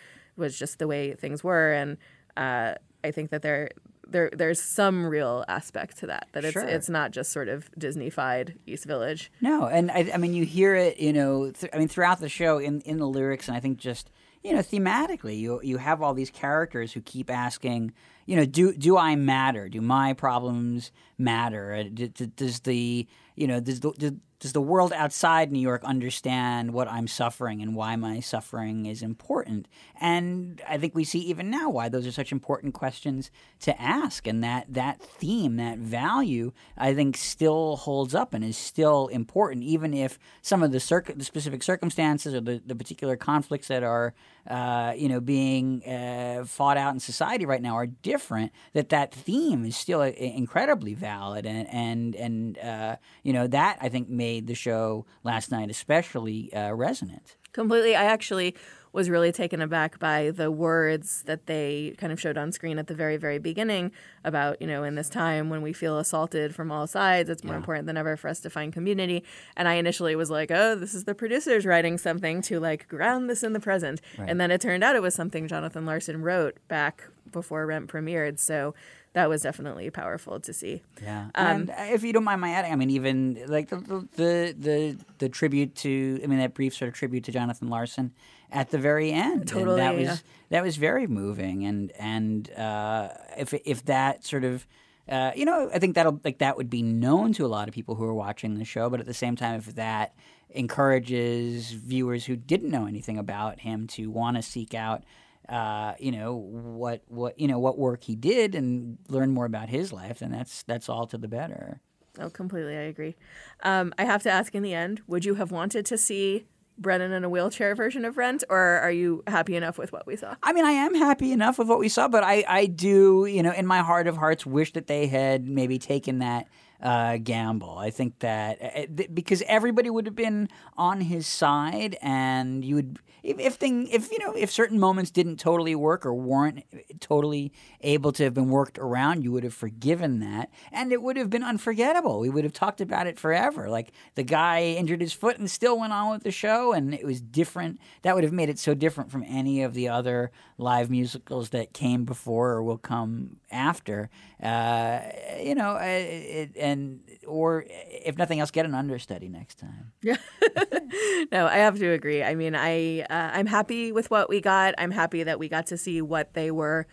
was 0.42 0.60
just 0.60 0.78
the 0.80 0.88
way 0.88 1.14
things 1.14 1.42
were. 1.44 1.72
And 1.72 1.98
uh, 2.36 2.74
I 3.04 3.12
think 3.12 3.30
that 3.30 3.42
there. 3.42 3.70
There, 4.08 4.30
there's 4.34 4.62
some 4.62 5.06
real 5.06 5.46
aspect 5.48 6.00
to 6.00 6.08
that. 6.08 6.28
That 6.34 6.44
it's 6.44 6.52
Sure. 6.52 6.64
it's 6.68 6.90
not 6.90 7.12
just 7.12 7.32
sort 7.32 7.48
of 7.48 7.72
Disneyfied 7.80 8.58
East 8.68 8.84
Village. 8.84 9.32
No, 9.40 9.68
and 9.68 9.90
I, 9.90 10.12
I 10.14 10.18
mean, 10.18 10.34
you 10.34 10.44
hear 10.44 10.76
it, 10.76 11.00
you 11.00 11.14
know, 11.14 11.50
th- 11.52 11.72
I 11.74 11.78
mean, 11.78 11.88
throughout 11.88 12.20
the 12.20 12.28
show 12.28 12.58
in, 12.58 12.82
in 12.82 12.98
the 12.98 13.08
lyrics, 13.08 13.48
and 13.48 13.56
I 13.56 13.62
think 13.62 13.78
just, 13.78 14.10
you 14.44 14.52
know, 14.52 14.60
thematically, 14.60 15.40
you 15.40 15.62
you 15.64 15.78
have 15.78 16.02
all 16.02 16.14
these 16.14 16.30
characters 16.30 16.92
who 16.92 17.00
keep 17.00 17.30
asking, 17.30 17.94
you 18.26 18.36
know, 18.36 18.44
do 18.44 18.74
do 18.74 18.98
I 18.98 19.16
matter? 19.16 19.70
Do 19.70 19.80
my 19.80 20.12
problems 20.12 20.92
matter? 21.22 21.74
Uh, 21.74 22.08
Does 22.36 22.62
the, 22.62 23.08
you 23.36 23.48
know, 23.48 23.60
does 23.60 23.80
the, 23.80 24.20
does 24.42 24.54
the 24.54 24.62
world 24.62 24.92
outside 24.92 25.52
New 25.52 25.60
York 25.60 25.84
understand 25.84 26.74
what 26.74 26.88
I'm 26.92 27.08
suffering 27.08 27.62
and 27.62 27.76
why 27.76 27.96
my 27.96 28.20
suffering 28.22 28.88
is 28.88 29.04
important? 29.04 29.68
And 30.00 30.60
I 30.68 30.80
think 30.80 30.96
we 30.96 31.04
see 31.04 31.20
even 31.20 31.52
now 31.52 31.70
why 31.70 31.90
those 31.90 32.08
are 32.08 32.12
such 32.12 32.32
important 32.32 32.74
questions 32.74 33.30
to 33.60 33.80
ask, 33.80 34.26
and 34.26 34.44
that 34.44 34.66
that 34.74 35.00
theme, 35.00 35.58
that 35.58 35.78
value, 35.78 36.54
I 36.76 36.96
think 36.96 37.18
still 37.18 37.76
holds 37.76 38.16
up 38.16 38.34
and 38.34 38.44
is 38.44 38.58
still 38.58 39.10
important, 39.10 39.64
even 39.64 39.94
if 39.94 40.18
some 40.42 40.64
of 40.64 40.72
the, 40.72 40.80
the 41.16 41.24
specific 41.24 41.62
circumstances 41.62 42.34
or 42.34 42.42
the, 42.42 42.64
the 42.66 42.76
particular 42.76 43.16
conflicts 43.16 43.68
that 43.68 43.84
are, 43.84 44.16
uh, 44.50 44.94
you 44.98 45.08
know, 45.08 45.22
being 45.22 45.84
uh, 45.86 46.46
fought 46.46 46.78
out 46.78 46.96
in 46.96 47.00
society 47.00 47.46
right 47.46 47.62
now 47.62 47.76
are 47.76 47.86
different. 47.86 48.52
That 48.74 48.90
that 48.90 49.14
theme 49.14 49.66
is 49.66 49.78
still 49.78 50.02
uh, 50.02 50.08
incredibly 50.08 50.96
valid, 51.12 51.46
and 51.46 51.68
and 51.72 52.16
and 52.16 52.58
uh, 52.60 52.96
you 53.24 53.34
know 53.34 53.48
that 53.48 53.78
I 53.82 53.90
think 53.90 54.10
made 54.10 54.48
the 54.48 54.56
show 54.56 55.06
last 55.24 55.52
night 55.52 55.70
especially 55.70 56.54
uh, 56.54 56.74
resonant. 56.74 57.38
Completely. 57.54 57.96
I 57.96 58.06
actually 58.06 58.56
was 58.94 59.10
really 59.10 59.32
taken 59.32 59.62
aback 59.62 60.00
by 60.00 60.32
the 60.32 60.52
words 60.52 61.24
that 61.24 61.46
they 61.46 61.96
kind 61.98 62.12
of 62.12 62.20
showed 62.20 62.38
on 62.38 62.52
screen 62.52 62.78
at 62.78 62.88
the 62.88 62.94
very, 62.94 63.16
very 63.16 63.40
beginning 63.40 63.92
about, 64.24 64.62
you 64.62 64.68
know, 64.68 64.84
in 64.84 64.96
this 64.96 65.10
time 65.10 65.50
when 65.50 65.62
we 65.62 65.72
feel 65.72 65.98
assaulted 65.98 66.54
from 66.54 66.72
all 66.72 66.86
sides, 66.88 67.30
it's 67.30 67.44
more 67.44 67.56
important 67.56 67.88
than 67.88 67.96
ever 67.96 68.18
for 68.18 68.28
us 68.28 68.42
to 68.42 68.50
find 68.50 68.74
community. 68.74 69.24
And 69.56 69.68
I 69.68 69.76
initially 69.76 70.16
was 70.16 70.30
like, 70.30 70.52
oh, 70.52 70.76
this 70.76 70.94
is 70.94 71.06
the 71.06 71.16
producers 71.16 71.66
writing 71.66 71.98
something 71.98 72.42
to 72.44 72.60
like 72.60 72.88
ground 72.90 73.30
this 73.30 73.44
in 73.44 73.54
the 73.54 73.62
present. 73.62 74.02
And 74.18 74.42
then 74.42 74.52
it 74.52 74.60
turned 74.60 74.84
out 74.84 74.98
it 74.98 75.02
was 75.02 75.16
something 75.16 75.48
Jonathan 75.48 75.86
Larson 75.86 76.22
wrote 76.22 76.58
back 76.68 77.04
before 77.32 77.66
Rent 77.66 77.88
premiered. 77.88 78.40
So 78.40 78.74
that 79.14 79.28
was 79.28 79.42
definitely 79.42 79.90
powerful 79.90 80.40
to 80.40 80.54
see. 80.54 80.82
Yeah, 81.02 81.30
and 81.36 81.70
uh, 81.70 81.76
if 81.80 82.04
you 82.04 82.14
don't 82.14 82.24
mind 82.24 82.42
my 82.42 82.52
adding, 82.52 82.72
I 82.72 82.76
mean, 82.76 82.90
even 82.92 83.44
like 83.48 83.70
the 83.70 83.78
the 83.78 84.08
the 84.16 84.56
the, 84.58 84.98
the 85.20 85.30
tribute 85.30 85.76
to, 85.78 86.20
I 86.24 86.28
mean, 86.28 86.40
that 86.40 86.54
brief 86.54 86.76
sort 86.76 86.90
of 86.90 86.96
tribute 86.96 87.26
to 87.26 87.32
Jonathan 87.32 87.70
Larson 87.70 88.14
at 88.52 88.72
the 88.72 88.78
very 88.78 89.12
end. 89.12 89.42
And 89.42 89.48
Totally, 89.48 89.82
that 89.82 89.96
was 89.96 90.06
yeah. 90.06 90.16
that 90.50 90.64
was 90.64 90.78
very 90.78 91.08
moving, 91.08 91.66
and 91.66 91.92
and 91.94 92.52
uh, 92.54 93.10
if 93.38 93.54
if 93.66 93.86
that 93.86 94.24
sort 94.26 94.44
of. 94.44 94.66
Uh, 95.10 95.32
you 95.36 95.44
know, 95.44 95.70
I 95.74 95.80
think 95.80 95.96
that'll 95.96 96.22
like 96.24 96.38
that 96.38 96.56
would 96.56 96.70
be 96.70 96.84
known 96.84 97.34
to 97.34 97.46
a 97.46 97.50
lot 97.50 97.68
of 97.68 97.74
people 97.74 97.96
who 97.96 98.06
are 98.06 98.14
watching 98.14 98.54
the 98.60 98.64
show, 98.64 98.90
but 98.90 99.00
at 99.02 99.06
the 99.08 99.16
same 99.16 99.36
time, 99.36 99.56
if 99.56 99.76
that 99.76 100.14
encourages 100.52 101.72
viewers 101.72 102.26
who 102.26 102.36
didn't 102.36 102.70
know 102.70 102.86
anything 102.86 103.18
about 103.18 103.60
him 103.60 103.88
to 103.88 104.10
want 104.10 104.38
to 104.38 104.44
seek 104.44 104.74
out 104.74 105.04
uh, 105.50 105.94
you 106.00 106.12
know 106.12 106.36
what 106.36 107.02
what 107.08 107.40
you 107.40 107.48
know 107.48 107.60
what 107.60 107.78
work 107.78 108.04
he 108.04 108.16
did 108.16 108.56
and 108.56 108.98
learn 109.08 109.32
more 109.32 109.46
about 109.46 109.70
his 109.70 109.92
life, 109.92 110.22
and 110.22 110.34
that's 110.34 110.64
that's 110.64 110.90
all 110.90 111.08
to 111.08 111.18
the 111.18 111.28
better. 111.28 111.82
Oh, 112.20 112.30
completely. 112.30 112.76
I 112.76 112.82
agree. 112.82 113.16
Um, 113.64 113.94
I 113.98 114.06
have 114.06 114.24
to 114.24 114.30
ask 114.32 114.54
in 114.54 114.64
the 114.64 114.74
end 114.74 115.02
would 115.08 115.26
you 115.26 115.36
have 115.36 115.52
wanted 115.52 115.86
to 115.88 115.98
see 115.98 116.46
Brennin 116.78 117.12
in 117.12 117.24
a 117.24 117.30
wheelchair 117.30 117.76
version 117.76 118.06
of 118.06 118.18
Rent, 118.18 118.44
or 118.50 118.58
are 118.58 118.92
you 118.92 119.24
happy 119.28 119.56
enough 119.56 119.78
with 119.78 119.92
what 119.92 120.08
we 120.08 120.16
saw? 120.16 120.36
I 120.44 120.54
mean, 120.54 120.66
I 120.66 120.72
am 120.72 120.96
happy 120.96 121.32
enough 121.32 121.60
with 121.60 121.68
what 121.68 121.80
we 121.80 121.90
saw, 121.90 122.08
but 122.08 122.24
I, 122.24 122.44
I 122.48 122.66
do, 122.66 123.26
you 123.26 123.44
know, 123.44 123.52
in 123.52 123.66
my 123.66 123.80
heart 123.80 124.08
of 124.08 124.18
hearts, 124.18 124.46
wish 124.46 124.74
that 124.74 124.88
they 124.88 125.08
had 125.08 125.48
maybe 125.48 125.78
taken 125.78 126.20
that 126.20 126.48
uh, 126.82 127.18
gamble. 127.18 127.78
I 127.78 127.92
think 127.92 128.20
that 128.20 128.62
uh, 128.62 128.86
th- 128.96 129.10
because 129.14 129.44
everybody 129.48 129.90
would 129.90 130.06
have 130.06 130.16
been 130.16 130.50
on 130.78 131.02
his 131.02 131.28
side, 131.28 131.98
and 132.02 132.66
you 132.66 132.76
would 132.76 133.00
if, 133.24 133.40
if 133.40 133.54
thing 133.56 133.88
if 133.88 134.12
you 134.12 134.20
know 134.20 134.34
if 134.34 134.50
certain 134.52 134.80
moments 134.80 135.12
didn't 135.12 135.38
totally 135.38 135.76
work 135.76 136.06
or 136.06 136.14
weren't 136.14 136.64
totally 137.00 137.52
able 137.82 138.12
to 138.14 138.24
have 138.24 138.34
been 138.34 138.50
worked 138.50 138.80
around, 138.80 139.24
you 139.24 139.32
would 139.32 139.44
have 139.44 139.54
forgiven 139.54 140.20
that, 140.20 140.50
and 140.72 140.92
it 140.92 141.02
would 141.02 141.18
have 141.18 141.30
been 141.30 141.44
unforgettable. 141.44 142.20
We 142.20 142.30
would 142.30 142.44
have 142.44 142.54
talked 142.54 142.82
about 142.82 143.08
it 143.08 143.20
forever. 143.20 143.70
Like 143.70 143.92
the 144.16 144.24
guy 144.24 144.64
injured 144.64 145.02
his 145.02 145.14
foot 145.14 145.38
and 145.38 145.50
still 145.50 145.80
went 145.80 145.94
on 145.94 146.12
with 146.12 146.24
the 146.24 146.32
show, 146.32 146.74
and 146.74 146.94
it 146.94 147.06
was 147.06 147.22
different. 147.22 147.80
That 148.02 148.16
would 148.16 148.24
have 148.24 148.34
made 148.34 148.50
it 148.50 148.58
so 148.58 148.74
different 148.74 149.12
from 149.12 149.24
any 149.28 149.62
of 149.62 149.74
the 149.74 149.88
other 149.88 150.32
live 150.58 150.90
musicals 150.90 151.50
that 151.50 151.74
came 151.74 152.06
before 152.06 152.52
or 152.52 152.64
will 152.64 152.78
come 152.78 153.38
after. 153.52 154.10
Uh, 154.42 155.02
you 155.40 155.54
know, 155.54 155.76
uh, 155.76 155.80
it, 155.82 156.52
and 156.72 157.02
or 157.28 157.66
if 157.68 158.18
nothing 158.18 158.40
else, 158.40 158.52
get 158.52 158.66
an 158.66 158.74
understudy 158.74 159.30
next 159.30 159.60
time. 159.60 159.92
Yeah, 160.02 160.18
no, 161.32 161.46
I 161.46 161.58
have 161.58 161.78
to 161.78 161.92
agree. 161.92 162.24
I 162.24 162.36
mean, 162.36 162.56
I 162.56 163.02
uh, 163.02 163.32
I'm 163.34 163.46
happy 163.46 163.92
with 163.92 164.10
what 164.10 164.30
we 164.30 164.42
got. 164.42 164.74
I'm 164.78 164.92
happy 164.92 165.24
that 165.24 165.38
we 165.38 165.50
got 165.50 165.68
to 165.68 165.78
see 165.78 166.02
what 166.02 166.34
they 166.34 166.52
were 166.52 166.88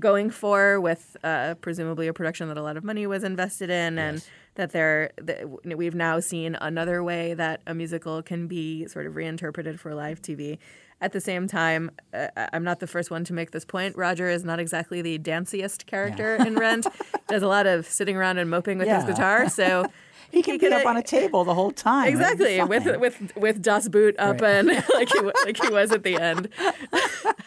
going 0.00 0.30
for 0.30 0.80
with 0.80 1.16
uh, 1.24 1.54
presumably 1.60 2.06
a 2.06 2.12
production 2.12 2.48
that 2.48 2.56
a 2.56 2.62
lot 2.62 2.76
of 2.76 2.84
money 2.84 3.06
was 3.06 3.24
invested 3.24 3.70
in, 3.70 3.98
and 3.98 4.24
that 4.54 4.70
they're 4.70 5.10
that 5.22 5.48
we've 5.64 5.94
now 5.94 6.20
seen 6.20 6.56
another 6.60 7.02
way 7.02 7.34
that 7.34 7.62
a 7.66 7.74
musical 7.74 8.22
can 8.22 8.46
be 8.46 8.86
sort 8.86 9.06
of 9.06 9.16
reinterpreted 9.16 9.80
for 9.80 9.94
live 9.94 10.20
TV. 10.22 10.58
At 11.00 11.12
the 11.12 11.20
same 11.20 11.46
time, 11.46 11.92
uh, 12.12 12.26
I'm 12.52 12.64
not 12.64 12.80
the 12.80 12.88
first 12.88 13.10
one 13.10 13.22
to 13.24 13.32
make 13.32 13.52
this 13.52 13.64
point. 13.64 13.96
Roger 13.96 14.28
is 14.28 14.44
not 14.44 14.58
exactly 14.58 15.00
the 15.00 15.16
danciest 15.18 15.86
character 15.86 16.34
in 16.34 16.56
Rent. 16.56 16.86
Does 17.28 17.42
a 17.42 17.46
lot 17.46 17.66
of 17.66 17.86
sitting 17.86 18.16
around 18.16 18.38
and 18.38 18.50
moping 18.50 18.78
with 18.78 18.88
his 18.88 19.04
guitar, 19.04 19.48
so 19.48 19.84
He 20.30 20.42
can 20.42 20.58
get 20.58 20.70
could- 20.72 20.80
up 20.80 20.86
on 20.86 20.96
a 20.96 21.02
table 21.16 21.44
the 21.44 21.54
whole 21.54 21.70
time. 21.72 22.08
Exactly, 22.08 22.62
with 22.62 22.86
with 22.98 23.36
with 23.36 23.62
Das 23.62 23.88
Boot 23.88 24.14
up 24.18 24.40
Right. 24.40 24.50
and 24.56 24.68
like 24.94 25.08
he 25.10 25.20
like 25.44 25.62
he 25.62 25.68
was 25.70 25.90
at 25.92 26.02
the 26.02 26.16
end. 26.16 26.48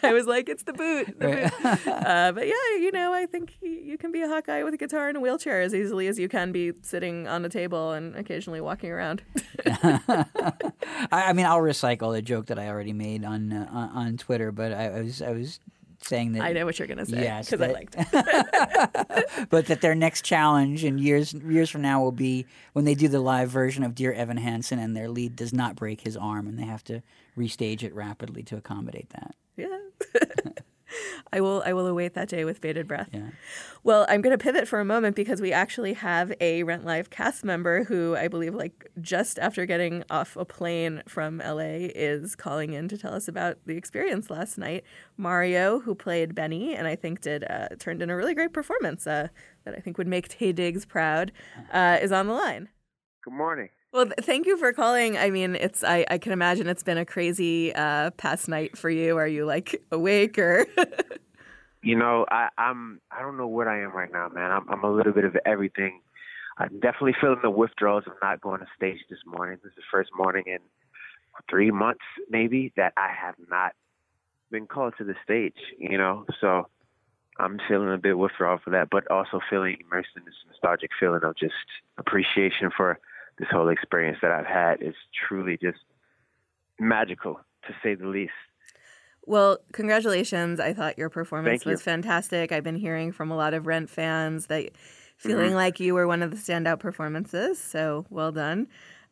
I 0.03 0.13
was 0.13 0.25
like, 0.25 0.49
it's 0.49 0.63
the 0.63 0.73
boot. 0.73 1.07
the 1.19 1.27
boot. 1.27 1.87
Uh, 1.87 2.31
but 2.31 2.47
yeah, 2.47 2.53
you 2.79 2.91
know, 2.91 3.13
I 3.13 3.25
think 3.27 3.55
you 3.61 3.97
can 3.99 4.11
be 4.11 4.21
a 4.23 4.27
Hawkeye 4.27 4.63
with 4.63 4.73
a 4.73 4.77
guitar 4.77 5.07
and 5.09 5.17
a 5.17 5.19
wheelchair 5.19 5.61
as 5.61 5.75
easily 5.75 6.07
as 6.07 6.17
you 6.17 6.27
can 6.27 6.51
be 6.51 6.73
sitting 6.81 7.27
on 7.27 7.45
a 7.45 7.49
table 7.49 7.91
and 7.91 8.15
occasionally 8.15 8.61
walking 8.61 8.89
around. 8.91 9.21
I, 9.65 10.25
I 11.11 11.33
mean, 11.33 11.45
I'll 11.45 11.59
recycle 11.59 12.13
the 12.13 12.21
joke 12.21 12.47
that 12.47 12.57
I 12.59 12.67
already 12.67 12.93
made 12.93 13.23
on 13.23 13.53
uh, 13.53 13.67
on, 13.71 13.89
on 14.07 14.17
Twitter, 14.17 14.51
but 14.51 14.71
I, 14.73 14.85
I 14.97 15.01
was 15.01 15.21
I 15.21 15.31
was 15.31 15.59
saying 16.03 16.33
that 16.33 16.41
I 16.43 16.53
know 16.53 16.65
what 16.65 16.77
you're 16.79 16.87
gonna 16.87 17.05
say 17.05 17.21
Yes, 17.23 17.49
because 17.49 17.61
I 17.61 17.67
that- 17.67 17.73
liked. 17.73 17.95
It. 17.97 19.47
but 19.49 19.67
that 19.67 19.81
their 19.81 19.95
next 19.95 20.23
challenge 20.25 20.83
in 20.83 20.97
years 20.97 21.33
years 21.33 21.69
from 21.69 21.81
now 21.81 22.01
will 22.01 22.11
be 22.11 22.45
when 22.73 22.85
they 22.85 22.95
do 22.95 23.07
the 23.07 23.19
live 23.19 23.49
version 23.49 23.83
of 23.83 23.95
Dear 23.95 24.13
Evan 24.13 24.37
Hansen 24.37 24.79
and 24.79 24.95
their 24.95 25.09
lead 25.09 25.35
does 25.35 25.53
not 25.53 25.75
break 25.75 26.01
his 26.01 26.17
arm 26.17 26.47
and 26.47 26.57
they 26.57 26.63
have 26.65 26.83
to 26.85 27.01
restage 27.37 27.83
it 27.83 27.93
rapidly 27.93 28.43
to 28.43 28.57
accommodate 28.57 29.09
that. 29.11 29.35
Yeah. 29.57 29.77
I 31.33 31.41
will 31.41 31.63
I 31.65 31.73
will 31.73 31.87
await 31.87 32.13
that 32.13 32.29
day 32.29 32.45
with 32.45 32.61
bated 32.61 32.87
breath. 32.87 33.09
Yeah. 33.11 33.29
Well, 33.83 34.05
I'm 34.07 34.21
going 34.21 34.37
to 34.37 34.41
pivot 34.41 34.67
for 34.67 34.79
a 34.79 34.85
moment 34.85 35.15
because 35.15 35.41
we 35.41 35.51
actually 35.51 35.93
have 35.93 36.31
a 36.39 36.63
Rent 36.63 36.85
Live 36.85 37.09
cast 37.09 37.43
member 37.43 37.83
who 37.83 38.15
I 38.15 38.27
believe 38.27 38.53
like 38.53 38.89
just 39.01 39.39
after 39.39 39.65
getting 39.65 40.03
off 40.09 40.35
a 40.35 40.45
plane 40.45 41.01
from 41.07 41.39
LA 41.39 41.89
is 41.95 42.35
calling 42.35 42.73
in 42.73 42.87
to 42.89 42.97
tell 42.97 43.13
us 43.13 43.27
about 43.27 43.57
the 43.65 43.77
experience 43.77 44.29
last 44.29 44.57
night. 44.57 44.83
Mario, 45.17 45.79
who 45.79 45.95
played 45.95 46.35
Benny 46.35 46.75
and 46.75 46.87
I 46.87 46.95
think 46.95 47.21
did 47.21 47.43
uh, 47.43 47.69
turned 47.79 48.01
in 48.01 48.09
a 48.09 48.15
really 48.15 48.35
great 48.35 48.53
performance 48.53 49.07
uh, 49.07 49.29
that 49.65 49.75
I 49.75 49.79
think 49.79 49.97
would 49.97 50.07
make 50.07 50.29
Taye 50.29 50.53
Diggs 50.53 50.85
proud, 50.85 51.31
uh, 51.71 51.97
is 52.01 52.11
on 52.11 52.27
the 52.27 52.33
line. 52.33 52.69
Good 53.23 53.33
morning. 53.33 53.69
Well, 53.91 54.05
th- 54.05 54.15
thank 54.21 54.45
you 54.45 54.57
for 54.57 54.71
calling. 54.71 55.17
I 55.17 55.29
mean, 55.29 55.55
it's 55.55 55.83
I, 55.83 56.05
I 56.09 56.17
can 56.17 56.31
imagine 56.31 56.67
it's 56.67 56.83
been 56.83 56.97
a 56.97 57.05
crazy 57.05 57.73
uh, 57.75 58.11
past 58.11 58.47
night 58.47 58.77
for 58.77 58.89
you. 58.89 59.17
Are 59.17 59.27
you 59.27 59.45
like 59.45 59.81
awake 59.91 60.37
or? 60.39 60.65
You 61.83 61.95
know, 61.97 62.25
I, 62.29 62.49
I'm 62.57 63.01
I 63.11 63.21
don't 63.21 63.37
know 63.37 63.47
what 63.47 63.67
I 63.67 63.81
am 63.81 63.91
right 63.95 64.11
now, 64.11 64.29
man. 64.29 64.51
I'm 64.51 64.69
I'm 64.69 64.83
a 64.83 64.91
little 64.91 65.13
bit 65.13 65.25
of 65.25 65.35
everything. 65.45 66.01
I'm 66.57 66.79
definitely 66.79 67.15
feeling 67.19 67.39
the 67.41 67.49
withdrawals 67.49 68.03
of 68.05 68.13
not 68.21 68.39
going 68.41 68.59
to 68.59 68.67
stage 68.75 68.99
this 69.09 69.19
morning. 69.25 69.57
This 69.63 69.71
is 69.71 69.77
the 69.77 69.83
first 69.91 70.11
morning 70.15 70.43
in 70.45 70.59
three 71.49 71.71
months, 71.71 72.03
maybe, 72.29 72.71
that 72.77 72.93
I 72.97 73.09
have 73.19 73.33
not 73.49 73.71
been 74.51 74.67
called 74.67 74.93
to 74.99 75.03
the 75.03 75.15
stage. 75.23 75.55
You 75.79 75.97
know, 75.97 76.25
so 76.39 76.67
I'm 77.39 77.59
feeling 77.67 77.91
a 77.91 77.97
bit 77.97 78.17
withdrawal 78.17 78.59
for 78.63 78.69
that, 78.69 78.89
but 78.91 79.09
also 79.09 79.39
feeling 79.49 79.77
immersed 79.83 80.09
in 80.15 80.23
this 80.23 80.35
nostalgic 80.49 80.91
feeling 80.99 81.23
of 81.23 81.35
just 81.35 81.55
appreciation 81.97 82.69
for 82.77 82.99
this 83.39 83.47
whole 83.51 83.69
experience 83.69 84.19
that 84.21 84.31
I've 84.31 84.45
had. 84.45 84.81
is 84.81 84.95
truly 85.27 85.57
just 85.61 85.79
magical, 86.79 87.39
to 87.67 87.73
say 87.83 87.95
the 87.95 88.07
least. 88.07 88.33
Well, 89.25 89.59
congratulations. 89.71 90.59
I 90.59 90.73
thought 90.73 90.97
your 90.97 91.09
performance 91.09 91.65
you. 91.65 91.71
was 91.71 91.81
fantastic. 91.81 92.51
I've 92.51 92.63
been 92.63 92.75
hearing 92.75 93.11
from 93.11 93.29
a 93.31 93.35
lot 93.35 93.53
of 93.53 93.67
Rent 93.67 93.89
fans 93.89 94.47
that 94.47 94.71
feeling 95.17 95.47
Mm-hmm. 95.47 95.55
like 95.55 95.79
you 95.79 95.93
were 95.93 96.07
one 96.07 96.23
of 96.23 96.31
the 96.31 96.37
standout 96.37 96.79
performances. 96.79 97.59
So 97.59 98.05
well 98.09 98.31
done. 98.31 98.67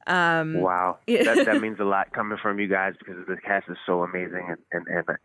Um, 0.08 0.56
Wow, 0.62 0.98
that 1.08 1.46
that 1.46 1.62
means 1.62 1.80
a 1.80 1.84
lot 1.84 2.12
coming 2.14 2.38
from 2.42 2.60
you 2.60 2.68
guys 2.68 2.96
because 2.98 3.18
the 3.28 3.38
cast 3.38 3.70
is 3.70 3.78
so 3.86 4.02
amazing, 4.02 4.48
and 4.50 4.58
and, 4.72 4.88
and 5.08 5.18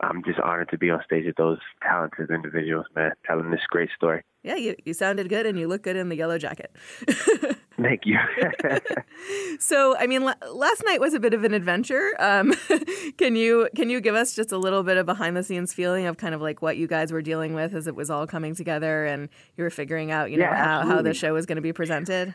I'm 0.00 0.24
just 0.24 0.40
honored 0.40 0.70
to 0.70 0.78
be 0.78 0.90
on 0.90 1.02
stage 1.04 1.26
with 1.26 1.36
those 1.36 1.58
talented 1.82 2.30
individuals, 2.30 2.86
man, 2.96 3.12
telling 3.26 3.50
this 3.50 3.60
great 3.68 3.90
story. 3.94 4.22
Yeah, 4.42 4.56
you, 4.56 4.74
you 4.84 4.94
sounded 4.94 5.28
good 5.28 5.46
and 5.46 5.58
you 5.58 5.68
look 5.68 5.82
good 5.82 5.96
in 5.96 6.08
the 6.08 6.16
yellow 6.16 6.38
jacket. 6.38 6.74
Thank 7.80 8.02
you. 8.04 8.18
so, 9.58 9.96
I 9.98 10.06
mean, 10.06 10.22
la- 10.22 10.34
last 10.52 10.84
night 10.86 11.00
was 11.00 11.14
a 11.14 11.20
bit 11.20 11.34
of 11.34 11.42
an 11.44 11.54
adventure. 11.54 12.12
Um, 12.18 12.54
can 13.18 13.34
you 13.36 13.68
can 13.74 13.90
you 13.90 14.00
give 14.00 14.14
us 14.14 14.34
just 14.34 14.52
a 14.52 14.58
little 14.58 14.82
bit 14.82 14.96
of 14.96 15.06
behind 15.06 15.36
the 15.36 15.42
scenes 15.42 15.72
feeling 15.74 16.06
of 16.06 16.16
kind 16.16 16.34
of 16.34 16.40
like 16.40 16.62
what 16.62 16.76
you 16.76 16.86
guys 16.86 17.10
were 17.12 17.22
dealing 17.22 17.54
with 17.54 17.74
as 17.74 17.86
it 17.86 17.96
was 17.96 18.10
all 18.10 18.26
coming 18.26 18.54
together 18.54 19.04
and 19.06 19.28
you 19.56 19.64
were 19.64 19.70
figuring 19.70 20.10
out, 20.12 20.30
you 20.30 20.36
know, 20.38 20.44
Yeah, 20.44 20.82
how, 20.82 20.86
how 20.86 21.02
the 21.02 21.14
show 21.14 21.34
was 21.34 21.46
going 21.46 21.56
to 21.56 21.62
be 21.62 21.72
presented? 21.72 22.34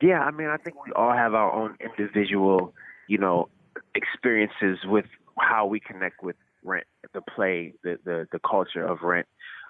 yeah, 0.00 0.20
I 0.20 0.30
mean, 0.30 0.46
I 0.48 0.56
think 0.56 0.76
we 0.86 0.92
all 0.92 1.12
have 1.12 1.34
our 1.34 1.52
own 1.52 1.76
individual, 1.80 2.72
you 3.08 3.18
know, 3.18 3.48
experiences 3.96 4.78
with 4.86 5.06
how 5.38 5.66
we 5.66 5.80
connect 5.80 6.22
with 6.22 6.36
Rent, 6.62 6.86
the 7.14 7.20
play, 7.22 7.74
the 7.82 7.98
the, 8.04 8.28
the 8.30 8.38
culture 8.48 8.84
of 8.86 8.98
Rent. 9.02 9.26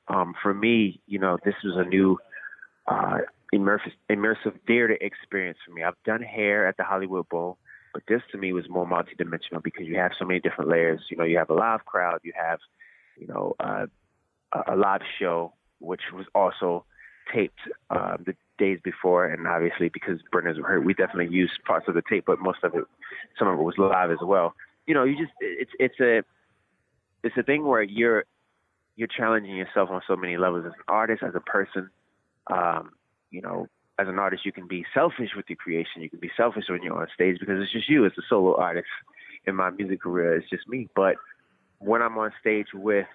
Um, 0.09 0.35
for 0.43 0.53
me, 0.53 1.01
you 1.07 1.19
know, 1.19 1.39
this 1.45 1.55
was 1.65 1.75
a 1.77 1.89
new 1.89 2.19
uh, 2.87 3.19
immersive, 3.55 3.93
immersive 4.11 4.59
theater 4.67 4.97
experience 5.01 5.59
for 5.67 5.73
me. 5.73 5.83
I've 5.83 6.03
done 6.05 6.23
hair 6.23 6.67
at 6.67 6.77
the 6.77 6.85
Hollywood 6.85 7.29
Bowl, 7.29 7.59
but 7.93 8.03
this 8.09 8.23
to 8.33 8.39
me 8.39 8.53
was 8.53 8.69
more 8.69 8.87
multidimensional 8.87 9.63
because 9.63 9.87
you 9.87 9.97
have 9.97 10.13
so 10.19 10.25
many 10.25 10.41
different 10.41 10.71
layers. 10.71 11.01
You 11.11 11.17
know, 11.17 11.25
you 11.25 11.39
have 11.39 11.51
a 11.51 11.55
live 11.55 11.85
crowd, 11.85 12.21
you 12.23 12.33
have, 12.37 12.59
you 13.17 13.27
know, 13.27 13.55
uh, 13.61 13.87
a 14.67 14.77
live 14.77 15.03
show, 15.19 15.53
which 15.81 16.03
was 16.13 16.27
also 16.35 16.85
taped 17.33 17.61
uh, 17.91 18.17
the 18.25 18.35
days 18.59 18.79
before, 18.83 19.27
and 19.27 19.47
obviously 19.47 19.89
because 19.89 20.21
Brennin's 20.33 20.59
hurt, 20.59 20.85
we 20.85 20.95
definitely 20.95 21.35
used 21.35 21.53
parts 21.67 21.87
of 21.89 21.95
the 21.95 22.03
tape, 22.09 22.25
but 22.27 22.41
most 22.41 22.59
of 22.63 22.75
it, 22.75 22.85
some 23.39 23.49
of 23.49 23.59
it 23.59 23.63
was 23.63 23.77
live 23.79 24.11
as 24.11 24.19
well. 24.23 24.55
You 24.87 24.95
know, 24.95 25.05
you 25.05 25.17
just 25.17 25.33
it's 25.41 25.71
it's 25.79 26.01
a 26.01 26.23
it's 27.23 27.37
a 27.37 27.43
thing 27.43 27.65
where 27.65 27.83
you're 27.83 28.25
you're 28.97 29.09
challenging 29.09 29.57
yourself 29.57 29.91
on 29.91 30.01
so 30.09 30.17
many 30.17 30.37
levels 30.37 30.65
as 30.67 30.73
an 30.73 30.85
artist, 30.89 31.23
as 31.23 31.35
a 31.35 31.41
person. 31.41 31.91
Um, 32.49 32.91
you 33.31 33.41
know, 33.41 33.67
as 33.99 34.09
an 34.09 34.19
artist, 34.19 34.47
you 34.47 34.53
can 34.53 34.69
be 34.69 34.85
selfish 34.95 35.31
with 35.37 35.47
your 35.49 35.57
creation. 35.57 36.03
You 36.03 36.11
can 36.11 36.21
be 36.21 36.31
selfish 36.37 36.65
when 36.69 36.83
you're 36.83 36.99
on 37.01 37.09
stage 37.15 37.39
because 37.41 37.61
it's 37.61 37.73
just 37.73 37.89
you. 37.89 38.07
As 38.07 38.13
a 38.19 38.23
solo 38.29 38.57
artist. 38.57 38.87
In 39.47 39.55
my 39.55 39.71
music 39.71 40.03
career, 40.03 40.37
it's 40.37 40.51
just 40.51 40.69
me. 40.69 40.89
But 40.95 41.17
when 41.79 42.03
I'm 42.03 42.19
on 42.19 42.33
stage 42.41 42.67
with, 42.75 43.07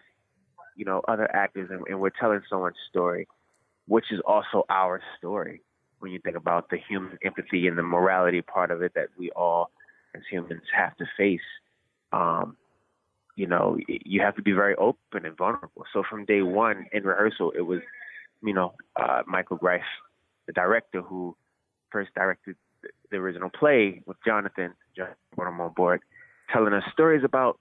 you 0.75 0.85
know, 0.85 1.01
other 1.07 1.29
actors 1.35 1.69
and, 1.69 1.85
and 1.87 1.99
we're 1.99 2.09
telling 2.09 2.41
someone's 2.49 2.75
story, 2.89 3.27
which 3.87 4.05
is 4.11 4.19
also 4.25 4.63
our 4.69 5.01
story, 5.17 5.61
when 5.99 6.11
you 6.11 6.19
think 6.19 6.35
about 6.35 6.69
the 6.69 6.77
human 6.77 7.17
empathy 7.23 7.67
and 7.67 7.77
the 7.77 7.83
morality 7.83 8.41
part 8.41 8.71
of 8.71 8.81
it 8.81 8.93
that 8.95 9.07
we 9.17 9.29
all 9.31 9.69
as 10.15 10.21
humans 10.29 10.63
have 10.75 10.95
to 10.97 11.05
face, 11.17 11.39
um, 12.11 12.57
you 13.35 13.47
know, 13.47 13.77
you 13.87 14.21
have 14.21 14.35
to 14.35 14.41
be 14.41 14.51
very 14.51 14.75
open 14.75 15.25
and 15.25 15.37
vulnerable. 15.37 15.85
So 15.93 16.03
from 16.07 16.25
day 16.25 16.41
one 16.41 16.85
in 16.91 17.03
rehearsal, 17.03 17.51
it 17.55 17.61
was, 17.61 17.79
you 18.43 18.53
know, 18.53 18.73
uh, 18.95 19.23
Michael 19.25 19.57
Greif, 19.57 19.81
the 20.47 20.53
director 20.53 21.01
who 21.01 21.35
first 21.91 22.13
directed 22.13 22.55
the, 23.09 23.17
original 23.17 23.49
play 23.49 24.01
with 24.05 24.17
Jonathan, 24.25 24.73
Jonathan 24.95 25.15
brought 25.35 25.49
him 25.49 25.61
on 25.61 25.71
board, 25.73 26.01
telling 26.51 26.73
us 26.73 26.83
stories 26.91 27.23
about 27.23 27.59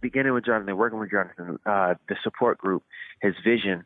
beginning 0.00 0.32
with 0.32 0.44
Jonathan, 0.44 0.76
working 0.76 0.98
with 0.98 1.10
Jonathan, 1.10 1.58
uh, 1.66 1.94
the 2.08 2.16
support 2.22 2.58
group, 2.58 2.82
his 3.20 3.34
vision, 3.44 3.84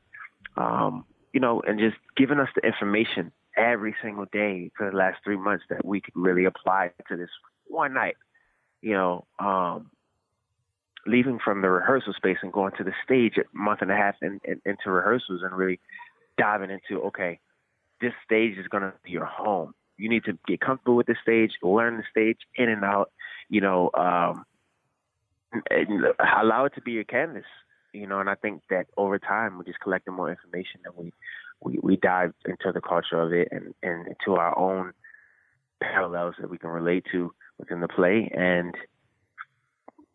um, 0.57 1.05
you 1.33 1.41
know, 1.41 1.61
and 1.66 1.79
just 1.79 1.97
giving 2.16 2.39
us 2.39 2.49
the 2.55 2.66
information 2.66 3.31
every 3.57 3.95
single 4.03 4.27
day 4.33 4.71
for 4.77 4.91
the 4.91 4.97
last 4.97 5.19
three 5.25 5.37
months 5.37 5.64
that 5.69 5.85
we 5.85 6.01
could 6.01 6.14
really 6.16 6.45
apply 6.45 6.91
to 7.09 7.16
this 7.16 7.29
one 7.66 7.93
night. 7.93 8.16
You 8.81 8.93
know, 8.93 9.27
um, 9.39 9.91
leaving 11.07 11.39
from 11.43 11.63
the 11.63 11.71
rehearsal 11.71 12.13
space 12.13 12.39
and 12.43 12.53
going 12.53 12.73
to 12.77 12.85
the 12.85 12.93
stage 13.05 13.35
a 13.39 13.45
month 13.57 13.83
and 13.83 13.91
a 13.91 13.97
half 13.97 14.17
in, 14.23 14.41
in, 14.45 14.61
into 14.65 14.91
rehearsals 14.91 15.43
and 15.43 15.57
really 15.57 15.81
diving 16.37 16.71
into 16.71 17.03
okay, 17.05 17.39
this 18.01 18.13
stage 18.25 18.57
is 18.59 18.69
going 18.69 18.83
to 18.83 18.93
be 19.05 19.11
your 19.11 19.25
home. 19.25 19.75
You 19.97 20.09
need 20.09 20.25
to 20.25 20.39
get 20.47 20.61
comfortable 20.61 20.97
with 20.97 21.07
the 21.07 21.17
stage, 21.23 21.53
learn 21.63 21.97
the 21.97 22.05
stage 22.11 22.39
in 22.57 22.69
and 22.69 22.85
out. 22.85 23.11
You 23.49 23.61
know, 23.61 23.91
um, 23.95 24.45
allow 26.43 26.67
it 26.67 26.75
to 26.75 26.81
be 26.81 26.93
your 26.93 27.05
canvas. 27.05 27.47
You 27.93 28.07
know, 28.07 28.21
and 28.21 28.29
I 28.31 28.35
think 28.35 28.63
that 28.71 28.87
over 28.97 29.19
time 29.19 29.57
we're 29.57 29.65
just 29.65 29.81
collecting 29.81 30.15
more 30.15 30.31
information 30.31 30.81
and 30.85 30.95
we 30.97 31.13
we, 31.61 31.79
we 31.83 31.97
dive 31.97 32.35
into 32.45 32.71
the 32.73 32.81
culture 32.81 33.21
of 33.21 33.33
it 33.33 33.49
and, 33.51 33.75
and 33.83 34.07
into 34.07 34.39
our 34.39 34.57
own 34.57 34.93
parallels 35.81 36.35
that 36.41 36.51
we 36.51 36.59
can 36.59 36.71
relate 36.71 37.05
to 37.13 37.33
within 37.59 37.81
the 37.81 37.89
play. 37.89 38.31
And 38.33 38.75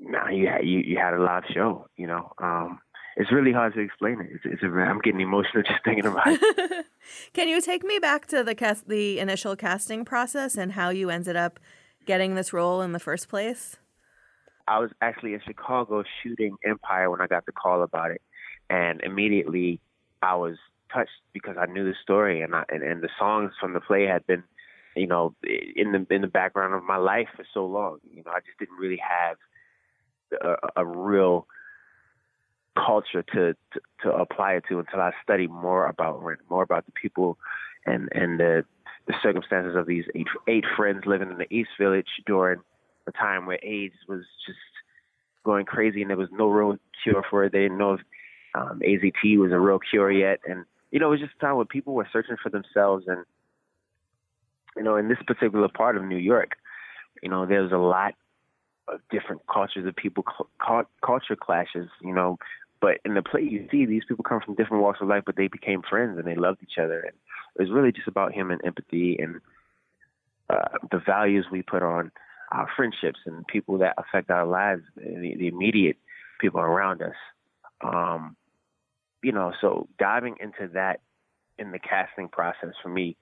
now 0.03 0.29
you 0.29 0.47
had, 0.47 0.65
you 0.65 0.79
you 0.79 0.97
had 0.97 1.13
a 1.13 1.21
live 1.21 1.43
show. 1.53 1.87
You 1.97 2.07
know, 2.07 2.33
um, 2.39 2.79
it's 3.15 3.31
really 3.31 3.51
hard 3.51 3.73
to 3.75 3.79
explain 3.79 4.19
it. 4.21 4.27
It's, 4.31 4.43
it's 4.45 4.63
a, 4.63 4.67
I'm 4.67 4.99
getting 4.99 5.21
emotional 5.21 5.63
just 5.67 5.83
thinking 5.83 6.05
about 6.05 6.27
it. 6.27 6.85
Can 7.33 7.47
you 7.47 7.61
take 7.61 7.83
me 7.83 7.99
back 7.99 8.27
to 8.27 8.43
the 8.43 8.55
cast, 8.55 8.87
the 8.87 9.19
initial 9.19 9.55
casting 9.55 10.05
process 10.05 10.55
and 10.55 10.73
how 10.73 10.89
you 10.89 11.09
ended 11.09 11.35
up 11.35 11.59
getting 12.05 12.35
this 12.35 12.53
role 12.53 12.81
in 12.81 12.91
the 12.91 12.99
first 12.99 13.29
place? 13.29 13.77
I 14.67 14.79
was 14.79 14.91
actually 15.01 15.33
in 15.33 15.41
Chicago 15.45 16.03
shooting 16.21 16.55
Empire 16.65 17.09
when 17.09 17.21
I 17.21 17.27
got 17.27 17.45
the 17.45 17.51
call 17.51 17.83
about 17.83 18.11
it, 18.11 18.21
and 18.69 19.01
immediately 19.01 19.81
I 20.21 20.35
was 20.35 20.55
touched 20.93 21.11
because 21.33 21.57
I 21.59 21.65
knew 21.65 21.83
the 21.83 21.95
story 22.01 22.41
and 22.41 22.55
I, 22.55 22.63
and, 22.69 22.83
and 22.83 23.01
the 23.01 23.09
songs 23.19 23.51
from 23.59 23.73
the 23.73 23.81
play 23.81 24.05
had 24.05 24.25
been, 24.25 24.43
you 24.95 25.07
know, 25.07 25.35
in 25.43 25.91
the 25.91 26.05
in 26.13 26.21
the 26.21 26.27
background 26.27 26.73
of 26.73 26.83
my 26.83 26.97
life 26.97 27.27
for 27.35 27.45
so 27.53 27.65
long. 27.65 27.99
You 28.09 28.23
know, 28.23 28.31
I 28.31 28.39
just 28.39 28.57
didn't 28.57 28.77
really 28.77 29.01
have 29.05 29.37
a, 30.41 30.81
a 30.81 30.85
real 30.85 31.47
culture 32.75 33.23
to, 33.33 33.53
to 33.73 33.79
to 34.01 34.11
apply 34.11 34.53
it 34.53 34.63
to 34.69 34.79
until 34.79 34.99
I 34.99 35.11
study 35.23 35.47
more 35.47 35.87
about 35.87 36.23
Rent, 36.23 36.39
more 36.49 36.63
about 36.63 36.85
the 36.85 36.91
people 36.91 37.37
and 37.85 38.09
and 38.13 38.39
the 38.39 38.65
the 39.07 39.13
circumstances 39.21 39.75
of 39.75 39.85
these 39.85 40.05
eight 40.15 40.27
eight 40.47 40.65
friends 40.75 41.03
living 41.05 41.29
in 41.29 41.37
the 41.37 41.53
East 41.53 41.71
Village 41.79 42.07
during 42.25 42.61
a 43.07 43.11
time 43.11 43.45
where 43.45 43.59
AIDS 43.61 43.95
was 44.07 44.23
just 44.45 44.57
going 45.43 45.65
crazy 45.65 46.01
and 46.01 46.09
there 46.09 46.17
was 46.17 46.29
no 46.31 46.47
real 46.47 46.77
cure 47.03 47.23
for 47.29 47.43
it. 47.43 47.51
They 47.51 47.63
didn't 47.63 47.77
know 47.77 47.95
if 47.95 48.01
um, 48.55 48.79
AZT 48.79 49.37
was 49.37 49.51
a 49.51 49.59
real 49.59 49.79
cure 49.79 50.11
yet, 50.11 50.39
and 50.47 50.65
you 50.91 50.99
know 50.99 51.07
it 51.07 51.11
was 51.11 51.19
just 51.19 51.33
a 51.37 51.45
time 51.45 51.57
when 51.57 51.67
people 51.67 51.93
were 51.93 52.07
searching 52.11 52.37
for 52.41 52.49
themselves. 52.49 53.05
And 53.07 53.25
you 54.75 54.83
know, 54.83 54.95
in 54.95 55.09
this 55.09 55.17
particular 55.25 55.67
part 55.67 55.97
of 55.97 56.03
New 56.03 56.17
York, 56.17 56.53
you 57.21 57.29
know, 57.29 57.45
there's 57.45 57.71
a 57.71 57.77
lot 57.77 58.13
of 58.87 58.99
different 59.09 59.41
cultures 59.51 59.87
of 59.87 59.95
people, 59.95 60.23
cu- 60.23 60.87
culture 61.05 61.35
clashes. 61.35 61.89
You 62.01 62.13
know, 62.13 62.37
but 62.81 62.99
in 63.05 63.13
the 63.13 63.21
play, 63.21 63.43
you 63.43 63.67
see 63.71 63.85
these 63.85 64.03
people 64.07 64.23
come 64.23 64.41
from 64.43 64.55
different 64.55 64.83
walks 64.83 64.99
of 65.01 65.07
life, 65.07 65.23
but 65.25 65.37
they 65.37 65.47
became 65.47 65.81
friends 65.89 66.17
and 66.17 66.27
they 66.27 66.35
loved 66.35 66.59
each 66.61 66.77
other. 66.77 66.99
And 66.99 67.13
it 67.55 67.61
was 67.61 67.71
really 67.71 67.91
just 67.91 68.07
about 68.07 68.33
human 68.33 68.59
empathy 68.65 69.17
and 69.19 69.39
uh, 70.49 70.77
the 70.91 70.99
values 70.99 71.45
we 71.51 71.61
put 71.61 71.81
on 71.81 72.11
our 72.51 72.67
friendships 72.75 73.19
and 73.25 73.47
people 73.47 73.77
that 73.77 73.95
affect 73.97 74.29
our 74.29 74.45
lives, 74.45 74.83
the, 74.95 75.35
the 75.37 75.47
immediate 75.47 75.97
people 76.41 76.59
around 76.59 77.01
us. 77.01 77.15
Um, 77.81 78.35
you 79.23 79.31
know, 79.31 79.53
so 79.61 79.87
diving 79.97 80.35
into 80.41 80.71
that 80.73 80.99
in 81.57 81.71
the 81.71 81.79
casting 81.79 82.27
process 82.27 82.73
for 82.81 82.89
me, 82.89 83.15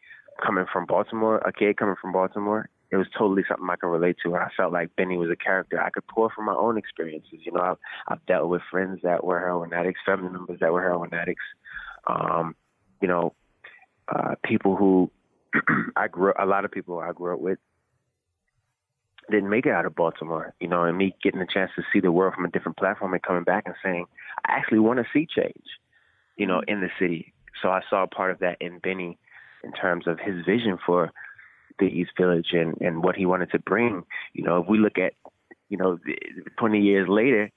coming 0.44 0.66
from 0.72 0.86
Baltimore, 0.86 1.38
a 1.38 1.54
kid 1.54 1.78
coming 1.78 1.96
from 2.02 2.12
Baltimore, 2.12 2.68
it 2.92 2.98
was 2.98 3.08
totally 3.18 3.44
something 3.48 3.68
I 3.70 3.78
could 3.78 3.88
relate 3.88 4.18
to. 4.24 4.34
And 4.34 4.44
I 4.44 4.50
felt 4.56 4.74
like 4.74 4.96
Benny 4.96 5.18
was 5.18 5.30
a 5.30 5.36
character 5.36 5.82
I 5.82 5.90
could 5.90 6.06
pour 6.08 6.30
from 6.30 6.46
my 6.46 6.54
own 6.54 6.78
experiences. 6.78 7.40
You 7.44 7.54
know, 7.54 7.62
I've, 7.62 7.78
I've 8.08 8.26
dealt 8.26 8.50
with 8.50 8.62
friends 8.70 9.00
that 9.04 9.24
were 9.24 9.40
heroin 9.40 9.74
addicts, 9.74 10.02
family 10.06 10.30
members 10.30 10.60
that 10.60 10.74
were 10.74 10.82
heroin 10.82 11.14
addicts. 11.14 11.44
Um, 12.06 12.56
you 13.02 13.08
know, 13.08 13.34
uh, 14.08 14.36
people 14.44 14.76
who 14.76 15.10
I 15.96 16.08
grew 16.08 16.34
a 16.38 16.46
lot 16.46 16.66
of 16.66 16.72
people 16.72 17.00
I 17.00 17.14
grew 17.14 17.34
up 17.34 17.40
with 17.40 17.60
didn't 19.30 19.50
make 19.50 19.66
it 19.66 19.72
out 19.72 19.86
of 19.86 19.96
Baltimore, 19.96 20.54
you 20.60 20.68
know, 20.68 20.84
and 20.84 20.98
me 20.98 21.16
getting 21.24 21.42
a 21.42 21.48
chance 21.48 21.72
to 21.78 21.84
see 21.94 22.02
the 22.02 22.12
world 22.12 22.34
from 22.34 22.44
a 22.44 22.50
different 22.50 22.78
platform 22.78 23.14
and 23.14 23.24
coming 23.24 23.44
back 23.44 23.64
and 23.66 23.76
saying, 23.82 24.06
I 24.46 24.54
actually 24.54 24.80
want 24.80 25.00
to 25.00 25.06
see 25.14 25.26
change, 25.26 25.64
you 26.36 26.46
know, 26.46 26.62
in 26.68 26.82
the 26.82 26.90
city. 27.00 27.34
So 27.62 27.70
I 27.70 27.82
saw 27.90 28.04
a 28.04 28.08
part 28.08 28.32
of 28.32 28.40
that 28.40 28.58
in 28.60 28.80
Benny 28.80 29.18
in 29.64 29.72
terms 29.72 30.08
of 30.08 30.20
his 30.20 30.44
vision 30.46 30.78
for 30.86 31.12
the 31.80 31.86
East 31.86 32.12
Village 32.20 32.50
and, 32.52 32.80
and 32.82 33.04
what 33.04 33.16
he 33.16 33.26
wanted 33.26 33.52
to 33.52 33.60
bring. 33.60 34.04
You 34.34 34.44
know, 34.44 34.62
if 34.62 34.68
we 34.68 34.78
look 34.78 34.98
at, 34.98 35.14
you 35.70 35.78
know, 35.78 35.98
20 36.60 36.80
years 36.80 37.08
later, 37.10 37.52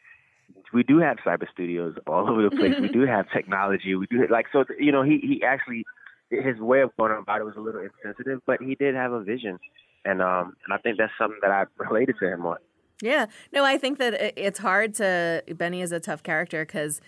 we 0.72 0.82
do 0.82 0.98
have 0.98 1.18
cyber 1.24 1.50
studios 1.52 1.94
all 2.06 2.28
over 2.30 2.42
the 2.42 2.50
place. 2.50 2.74
we 2.80 2.88
do 2.88 3.00
have 3.06 3.26
technology. 3.32 3.94
We 3.94 4.06
do 4.06 4.26
like 4.30 4.46
so. 4.52 4.64
You 4.78 4.92
know, 4.92 5.02
he 5.02 5.18
he 5.18 5.42
actually 5.42 5.84
his 6.30 6.58
way 6.58 6.80
of 6.80 6.90
going 6.98 7.16
about 7.16 7.40
it 7.40 7.44
was 7.44 7.54
a 7.56 7.60
little 7.60 7.80
insensitive, 7.80 8.40
but 8.46 8.60
he 8.60 8.74
did 8.74 8.94
have 8.94 9.12
a 9.12 9.22
vision, 9.22 9.58
and 10.04 10.20
um 10.20 10.54
and 10.64 10.74
I 10.74 10.78
think 10.78 10.98
that's 10.98 11.12
something 11.18 11.38
that 11.42 11.50
I 11.50 11.64
related 11.78 12.16
to 12.20 12.32
him 12.32 12.44
on. 12.44 12.56
Yeah. 13.00 13.26
No, 13.52 13.64
I 13.64 13.78
think 13.78 13.98
that 13.98 14.14
it's 14.36 14.58
hard 14.58 14.94
to. 14.94 15.42
Benny 15.56 15.80
is 15.82 15.92
a 15.92 16.00
tough 16.00 16.22
character 16.22 16.64
because 16.64 17.00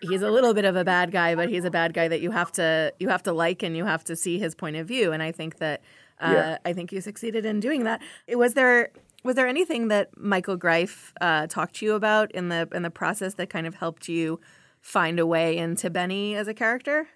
he's 0.00 0.22
a 0.22 0.30
little 0.30 0.54
bit 0.54 0.64
of 0.64 0.76
a 0.76 0.84
bad 0.84 1.10
guy, 1.10 1.34
but 1.34 1.48
he's 1.48 1.64
a 1.64 1.70
bad 1.70 1.94
guy 1.94 2.08
that 2.08 2.20
you 2.20 2.30
have 2.30 2.52
to 2.52 2.92
you 2.98 3.08
have 3.08 3.22
to 3.24 3.32
like 3.32 3.62
and 3.62 3.76
you 3.76 3.84
have 3.84 4.04
to 4.04 4.16
see 4.16 4.38
his 4.38 4.54
point 4.54 4.76
of 4.76 4.86
view. 4.86 5.12
And 5.12 5.22
I 5.22 5.32
think 5.32 5.58
that 5.58 5.82
uh, 6.22 6.32
Yeah. 6.32 6.58
I 6.64 6.72
think 6.72 6.92
you 6.92 7.00
succeeded 7.00 7.44
in 7.44 7.60
doing 7.60 7.84
that. 7.84 8.00
Was 8.28 8.54
there 8.54 8.90
was 9.24 9.36
there 9.36 9.46
anything 9.46 9.88
that 9.88 10.16
Michael 10.18 10.56
Greif 10.56 11.12
uh, 11.20 11.46
talked 11.46 11.76
to 11.76 11.86
you 11.86 11.94
about 11.94 12.32
in 12.32 12.48
the 12.48 12.68
in 12.72 12.82
the 12.82 12.90
process 12.90 13.34
that 13.34 13.50
kind 13.50 13.66
of 13.66 13.74
helped 13.74 14.08
you 14.08 14.40
find 14.80 15.18
a 15.18 15.26
way 15.26 15.56
into 15.56 15.90
Benny 15.90 16.34
as 16.34 16.48
a 16.48 16.54
character? 16.54 17.08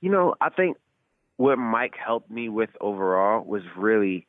You 0.00 0.10
know, 0.10 0.34
I 0.40 0.50
think 0.50 0.76
what 1.36 1.56
Mike 1.56 1.94
helped 1.96 2.30
me 2.30 2.48
with 2.48 2.70
overall 2.80 3.44
was 3.44 3.62
really 3.76 4.26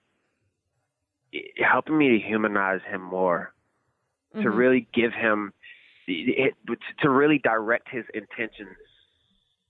helping 1.58 1.97
me 1.97 2.10
to 2.10 2.20
humanize 2.20 2.82
him 2.88 3.02
more, 3.02 3.54
to 4.41 4.50
really 4.50 4.88
give 4.93 5.12
him, 5.14 5.54
it, 6.08 6.54
to 7.02 7.10
really 7.10 7.39
direct 7.39 7.88
his 7.89 8.06
intentions 8.14 8.78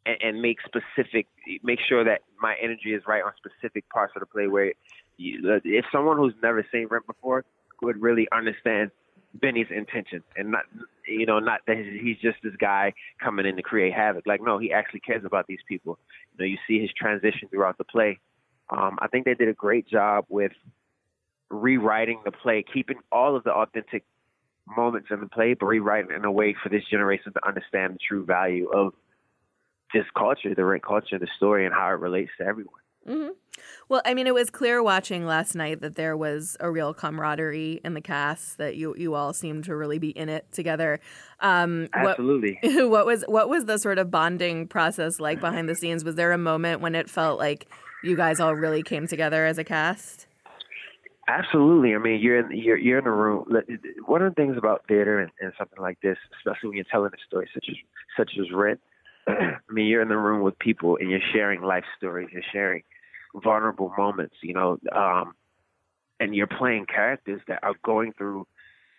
and, 0.09 0.17
and 0.21 0.41
make 0.41 0.57
specific, 0.61 1.27
make 1.63 1.79
sure 1.87 2.03
that 2.03 2.21
my 2.41 2.55
energy 2.61 2.93
is 2.93 3.03
right 3.07 3.23
on 3.23 3.31
specific 3.37 3.87
parts 3.89 4.13
of 4.15 4.21
the 4.21 4.25
play. 4.25 4.47
Where 4.47 4.73
you, 5.17 5.59
if 5.63 5.85
someone 5.91 6.17
who's 6.17 6.33
never 6.41 6.65
seen 6.71 6.87
Rent 6.89 7.05
before 7.07 7.45
would 7.81 8.01
really 8.01 8.27
understand 8.31 8.91
Benny's 9.33 9.67
intentions 9.69 10.23
and 10.35 10.51
not, 10.51 10.63
you 11.07 11.25
know, 11.25 11.39
not 11.39 11.61
that 11.67 11.77
he's 11.77 12.17
just 12.17 12.37
this 12.43 12.55
guy 12.59 12.93
coming 13.23 13.45
in 13.45 13.55
to 13.55 13.61
create 13.61 13.93
havoc. 13.93 14.25
Like, 14.25 14.41
no, 14.41 14.57
he 14.57 14.73
actually 14.73 15.01
cares 15.01 15.23
about 15.25 15.47
these 15.47 15.59
people. 15.67 15.99
You 16.33 16.39
know, 16.39 16.45
you 16.45 16.57
see 16.67 16.81
his 16.81 16.89
transition 16.97 17.47
throughout 17.49 17.77
the 17.77 17.83
play. 17.83 18.19
Um, 18.69 18.97
I 19.01 19.07
think 19.07 19.25
they 19.25 19.35
did 19.35 19.49
a 19.49 19.53
great 19.53 19.87
job 19.87 20.25
with 20.29 20.51
rewriting 21.49 22.21
the 22.25 22.31
play, 22.31 22.63
keeping 22.71 22.97
all 23.11 23.35
of 23.35 23.43
the 23.43 23.51
authentic 23.51 24.03
moments 24.77 25.07
in 25.09 25.19
the 25.19 25.27
play, 25.27 25.55
but 25.55 25.65
rewriting 25.65 26.11
it 26.11 26.15
in 26.15 26.25
a 26.25 26.31
way 26.31 26.55
for 26.61 26.69
this 26.69 26.83
generation 26.89 27.33
to 27.33 27.47
understand 27.47 27.95
the 27.95 27.99
true 28.07 28.23
value 28.25 28.69
of 28.69 28.93
this 29.93 30.05
culture, 30.17 30.53
the 30.55 30.65
rent 30.65 30.83
culture, 30.83 31.17
the 31.19 31.27
story, 31.37 31.65
and 31.65 31.73
how 31.73 31.87
it 31.89 31.99
relates 31.99 32.31
to 32.39 32.45
everyone. 32.45 32.81
hmm 33.07 33.27
Well, 33.87 34.01
I 34.05 34.13
mean, 34.13 34.27
it 34.27 34.33
was 34.33 34.49
clear 34.49 34.83
watching 34.83 35.25
last 35.25 35.55
night 35.55 35.81
that 35.81 35.95
there 35.95 36.15
was 36.15 36.55
a 36.59 36.69
real 36.69 36.93
camaraderie 36.93 37.81
in 37.83 37.93
the 37.93 38.01
cast. 38.01 38.57
That 38.57 38.75
you 38.75 38.95
you 38.97 39.15
all 39.15 39.33
seemed 39.33 39.63
to 39.65 39.75
really 39.75 39.99
be 39.99 40.09
in 40.09 40.29
it 40.29 40.45
together. 40.51 40.99
Um, 41.39 41.87
what- 41.93 42.11
Absolutely. 42.11 42.59
what 42.87 43.05
was 43.05 43.23
what 43.27 43.49
was 43.49 43.65
the 43.65 43.77
sort 43.79 43.97
of 43.97 44.11
bonding 44.11 44.67
process 44.67 45.19
like 45.19 45.39
behind 45.39 45.67
the 45.69 45.75
scenes? 45.75 46.03
Was 46.03 46.15
there 46.15 46.31
a 46.31 46.37
moment 46.37 46.81
when 46.81 46.95
it 46.95 47.09
felt 47.09 47.39
like 47.39 47.67
you 48.03 48.15
guys 48.15 48.39
all 48.39 48.53
really 48.55 48.83
came 48.83 49.07
together 49.07 49.45
as 49.45 49.57
a 49.57 49.63
cast? 49.63 50.27
Absolutely. 51.27 51.93
I 51.93 51.99
mean, 51.99 52.19
you're 52.19 52.39
in 52.39 52.57
you're 52.57 52.77
you're 52.77 52.97
in 52.99 53.05
a 53.05 53.11
room. 53.11 53.45
One 54.07 54.21
of 54.23 54.31
the 54.31 54.35
things 54.35 54.57
about 54.57 54.85
theater 54.87 55.19
and, 55.19 55.31
and 55.39 55.53
something 55.59 55.79
like 55.79 56.01
this, 56.01 56.17
especially 56.39 56.69
when 56.69 56.77
you're 56.77 56.85
telling 56.91 57.11
a 57.13 57.21
story 57.27 57.47
such 57.53 57.65
as 57.69 57.75
such 58.17 58.31
as 58.39 58.51
Rent, 58.51 58.79
I 59.69 59.71
mean, 59.71 59.87
you're 59.87 60.01
in 60.01 60.09
the 60.09 60.17
room 60.17 60.41
with 60.41 60.57
people 60.59 60.97
and 60.99 61.09
you're 61.09 61.19
sharing 61.33 61.61
life 61.61 61.83
stories. 61.97 62.29
You're 62.31 62.41
sharing 62.51 62.83
vulnerable 63.35 63.93
moments. 63.97 64.35
You 64.41 64.53
know, 64.53 64.79
um, 64.95 65.33
and 66.19 66.35
you're 66.35 66.47
playing 66.47 66.85
characters 66.85 67.41
that 67.47 67.59
are 67.63 67.75
going 67.83 68.13
through 68.13 68.47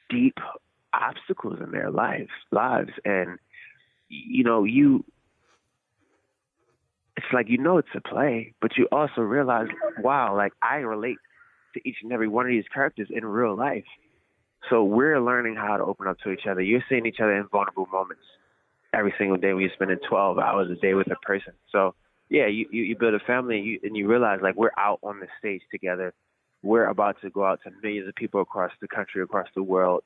deep 0.09 0.39
obstacles 0.93 1.59
in 1.63 1.71
their 1.71 1.91
lives 1.91 2.31
lives, 2.51 2.91
and 3.05 3.39
you 4.09 4.45
know 4.45 4.65
you. 4.65 5.05
It's 7.17 7.27
like 7.33 7.49
you 7.49 7.59
know 7.59 7.79
it's 7.79 7.89
a 7.95 8.01
play, 8.01 8.55
but 8.63 8.79
you 8.79 8.89
also 8.91 9.21
realize, 9.21 9.67
wow, 9.99 10.35
like 10.35 10.53
I 10.63 10.77
relate 10.77 11.19
to 11.75 11.81
each 11.87 11.97
and 12.03 12.13
every 12.13 12.29
one 12.29 12.47
of 12.47 12.51
these 12.51 12.65
characters 12.73 13.09
in 13.11 13.25
real 13.27 13.57
life. 13.57 13.85
So 14.71 14.85
we're 14.85 15.21
learning 15.21 15.57
how 15.57 15.77
to 15.77 15.85
open 15.85 16.07
up 16.07 16.19
to 16.21 16.31
each 16.31 16.47
other. 16.51 16.63
You're 16.63 16.85
seeing 16.89 17.05
each 17.07 17.21
other 17.21 17.35
in 17.37 17.47
vulnerable 17.49 17.87
moments 17.93 18.23
every 18.93 19.15
single 19.19 19.37
day 19.37 19.53
when 19.53 19.63
you're 19.63 19.73
spending 19.75 19.99
12 20.09 20.39
hours 20.39 20.71
a 20.71 20.75
day 20.75 20.95
with 20.95 21.11
a 21.11 21.17
person. 21.17 21.53
So 21.71 21.95
yeah, 22.29 22.47
you, 22.47 22.69
you, 22.71 22.83
you 22.83 22.97
build 22.97 23.15
a 23.15 23.21
family 23.21 23.59
and 23.59 23.67
you, 23.67 23.81
and 23.83 23.97
you 23.97 24.09
realize 24.09 24.41
like 24.43 24.57
we're 24.57 24.71
out 24.79 25.01
on 25.03 25.21
the 25.21 25.27
stage 25.39 25.63
together. 25.71 26.15
We're 26.63 26.87
about 26.87 27.21
to 27.23 27.31
go 27.31 27.45
out 27.45 27.61
to 27.65 27.71
millions 27.83 28.09
of 28.09 28.15
people 28.15 28.41
across 28.41 28.73
the 28.81 28.89
country, 28.89 29.23
across 29.23 29.49
the 29.55 29.63
world 29.63 30.03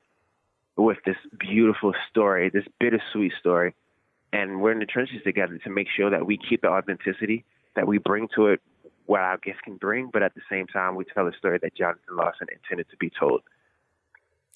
with 0.77 0.97
this 1.05 1.17
beautiful 1.39 1.93
story, 2.09 2.49
this 2.49 2.65
bittersweet 2.79 3.33
story. 3.39 3.73
and 4.33 4.61
we're 4.61 4.71
in 4.71 4.79
the 4.79 4.85
trenches 4.85 5.21
together 5.23 5.57
to 5.59 5.69
make 5.69 5.87
sure 5.95 6.09
that 6.09 6.25
we 6.25 6.37
keep 6.37 6.61
the 6.61 6.67
authenticity 6.67 7.45
that 7.75 7.87
we 7.87 7.97
bring 7.97 8.27
to 8.35 8.47
it, 8.47 8.61
what 9.05 9.21
our 9.21 9.37
guests 9.37 9.61
can 9.63 9.77
bring, 9.77 10.09
but 10.11 10.23
at 10.23 10.33
the 10.33 10.41
same 10.49 10.67
time, 10.67 10.95
we 10.95 11.05
tell 11.05 11.27
a 11.27 11.33
story 11.37 11.59
that 11.61 11.75
Jonathan 11.75 12.15
Larson 12.15 12.47
intended 12.51 12.89
to 12.89 12.97
be 12.97 13.09
told. 13.09 13.41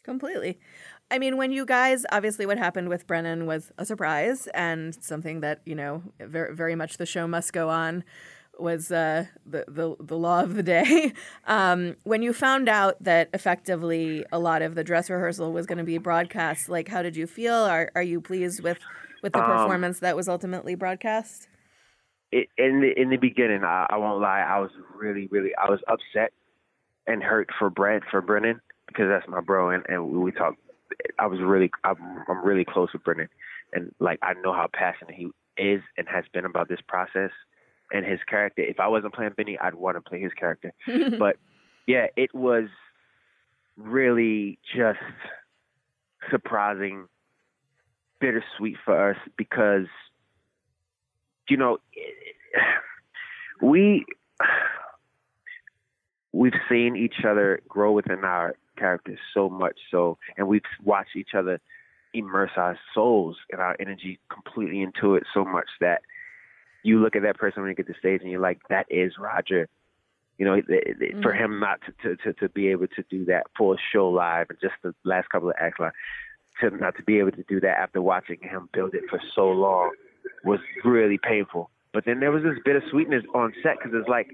Completely. 0.03 0.59
I 1.11 1.17
mean, 1.19 1.37
when 1.37 1.51
you 1.51 1.65
guys, 1.65 2.05
obviously, 2.11 2.45
what 2.45 2.57
happened 2.57 2.89
with 2.89 3.07
Brennin 3.07 3.45
was 3.45 3.71
a 3.77 3.85
surprise 3.85 4.47
and 4.53 4.95
something 5.03 5.39
that, 5.41 5.61
you 5.65 5.75
know, 5.75 6.03
very, 6.19 6.53
very 6.55 6.75
much 6.75 6.97
the 6.97 7.05
show 7.05 7.27
must 7.27 7.51
go 7.53 7.69
on 7.69 8.03
was 8.59 8.91
uh, 8.91 9.25
the, 9.45 9.65
the, 9.67 9.95
the 9.99 10.17
law 10.17 10.41
of 10.41 10.55
the 10.55 10.63
day. 10.63 11.13
Um, 11.47 11.95
when 12.03 12.21
you 12.21 12.31
found 12.33 12.69
out 12.69 13.01
that 13.03 13.29
effectively 13.33 14.23
a 14.31 14.37
lot 14.37 14.61
of 14.61 14.75
the 14.75 14.83
dress 14.83 15.09
rehearsal 15.09 15.51
was 15.51 15.65
going 15.65 15.79
to 15.79 15.83
be 15.83 15.97
broadcast, 15.97 16.69
like, 16.69 16.87
how 16.89 17.01
did 17.01 17.15
you 17.15 17.25
feel? 17.25 17.55
Are, 17.55 17.91
are 17.95 18.03
you 18.03 18.21
pleased 18.21 18.61
with, 18.61 18.77
with 19.23 19.33
the 19.33 19.43
Um, 19.43 19.57
performance 19.57 19.99
that 19.99 20.15
was 20.15 20.29
ultimately 20.29 20.75
broadcast? 20.75 21.47
it, 22.31 22.47
in 22.57 22.81
the 22.81 22.99
in 23.01 23.09
the 23.09 23.17
beginning, 23.17 23.63
I, 23.63 23.87
I 23.89 23.97
won't 23.97 24.21
lie, 24.21 24.41
I 24.41 24.59
was 24.59 24.71
really, 24.95 25.27
really, 25.31 25.51
I 25.55 25.69
was 25.69 25.79
upset 25.87 26.31
and 27.07 27.23
hurt 27.23 27.49
for 27.57 27.69
Brett 27.69 28.03
for 28.11 28.21
Brennin 28.21 28.61
because 28.87 29.07
that's 29.09 29.27
my 29.27 29.41
bro, 29.41 29.69
and 29.71 29.83
and 29.89 30.11
we 30.11 30.31
talk. 30.31 30.55
I 31.17 31.27
was 31.27 31.39
really, 31.39 31.71
I'm, 31.83 32.23
I'm 32.27 32.45
really 32.45 32.65
close 32.65 32.89
with 32.93 33.03
Brennin, 33.03 33.29
and 33.73 33.93
like 33.99 34.19
I 34.21 34.33
know 34.33 34.53
how 34.53 34.67
passionate 34.71 35.15
he 35.15 35.27
is 35.57 35.81
and 35.97 36.07
has 36.07 36.25
been 36.33 36.45
about 36.45 36.69
this 36.69 36.79
process 36.87 37.31
and 37.91 38.05
his 38.05 38.19
character. 38.27 38.61
If 38.61 38.79
I 38.79 38.87
wasn't 38.87 39.13
playing 39.13 39.33
Benny, 39.35 39.57
I'd 39.59 39.75
want 39.75 39.97
to 39.97 40.01
play 40.01 40.19
his 40.19 40.33
character. 40.33 40.73
but 41.19 41.37
yeah, 41.87 42.07
it 42.15 42.33
was 42.33 42.69
really 43.77 44.59
just 44.75 44.99
surprising, 46.29 47.07
bittersweet 48.19 48.77
for 48.83 49.11
us 49.11 49.17
because 49.37 49.87
you 51.47 51.57
know 51.57 51.77
we 53.61 54.05
we've 56.31 56.53
seen 56.69 56.95
each 56.95 57.25
other 57.27 57.61
grow 57.67 57.91
within 57.91 58.23
our 58.23 58.55
characters 58.79 59.19
so 59.33 59.49
much 59.49 59.77
so 59.91 60.17
and 60.37 60.47
we've 60.47 60.61
watched 60.83 61.15
each 61.15 61.35
other 61.37 61.59
immerse 62.13 62.51
our 62.55 62.79
souls 62.93 63.37
and 63.51 63.61
our 63.61 63.75
energy 63.79 64.19
completely 64.33 64.81
into 64.81 65.15
it 65.15 65.23
so 65.33 65.43
much 65.43 65.67
that 65.79 66.01
you 66.83 66.99
look 67.01 67.15
at 67.15 67.23
that 67.23 67.37
person 67.37 67.61
when 67.61 67.69
you 67.69 67.75
get 67.75 67.87
to 67.87 67.93
stage 67.99 68.21
and 68.21 68.31
you're 68.31 68.39
like 68.39 68.59
that 68.69 68.85
is 68.89 69.13
roger 69.19 69.67
you 70.39 70.45
know, 70.45 70.53
it, 70.53 71.21
for 71.21 71.33
mm. 71.33 71.37
him 71.37 71.59
not 71.59 71.81
to, 72.01 72.15
to, 72.15 72.33
to, 72.33 72.47
be 72.49 72.69
able 72.69 72.87
to 72.87 73.03
do 73.09 73.25
that 73.25 73.47
for 73.57 73.75
a 73.75 73.77
show 73.91 74.09
live 74.09 74.47
and 74.49 74.57
just 74.61 74.73
the 74.81 74.95
last 75.03 75.29
couple 75.29 75.49
of 75.49 75.55
acts 75.59 75.79
live, 75.79 75.91
to 76.61 76.69
not 76.77 76.95
to 76.95 77.03
be 77.03 77.19
able 77.19 77.31
to 77.31 77.43
do 77.43 77.59
that 77.59 77.77
after 77.77 78.01
watching 78.01 78.37
him 78.41 78.69
build 78.73 78.93
it 78.93 79.03
for 79.09 79.19
so 79.35 79.49
long 79.49 79.91
was 80.45 80.59
really 80.85 81.19
painful. 81.21 81.69
But 81.93 82.05
then 82.05 82.21
there 82.21 82.31
was 82.31 82.43
this 82.43 82.55
bit 82.63 82.77
of 82.77 82.83
sweetness 82.89 83.23
on 83.35 83.53
set 83.61 83.77
because 83.77 83.91
it's 83.93 84.07
like 84.07 84.29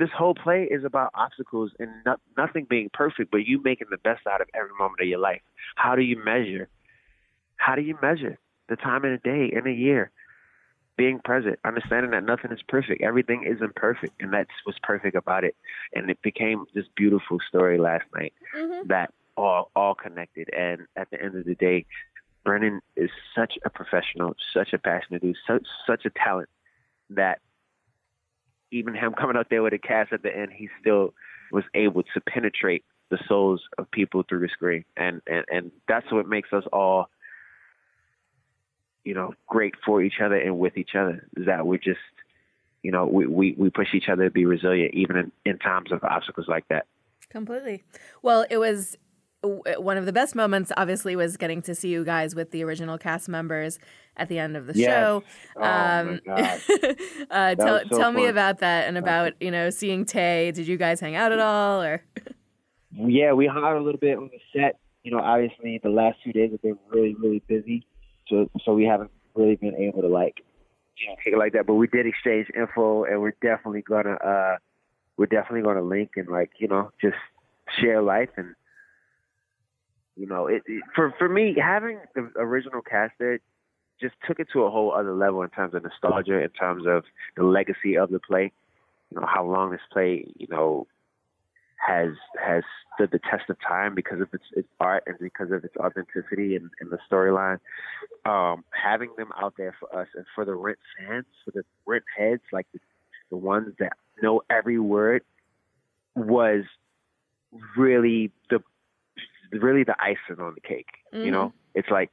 this 0.00 0.08
whole 0.16 0.34
play 0.34 0.64
is 0.64 0.82
about 0.82 1.10
obstacles 1.14 1.72
and 1.78 1.90
not, 2.06 2.20
nothing 2.36 2.66
being 2.68 2.88
perfect, 2.92 3.30
but 3.30 3.46
you 3.46 3.62
making 3.62 3.88
the 3.90 3.98
best 3.98 4.26
out 4.26 4.40
of 4.40 4.48
every 4.54 4.74
moment 4.78 5.00
of 5.02 5.06
your 5.06 5.18
life. 5.18 5.42
How 5.76 5.94
do 5.94 6.00
you 6.00 6.16
measure? 6.24 6.68
How 7.56 7.74
do 7.74 7.82
you 7.82 7.98
measure 8.00 8.38
the 8.70 8.76
time 8.76 9.04
in 9.04 9.12
a 9.12 9.18
day, 9.18 9.52
in 9.54 9.66
a 9.66 9.72
year? 9.72 10.10
Being 10.96 11.20
present, 11.22 11.58
understanding 11.66 12.12
that 12.12 12.24
nothing 12.24 12.50
is 12.50 12.60
perfect, 12.66 13.02
everything 13.02 13.44
isn't 13.44 13.74
perfect, 13.74 14.14
and 14.20 14.32
that's 14.32 14.50
what's 14.64 14.78
perfect 14.82 15.16
about 15.16 15.44
it. 15.44 15.54
And 15.94 16.10
it 16.10 16.20
became 16.22 16.64
this 16.74 16.86
beautiful 16.96 17.38
story 17.46 17.78
last 17.78 18.04
night 18.14 18.32
mm-hmm. 18.56 18.88
that 18.88 19.12
all 19.36 19.70
all 19.76 19.94
connected. 19.94 20.48
And 20.54 20.86
at 20.96 21.10
the 21.10 21.22
end 21.22 21.36
of 21.36 21.44
the 21.44 21.54
day, 21.54 21.84
Brennin 22.44 22.80
is 22.96 23.10
such 23.34 23.58
a 23.66 23.70
professional, 23.70 24.34
such 24.54 24.72
a 24.72 24.78
passionate 24.78 25.20
dude, 25.20 25.36
such 25.46 25.66
such 25.86 26.06
a 26.06 26.10
talent 26.10 26.48
that 27.10 27.40
even 28.70 28.94
him 28.94 29.12
coming 29.12 29.36
out 29.36 29.48
there 29.50 29.62
with 29.62 29.72
a 29.72 29.78
cast 29.78 30.12
at 30.12 30.22
the 30.22 30.34
end, 30.34 30.50
he 30.52 30.68
still 30.80 31.14
was 31.52 31.64
able 31.74 32.02
to 32.02 32.20
penetrate 32.20 32.84
the 33.10 33.18
souls 33.26 33.62
of 33.76 33.90
people 33.90 34.22
through 34.28 34.40
the 34.40 34.48
screen, 34.48 34.84
and 34.96 35.20
and 35.26 35.44
and 35.50 35.72
that's 35.88 36.10
what 36.12 36.28
makes 36.28 36.52
us 36.52 36.64
all, 36.72 37.08
you 39.04 39.14
know, 39.14 39.34
great 39.48 39.74
for 39.84 40.02
each 40.02 40.20
other 40.22 40.36
and 40.36 40.58
with 40.58 40.76
each 40.76 40.94
other. 40.94 41.26
Is 41.36 41.46
that 41.46 41.66
we're 41.66 41.78
just, 41.78 41.98
you 42.82 42.92
know, 42.92 43.06
we 43.06 43.26
we, 43.26 43.54
we 43.58 43.70
push 43.70 43.88
each 43.94 44.08
other 44.08 44.24
to 44.24 44.30
be 44.30 44.46
resilient 44.46 44.94
even 44.94 45.16
in, 45.16 45.32
in 45.44 45.58
times 45.58 45.90
of 45.90 46.04
obstacles 46.04 46.46
like 46.48 46.68
that. 46.68 46.86
Completely. 47.30 47.82
Well, 48.22 48.46
it 48.48 48.58
was 48.58 48.96
one 49.42 49.96
of 49.96 50.06
the 50.06 50.12
best 50.12 50.34
moments, 50.34 50.70
obviously, 50.76 51.16
was 51.16 51.36
getting 51.36 51.62
to 51.62 51.74
see 51.74 51.88
you 51.88 52.04
guys 52.04 52.34
with 52.34 52.50
the 52.50 52.62
original 52.62 52.98
cast 52.98 53.28
members 53.28 53.78
at 54.16 54.28
the 54.28 54.38
end 54.38 54.56
of 54.56 54.66
the 54.66 54.74
Yes. 54.74 54.86
show. 54.86 55.24
Oh, 55.56 55.62
um, 55.64 56.20
uh, 57.30 57.54
tell 57.54 57.80
so 57.80 57.98
tell 57.98 58.12
me 58.12 58.26
about 58.26 58.58
that 58.58 58.86
and 58.88 58.98
about 58.98 59.32
you 59.40 59.50
know 59.50 59.70
seeing 59.70 60.04
Taye. 60.04 60.52
Did 60.52 60.66
you 60.68 60.76
guys 60.76 61.00
hang 61.00 61.14
out 61.16 61.32
at 61.32 61.38
all, 61.40 61.82
or 61.82 62.02
Yeah, 62.92 63.32
we 63.32 63.46
hung 63.46 63.64
out 63.64 63.76
a 63.76 63.80
little 63.80 64.00
bit 64.00 64.18
on 64.18 64.30
the 64.32 64.38
set. 64.52 64.78
You 65.02 65.12
know, 65.12 65.20
obviously 65.20 65.80
the 65.82 65.88
last 65.88 66.18
two 66.22 66.32
days 66.32 66.50
have 66.50 66.60
been 66.62 66.78
really, 66.90 67.14
really 67.14 67.42
busy, 67.48 67.86
so 68.28 68.50
so 68.64 68.74
we 68.74 68.84
haven't 68.84 69.10
really 69.34 69.56
been 69.56 69.74
able 69.76 70.02
to 70.02 70.08
like, 70.08 70.42
you 70.98 71.08
know, 71.08 71.14
take 71.24 71.32
it 71.32 71.38
like 71.38 71.54
that. 71.54 71.66
But 71.66 71.74
we 71.74 71.86
did 71.86 72.06
exchange 72.06 72.48
info, 72.54 73.04
and 73.04 73.20
we're 73.22 73.36
definitely 73.40 73.82
gonna 73.82 74.14
uh, 74.14 74.56
we're 75.16 75.26
definitely 75.26 75.62
gonna 75.62 75.82
link 75.82 76.10
and 76.16 76.28
like 76.28 76.50
you 76.58 76.68
know 76.68 76.90
just 77.00 77.16
share 77.80 78.02
life 78.02 78.28
and 78.36 78.54
you 80.20 80.26
know 80.26 80.46
it, 80.46 80.62
it 80.66 80.82
for 80.94 81.14
for 81.18 81.28
me 81.28 81.56
having 81.60 81.98
the 82.14 82.30
original 82.36 82.82
cast 82.82 83.14
there 83.18 83.40
just 84.00 84.14
took 84.26 84.40
it 84.40 84.48
to 84.52 84.62
a 84.62 84.70
whole 84.70 84.92
other 84.92 85.14
level 85.14 85.42
in 85.42 85.50
terms 85.50 85.74
of 85.74 85.82
nostalgia, 85.82 86.42
in 86.42 86.48
terms 86.50 86.84
of 86.86 87.04
the 87.36 87.44
legacy 87.44 87.96
of 87.96 88.10
the 88.10 88.18
play. 88.18 88.50
You 89.10 89.20
know 89.20 89.26
how 89.26 89.44
long 89.44 89.70
this 89.70 89.80
play, 89.92 90.24
you 90.36 90.46
know, 90.48 90.86
has 91.76 92.10
has 92.42 92.62
stood 92.94 93.10
the 93.10 93.18
test 93.18 93.50
of 93.50 93.56
time 93.60 93.94
because 93.94 94.20
of 94.20 94.28
its, 94.32 94.44
its 94.52 94.68
art 94.78 95.04
and 95.06 95.16
because 95.18 95.50
of 95.50 95.64
its 95.64 95.76
authenticity 95.76 96.56
and, 96.56 96.70
and 96.80 96.90
the 96.90 96.98
storyline. 97.10 97.58
Um, 98.24 98.64
having 98.70 99.10
them 99.16 99.30
out 99.40 99.54
there 99.56 99.74
for 99.78 99.94
us 99.94 100.08
and 100.14 100.24
for 100.34 100.44
the 100.44 100.54
Rent 100.54 100.78
fans, 100.98 101.26
for 101.44 101.50
the 101.50 101.64
Rent 101.86 102.04
heads, 102.16 102.42
like 102.52 102.66
the, 102.72 102.80
the 103.30 103.36
ones 103.36 103.74
that 103.78 103.92
know 104.22 104.42
every 104.48 104.78
word, 104.78 105.22
was 106.14 106.64
really 107.76 108.30
the 108.48 108.60
really 109.52 109.84
the 109.84 109.96
icing 110.00 110.42
on 110.42 110.54
the 110.54 110.60
cake. 110.60 110.88
You 111.12 111.30
know, 111.30 111.48
mm-hmm. 111.48 111.78
it's 111.78 111.88
like 111.90 112.10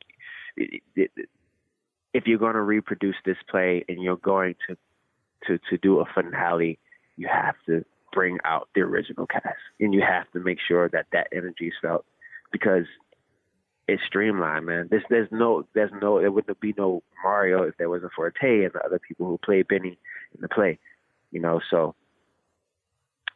it, 0.55 0.81
it, 0.95 1.11
if 2.13 2.25
you're 2.25 2.39
going 2.39 2.55
to 2.55 2.61
reproduce 2.61 3.15
this 3.25 3.37
play 3.49 3.85
and 3.87 4.01
you're 4.01 4.17
going 4.17 4.55
to 4.67 4.77
to 5.47 5.59
to 5.69 5.77
do 5.77 5.99
a 5.99 6.05
finale, 6.05 6.79
you 7.15 7.27
have 7.31 7.55
to 7.67 7.85
bring 8.11 8.39
out 8.43 8.69
the 8.73 8.81
original 8.81 9.27
cast, 9.27 9.57
and 9.79 9.93
you 9.93 10.01
have 10.01 10.29
to 10.31 10.39
make 10.39 10.57
sure 10.67 10.89
that 10.89 11.05
that 11.11 11.27
energy 11.31 11.67
is 11.67 11.73
felt 11.81 12.05
because 12.51 12.85
it's 13.87 14.03
streamlined, 14.05 14.65
man. 14.65 14.87
There's 14.89 15.03
there's 15.09 15.29
no 15.31 15.65
there's 15.73 15.91
no 16.01 16.19
there 16.19 16.31
wouldn't 16.31 16.59
be 16.59 16.73
no 16.77 17.03
Mario 17.23 17.63
if 17.63 17.77
there 17.77 17.89
wasn't 17.89 18.13
Forte 18.13 18.63
and 18.63 18.73
the 18.73 18.83
other 18.83 18.99
people 18.99 19.27
who 19.27 19.37
played 19.37 19.67
Benny 19.67 19.97
in 20.35 20.41
the 20.41 20.49
play, 20.49 20.79
you 21.31 21.39
know. 21.39 21.61
So 21.69 21.95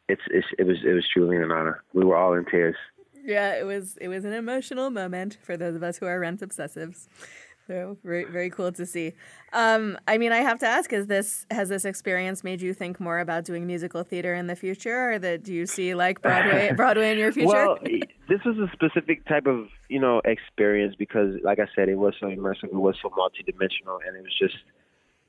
it's 0.08 0.22
it's 0.28 0.46
it 0.58 0.66
was 0.66 0.78
it 0.84 0.92
was 0.92 1.08
truly 1.12 1.36
an 1.36 1.50
honor. 1.50 1.82
We 1.94 2.04
were 2.04 2.16
all 2.16 2.34
in 2.34 2.44
tears. 2.44 2.76
Yeah, 3.24 3.54
it 3.54 3.64
was 3.64 3.96
it 4.00 4.08
was 4.08 4.24
an 4.24 4.32
emotional 4.32 4.90
moment 4.90 5.38
for 5.42 5.56
those 5.56 5.74
of 5.74 5.82
us 5.82 5.98
who 5.98 6.06
are 6.06 6.18
Rent 6.18 6.40
obsessives. 6.40 7.08
So 7.68 7.96
very 8.02 8.24
very 8.24 8.50
cool 8.50 8.72
to 8.72 8.84
see. 8.84 9.12
Um, 9.52 9.96
I 10.08 10.18
mean, 10.18 10.32
I 10.32 10.38
have 10.38 10.58
to 10.60 10.66
ask: 10.66 10.92
Is 10.92 11.06
this 11.06 11.46
has 11.50 11.68
this 11.68 11.84
experience 11.84 12.42
made 12.42 12.60
you 12.60 12.74
think 12.74 12.98
more 12.98 13.20
about 13.20 13.44
doing 13.44 13.66
musical 13.66 14.02
theater 14.02 14.34
in 14.34 14.48
the 14.48 14.56
future, 14.56 15.12
or 15.12 15.18
that 15.20 15.44
do 15.44 15.54
you 15.54 15.66
see 15.66 15.94
like 15.94 16.20
Broadway 16.20 16.72
Broadway 16.76 17.12
in 17.12 17.18
your 17.18 17.32
future? 17.32 17.48
Well, 17.48 17.78
this 18.28 18.40
was 18.44 18.58
a 18.58 18.68
specific 18.72 19.24
type 19.26 19.46
of 19.46 19.68
you 19.88 20.00
know 20.00 20.20
experience 20.24 20.96
because, 20.98 21.36
like 21.44 21.60
I 21.60 21.66
said, 21.76 21.88
it 21.88 21.96
was 21.96 22.14
so 22.18 22.26
immersive, 22.26 22.64
it 22.64 22.74
was 22.74 22.96
so 23.00 23.10
multidimensional, 23.10 23.98
and 24.06 24.16
it 24.16 24.22
was 24.22 24.36
just, 24.38 24.56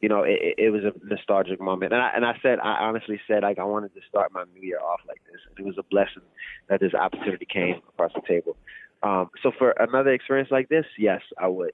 you 0.04 0.10
know, 0.10 0.24
it, 0.24 0.56
it- 0.58 0.70
was 0.70 0.84
a 0.84 0.92
nostalgic 1.06 1.62
moment. 1.62 1.94
And 1.94 2.02
I 2.02 2.12
and 2.14 2.26
I 2.26 2.34
said, 2.42 2.60
I 2.60 2.84
honestly 2.84 3.22
said, 3.26 3.44
like 3.44 3.58
I 3.58 3.64
wanted 3.64 3.94
to 3.96 4.02
start 4.10 4.34
my 4.34 4.44
new 4.54 4.62
year 4.62 4.80
off 4.82 5.00
like 5.08 5.22
this, 5.32 5.40
and 5.48 5.58
it 5.58 5.66
was 5.66 5.78
a 5.80 5.84
blessing 5.84 6.24
that 6.68 6.82
this 6.82 6.94
opportunity 6.94 7.46
came 7.46 7.76
across 7.88 8.12
the 8.14 8.22
table. 8.28 8.58
Um, 9.02 9.30
so 9.42 9.54
for 9.58 9.72
another 9.80 10.12
experience 10.12 10.52
like 10.52 10.68
this, 10.68 10.86
yes, 11.00 11.22
I 11.38 11.48
would. 11.48 11.72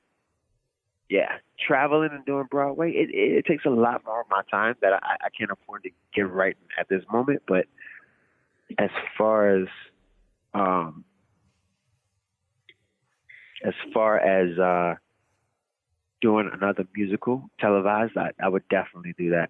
Yeah, 1.09 1.37
traveling 1.67 2.11
and 2.11 2.23
doing 2.23 2.45
Broadway, 2.51 2.91
it, 2.91 3.09
it, 3.09 3.37
it 3.39 3.45
takes 3.47 3.65
a 3.65 3.71
lot 3.71 4.05
more 4.05 4.21
of 4.21 4.27
my 4.29 4.43
time 4.51 4.75
that 4.83 4.93
I, 4.93 5.15
I 5.25 5.29
can't 5.35 5.49
afford 5.49 5.81
to 5.83 5.89
give 6.13 6.29
right 6.31 6.55
at 6.79 6.87
this 6.87 7.01
moment. 7.11 7.41
But 7.47 7.65
as 8.77 8.91
far 9.17 9.57
as 9.57 9.67
um, 10.53 11.03
as 13.65 13.73
far 13.91 14.19
as 14.19 14.59
uh, 14.59 14.95
doing 16.21 16.49
another 16.53 16.85
musical 16.95 17.49
televised, 17.59 18.17
I, 18.17 18.31
I 18.43 18.49
would 18.49 18.67
definitely 18.69 19.13
do 19.17 19.29
that. 19.31 19.49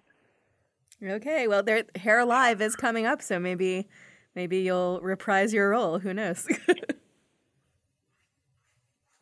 Okay, 1.02 1.48
well, 1.48 1.62
their 1.62 1.84
Hair 1.96 2.24
Live 2.26 2.60
is 2.60 2.76
coming 2.76 3.06
up, 3.06 3.22
so 3.22 3.38
maybe 3.38 3.88
maybe 4.34 4.58
you'll 4.58 5.00
reprise 5.00 5.52
your 5.54 5.70
role. 5.70 5.98
Who 5.98 6.12
knows? 6.14 6.46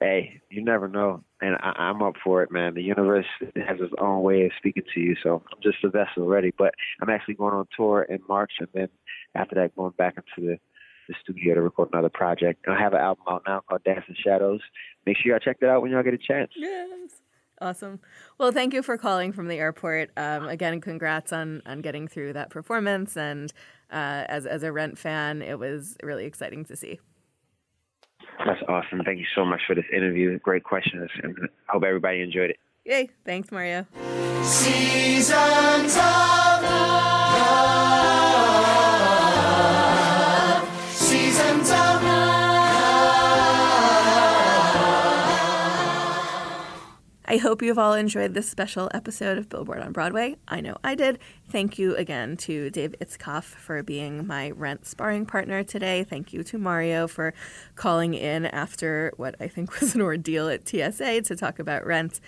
Hey, 0.00 0.40
you 0.48 0.62
never 0.62 0.86
know. 0.86 1.24
and 1.40 1.56
I, 1.56 1.70
I'm 1.76 2.02
up 2.02 2.14
for 2.22 2.42
it, 2.44 2.52
man. 2.52 2.74
The 2.74 2.82
universe 2.82 3.26
has 3.40 3.80
its 3.80 3.92
own 4.00 4.22
way 4.22 4.44
of 4.44 4.52
speaking 4.56 4.84
to 4.94 5.00
you, 5.00 5.16
so 5.22 5.42
I'm 5.50 5.60
just 5.60 5.82
a 5.82 5.88
vessel 5.90 6.22
already. 6.22 6.52
But 6.56 6.72
I'm 7.02 7.10
actually 7.10 7.34
going 7.34 7.54
on 7.54 7.66
tour 7.76 8.02
in 8.02 8.20
March, 8.28 8.52
and 8.60 8.68
then 8.72 8.88
after 9.34 9.56
that, 9.56 9.74
going 9.74 9.92
back 9.98 10.14
into 10.16 10.48
the 10.50 10.58
the 11.08 11.14
studio 11.22 11.54
to 11.54 11.62
record 11.62 11.88
another 11.92 12.10
project. 12.10 12.64
And 12.66 12.76
I 12.76 12.80
have 12.80 12.92
an 12.92 13.00
album 13.00 13.24
out 13.28 13.42
now 13.46 13.60
called 13.66 13.82
Dancing 13.82 14.14
Shadows. 14.22 14.60
Make 15.06 15.16
sure 15.16 15.32
y'all 15.32 15.40
check 15.40 15.58
that 15.60 15.70
out 15.70 15.80
when 15.80 15.90
y'all 15.90 16.02
get 16.02 16.12
a 16.12 16.18
chance. 16.18 16.52
Yes. 16.54 17.22
Awesome. 17.60 18.00
Well, 18.38 18.52
thank 18.52 18.72
you 18.72 18.82
for 18.82 18.96
calling 18.96 19.32
from 19.32 19.48
the 19.48 19.56
airport. 19.56 20.10
Um, 20.16 20.48
again, 20.48 20.80
congrats 20.80 21.32
on 21.32 21.62
on 21.66 21.80
getting 21.80 22.06
through 22.06 22.34
that 22.34 22.50
performance. 22.50 23.16
And 23.16 23.52
uh, 23.90 24.24
as 24.28 24.46
as 24.46 24.62
a 24.62 24.72
Rent 24.72 24.98
fan, 24.98 25.42
it 25.42 25.58
was 25.58 25.96
really 26.02 26.24
exciting 26.24 26.64
to 26.66 26.76
see. 26.76 27.00
That's 28.46 28.62
awesome. 28.68 29.02
Thank 29.04 29.18
you 29.18 29.26
so 29.34 29.44
much 29.44 29.62
for 29.66 29.74
this 29.74 29.84
interview. 29.92 30.38
Great 30.38 30.62
questions, 30.62 31.10
and 31.22 31.36
hope 31.68 31.82
everybody 31.84 32.22
enjoyed 32.22 32.50
it. 32.50 32.58
Yay! 32.84 33.10
Thanks, 33.24 33.50
Mario. 33.50 33.86
Seasons 34.42 35.96
of 35.96 36.62
love. 36.62 37.17
I 47.30 47.36
hope 47.36 47.60
you've 47.60 47.78
all 47.78 47.92
enjoyed 47.92 48.32
this 48.32 48.48
special 48.48 48.90
episode 48.94 49.36
of 49.36 49.50
Billboard 49.50 49.80
on 49.80 49.92
Broadway. 49.92 50.36
I 50.48 50.62
know 50.62 50.78
I 50.82 50.94
did. 50.94 51.18
Thank 51.50 51.78
you 51.78 51.94
again 51.94 52.38
to 52.38 52.70
Dave 52.70 52.94
Itzkoff 53.02 53.44
for 53.44 53.82
being 53.82 54.26
my 54.26 54.52
rent 54.52 54.86
sparring 54.86 55.26
partner 55.26 55.62
today. 55.62 56.04
Thank 56.04 56.32
you 56.32 56.42
to 56.44 56.56
Mario 56.56 57.06
for 57.06 57.34
calling 57.74 58.14
in 58.14 58.46
after 58.46 59.12
what 59.18 59.34
I 59.40 59.48
think 59.48 59.70
was 59.80 59.94
an 59.94 60.00
ordeal 60.00 60.48
at 60.48 60.66
TSA 60.66 61.20
to 61.20 61.36
talk 61.36 61.58
about 61.58 61.84
rent. 61.84 62.18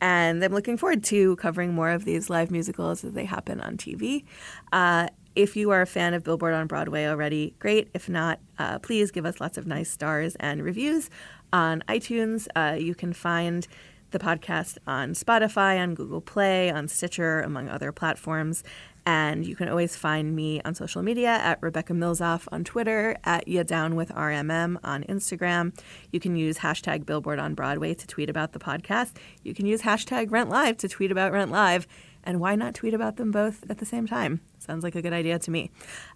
And 0.00 0.42
I'm 0.42 0.52
looking 0.52 0.76
forward 0.76 1.04
to 1.04 1.36
covering 1.36 1.72
more 1.72 1.90
of 1.90 2.04
these 2.04 2.28
live 2.28 2.50
musicals 2.50 3.04
as 3.04 3.12
they 3.12 3.26
happen 3.26 3.60
on 3.60 3.76
TV. 3.76 4.24
Uh, 4.72 5.06
if 5.36 5.54
you 5.54 5.70
are 5.70 5.82
a 5.82 5.86
fan 5.86 6.14
of 6.14 6.24
Billboard 6.24 6.54
on 6.54 6.66
Broadway 6.66 7.06
already, 7.06 7.54
great. 7.60 7.90
If 7.94 8.08
not, 8.08 8.40
uh, 8.58 8.80
please 8.80 9.12
give 9.12 9.24
us 9.24 9.40
lots 9.40 9.56
of 9.56 9.68
nice 9.68 9.88
stars 9.88 10.34
and 10.40 10.64
reviews 10.64 11.10
on 11.52 11.84
iTunes. 11.88 12.48
Uh, 12.56 12.76
you 12.76 12.96
can 12.96 13.12
find 13.12 13.68
the 14.10 14.18
podcast 14.18 14.78
on 14.86 15.12
Spotify, 15.12 15.78
on 15.78 15.94
Google 15.94 16.20
Play, 16.20 16.70
on 16.70 16.88
Stitcher, 16.88 17.40
among 17.40 17.68
other 17.68 17.92
platforms. 17.92 18.64
And 19.06 19.46
you 19.46 19.56
can 19.56 19.68
always 19.68 19.96
find 19.96 20.36
me 20.36 20.60
on 20.66 20.74
social 20.74 21.02
media 21.02 21.30
at 21.30 21.58
Rebecca 21.62 21.94
Milzoff 21.94 22.46
on 22.52 22.62
Twitter, 22.62 23.16
at 23.24 23.48
Ya 23.48 23.62
Down 23.62 23.96
with 23.96 24.10
RMM 24.10 24.76
on 24.84 25.02
Instagram. 25.04 25.72
You 26.12 26.20
can 26.20 26.36
use 26.36 26.58
hashtag 26.58 27.06
Billboard 27.06 27.38
on 27.38 27.54
Broadway 27.54 27.94
to 27.94 28.06
tweet 28.06 28.28
about 28.28 28.52
the 28.52 28.58
podcast. 28.58 29.12
You 29.42 29.54
can 29.54 29.64
use 29.64 29.80
hashtag 29.80 30.30
Rent 30.30 30.50
Live 30.50 30.76
to 30.78 30.88
tweet 30.88 31.10
about 31.10 31.32
Rent 31.32 31.50
Live. 31.50 31.86
And 32.22 32.38
why 32.38 32.54
not 32.54 32.74
tweet 32.74 32.92
about 32.92 33.16
them 33.16 33.30
both 33.30 33.64
at 33.70 33.78
the 33.78 33.86
same 33.86 34.06
time? 34.06 34.42
Sounds 34.58 34.84
like 34.84 34.94
a 34.94 35.00
good 35.00 35.14
idea 35.14 35.38
to 35.38 35.50
me. 35.50 35.70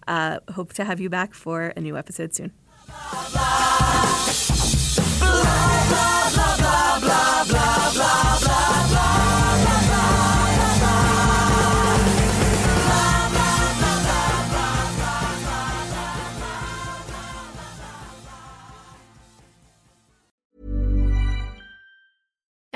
Uh, 0.07 0.39
hope 0.53 0.73
to 0.73 0.83
have 0.83 0.99
you 0.99 1.09
back 1.09 1.33
for 1.33 1.73
a 1.75 1.81
new 1.81 1.97
episode 1.97 2.35
soon. 2.35 2.51